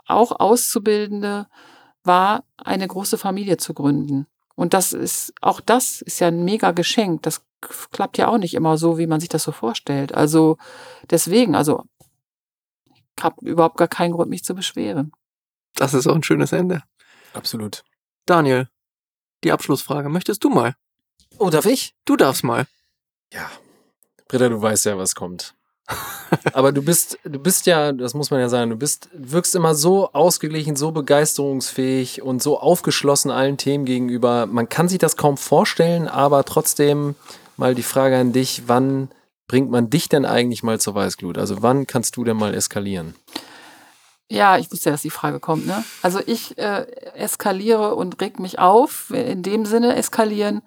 auch 0.07 0.39
Auszubildende, 0.39 1.47
war 2.03 2.43
eine 2.57 2.87
große 2.87 3.17
Familie 3.17 3.57
zu 3.57 3.73
gründen. 3.73 4.27
Und 4.55 4.73
das 4.73 4.93
ist, 4.93 5.33
auch 5.41 5.59
das 5.59 6.01
ist 6.01 6.19
ja 6.19 6.27
ein 6.27 6.45
mega 6.45 6.71
Geschenk. 6.71 7.23
Das 7.23 7.43
klappt 7.91 8.17
ja 8.17 8.27
auch 8.27 8.37
nicht 8.37 8.53
immer 8.53 8.77
so, 8.77 8.97
wie 8.97 9.07
man 9.07 9.19
sich 9.19 9.29
das 9.29 9.43
so 9.43 9.51
vorstellt. 9.51 10.13
Also 10.13 10.57
deswegen, 11.09 11.55
also 11.55 11.83
ich 12.89 13.23
habe 13.23 13.45
überhaupt 13.45 13.77
gar 13.77 13.87
keinen 13.87 14.13
Grund, 14.13 14.29
mich 14.29 14.43
zu 14.43 14.55
beschweren. 14.55 15.11
Das 15.75 15.93
ist 15.93 16.07
auch 16.07 16.15
ein 16.15 16.23
schönes 16.23 16.51
Ende. 16.51 16.83
Absolut. 17.33 17.83
Daniel, 18.25 18.69
die 19.43 19.51
Abschlussfrage. 19.51 20.09
Möchtest 20.09 20.43
du 20.43 20.49
mal? 20.49 20.75
Oh, 21.37 21.49
darf 21.49 21.65
ich? 21.65 21.93
Du 22.05 22.15
darfst 22.15 22.43
mal. 22.43 22.65
Ja. 23.33 23.49
Britta, 24.27 24.49
du 24.49 24.61
weißt 24.61 24.85
ja, 24.85 24.97
was 24.97 25.15
kommt. 25.15 25.53
Aber 26.53 26.71
du 26.71 26.81
bist, 26.81 27.19
du 27.23 27.37
bist 27.37 27.67
ja, 27.67 27.91
das 27.91 28.13
muss 28.13 28.31
man 28.31 28.39
ja 28.39 28.49
sagen, 28.49 28.71
du 28.71 28.75
bist, 28.75 29.09
wirkst 29.13 29.53
immer 29.53 29.75
so 29.75 30.11
ausgeglichen, 30.13 30.75
so 30.75 30.91
begeisterungsfähig 30.91 32.21
und 32.21 32.41
so 32.41 32.59
aufgeschlossen 32.59 33.29
allen 33.29 33.57
Themen 33.57 33.85
gegenüber. 33.85 34.47
Man 34.47 34.67
kann 34.67 34.89
sich 34.89 34.97
das 34.97 35.17
kaum 35.17 35.37
vorstellen, 35.37 36.07
aber 36.07 36.43
trotzdem 36.43 37.15
mal 37.57 37.75
die 37.75 37.83
Frage 37.83 38.17
an 38.17 38.33
dich, 38.33 38.63
wann 38.67 39.09
bringt 39.47 39.69
man 39.69 39.89
dich 39.89 40.09
denn 40.09 40.25
eigentlich 40.25 40.63
mal 40.63 40.79
zur 40.79 40.95
Weißglut? 40.95 41.37
Also 41.37 41.61
wann 41.61 41.85
kannst 41.85 42.17
du 42.17 42.23
denn 42.23 42.37
mal 42.37 42.55
eskalieren? 42.55 43.15
Ja, 44.29 44.57
ich 44.57 44.71
wusste 44.71 44.91
dass 44.91 45.03
die 45.03 45.09
Frage 45.09 45.39
kommt. 45.39 45.67
Ne? 45.67 45.83
Also 46.01 46.19
ich 46.25 46.57
äh, 46.57 46.85
eskaliere 47.13 47.95
und 47.95 48.19
reg 48.21 48.39
mich 48.39 48.59
auf, 48.59 49.11
in 49.11 49.43
dem 49.43 49.65
Sinne 49.65 49.95
eskalieren, 49.95 50.61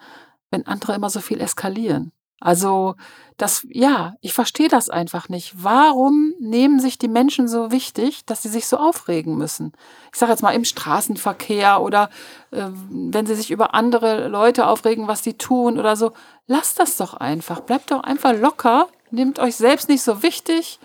wenn 0.51 0.67
andere 0.67 0.95
immer 0.95 1.11
so 1.11 1.21
viel 1.21 1.41
eskalieren. 1.41 2.13
Also 2.41 2.95
das, 3.37 3.67
ja, 3.69 4.15
ich 4.21 4.33
verstehe 4.33 4.69
das 4.69 4.91
einfach 4.91 5.29
nicht. 5.29 5.55
Warum 5.57 6.35
nehmen 6.39 6.79
sich 6.79 6.97
die 6.97 7.09
Menschen 7.09 7.49
so 7.49 7.73
wichtig, 7.73 8.25
dass 8.27 8.43
sie 8.43 8.49
sich 8.49 8.69
so 8.69 8.77
aufregen 8.77 9.37
müssen? 9.37 9.73
Ich 10.13 10.19
sage 10.19 10.33
jetzt 10.33 10.43
mal 10.43 10.55
im 10.55 10.65
Straßenverkehr 10.65 11.81
oder 11.81 12.11
äh, 12.53 12.67
wenn 12.91 13.27
sie 13.27 13.35
sich 13.35 13.51
über 13.51 13.75
andere 13.75 14.29
Leute 14.29 14.69
aufregen, 14.69 15.09
was 15.09 15.25
sie 15.25 15.35
tun 15.35 15.81
oder 15.81 15.97
so. 15.97 16.13
Lasst 16.47 16.79
das 16.79 16.97
doch 16.97 17.15
einfach. 17.15 17.61
Bleibt 17.61 17.91
doch 17.91 18.05
einfach 18.05 18.35
locker. 18.35 18.87
Nehmt 19.11 19.41
euch 19.41 19.57
selbst 19.57 19.89
nicht 19.89 20.03
so 20.03 20.23
wichtig 20.23 20.79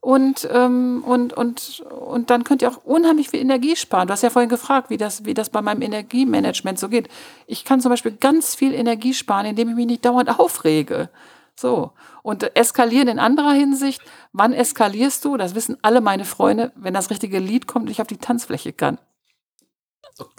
und, 0.00 0.48
ähm, 0.52 1.02
und, 1.04 1.32
und, 1.32 1.80
und 1.80 2.30
dann 2.30 2.44
könnt 2.44 2.62
ihr 2.62 2.70
auch 2.70 2.84
unheimlich 2.84 3.30
viel 3.30 3.40
Energie 3.40 3.74
sparen. 3.74 4.06
Du 4.06 4.12
hast 4.12 4.22
ja 4.22 4.30
vorhin 4.30 4.48
gefragt, 4.48 4.90
wie 4.90 4.96
das, 4.96 5.24
wie 5.24 5.34
das 5.34 5.50
bei 5.50 5.60
meinem 5.60 5.82
Energiemanagement 5.82 6.78
so 6.78 6.88
geht. 6.88 7.08
Ich 7.46 7.64
kann 7.64 7.80
zum 7.80 7.90
Beispiel 7.90 8.12
ganz 8.12 8.54
viel 8.54 8.74
Energie 8.74 9.12
sparen, 9.12 9.46
indem 9.46 9.70
ich 9.70 9.74
mich 9.74 9.86
nicht 9.86 10.04
dauernd 10.04 10.30
aufrege. 10.38 11.10
So. 11.56 11.90
Und 12.22 12.56
eskalieren 12.56 13.08
in 13.08 13.18
anderer 13.18 13.52
Hinsicht. 13.52 14.00
Wann 14.32 14.52
eskalierst 14.52 15.24
du? 15.24 15.36
Das 15.36 15.56
wissen 15.56 15.76
alle 15.82 16.00
meine 16.00 16.24
Freunde, 16.24 16.72
wenn 16.76 16.94
das 16.94 17.10
richtige 17.10 17.40
Lied 17.40 17.66
kommt 17.66 17.86
und 17.86 17.90
ich 17.90 18.00
auf 18.00 18.06
die 18.06 18.18
Tanzfläche 18.18 18.72
kann. 18.72 18.98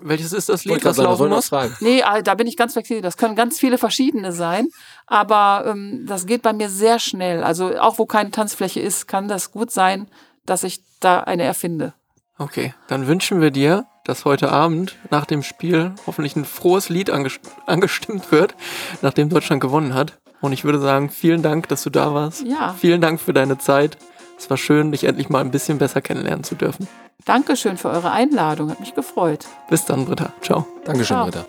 Welches 0.01 0.33
ist 0.33 0.49
das 0.49 0.65
Lied, 0.65 0.81
sagen, 0.81 1.01
laufen 1.01 1.29
muss? 1.29 1.51
Nee, 1.79 2.03
ah, 2.03 2.21
da 2.21 2.35
bin 2.35 2.47
ich 2.47 2.57
ganz 2.57 2.73
flexibel. 2.73 3.01
Das 3.01 3.17
können 3.17 3.35
ganz 3.35 3.59
viele 3.59 3.77
verschiedene 3.77 4.31
sein. 4.31 4.67
Aber 5.07 5.65
ähm, 5.67 6.05
das 6.07 6.25
geht 6.25 6.41
bei 6.41 6.53
mir 6.53 6.69
sehr 6.69 6.99
schnell. 6.99 7.43
Also 7.43 7.77
auch 7.79 7.97
wo 7.97 8.05
keine 8.05 8.31
Tanzfläche 8.31 8.79
ist, 8.79 9.07
kann 9.07 9.27
das 9.27 9.51
gut 9.51 9.71
sein, 9.71 10.09
dass 10.45 10.63
ich 10.63 10.81
da 10.99 11.21
eine 11.21 11.43
erfinde. 11.43 11.93
Okay, 12.37 12.73
dann 12.87 13.07
wünschen 13.07 13.41
wir 13.41 13.51
dir, 13.51 13.85
dass 14.05 14.25
heute 14.25 14.51
Abend 14.51 14.97
nach 15.11 15.25
dem 15.25 15.43
Spiel 15.43 15.93
hoffentlich 16.07 16.35
ein 16.35 16.45
frohes 16.45 16.89
Lied 16.89 17.09
angest 17.09 17.41
angestimmt 17.65 18.31
wird, 18.31 18.55
nachdem 19.01 19.29
Deutschland 19.29 19.61
gewonnen 19.61 19.93
hat. 19.93 20.17
Und 20.41 20.53
ich 20.53 20.63
würde 20.63 20.79
sagen, 20.79 21.09
vielen 21.09 21.41
Dank, 21.43 21.67
dass 21.67 21.83
du 21.83 21.89
da 21.89 22.13
warst. 22.13 22.43
Ja. 22.45 22.75
Vielen 22.79 23.01
Dank 23.01 23.19
für 23.19 23.33
deine 23.33 23.57
Zeit. 23.57 23.97
Es 24.37 24.49
war 24.49 24.57
schön, 24.57 24.93
dich 24.93 25.03
endlich 25.03 25.29
mal 25.29 25.41
ein 25.41 25.51
bisschen 25.51 25.79
besser 25.79 26.01
kennenlernen 26.01 26.45
zu 26.45 26.55
dürfen. 26.55 26.87
Dankeschön 27.25 27.77
für 27.77 27.89
eure 27.89 28.11
Einladung. 28.11 28.69
Hat 28.71 28.79
mich 28.79 28.95
gefreut. 28.95 29.45
Bis 29.69 29.85
dann, 29.85 30.05
Britta. 30.05 30.31
Ciao. 30.41 30.65
Dankeschön, 30.85 31.15
Ciao. 31.17 31.25
Britta. 31.25 31.45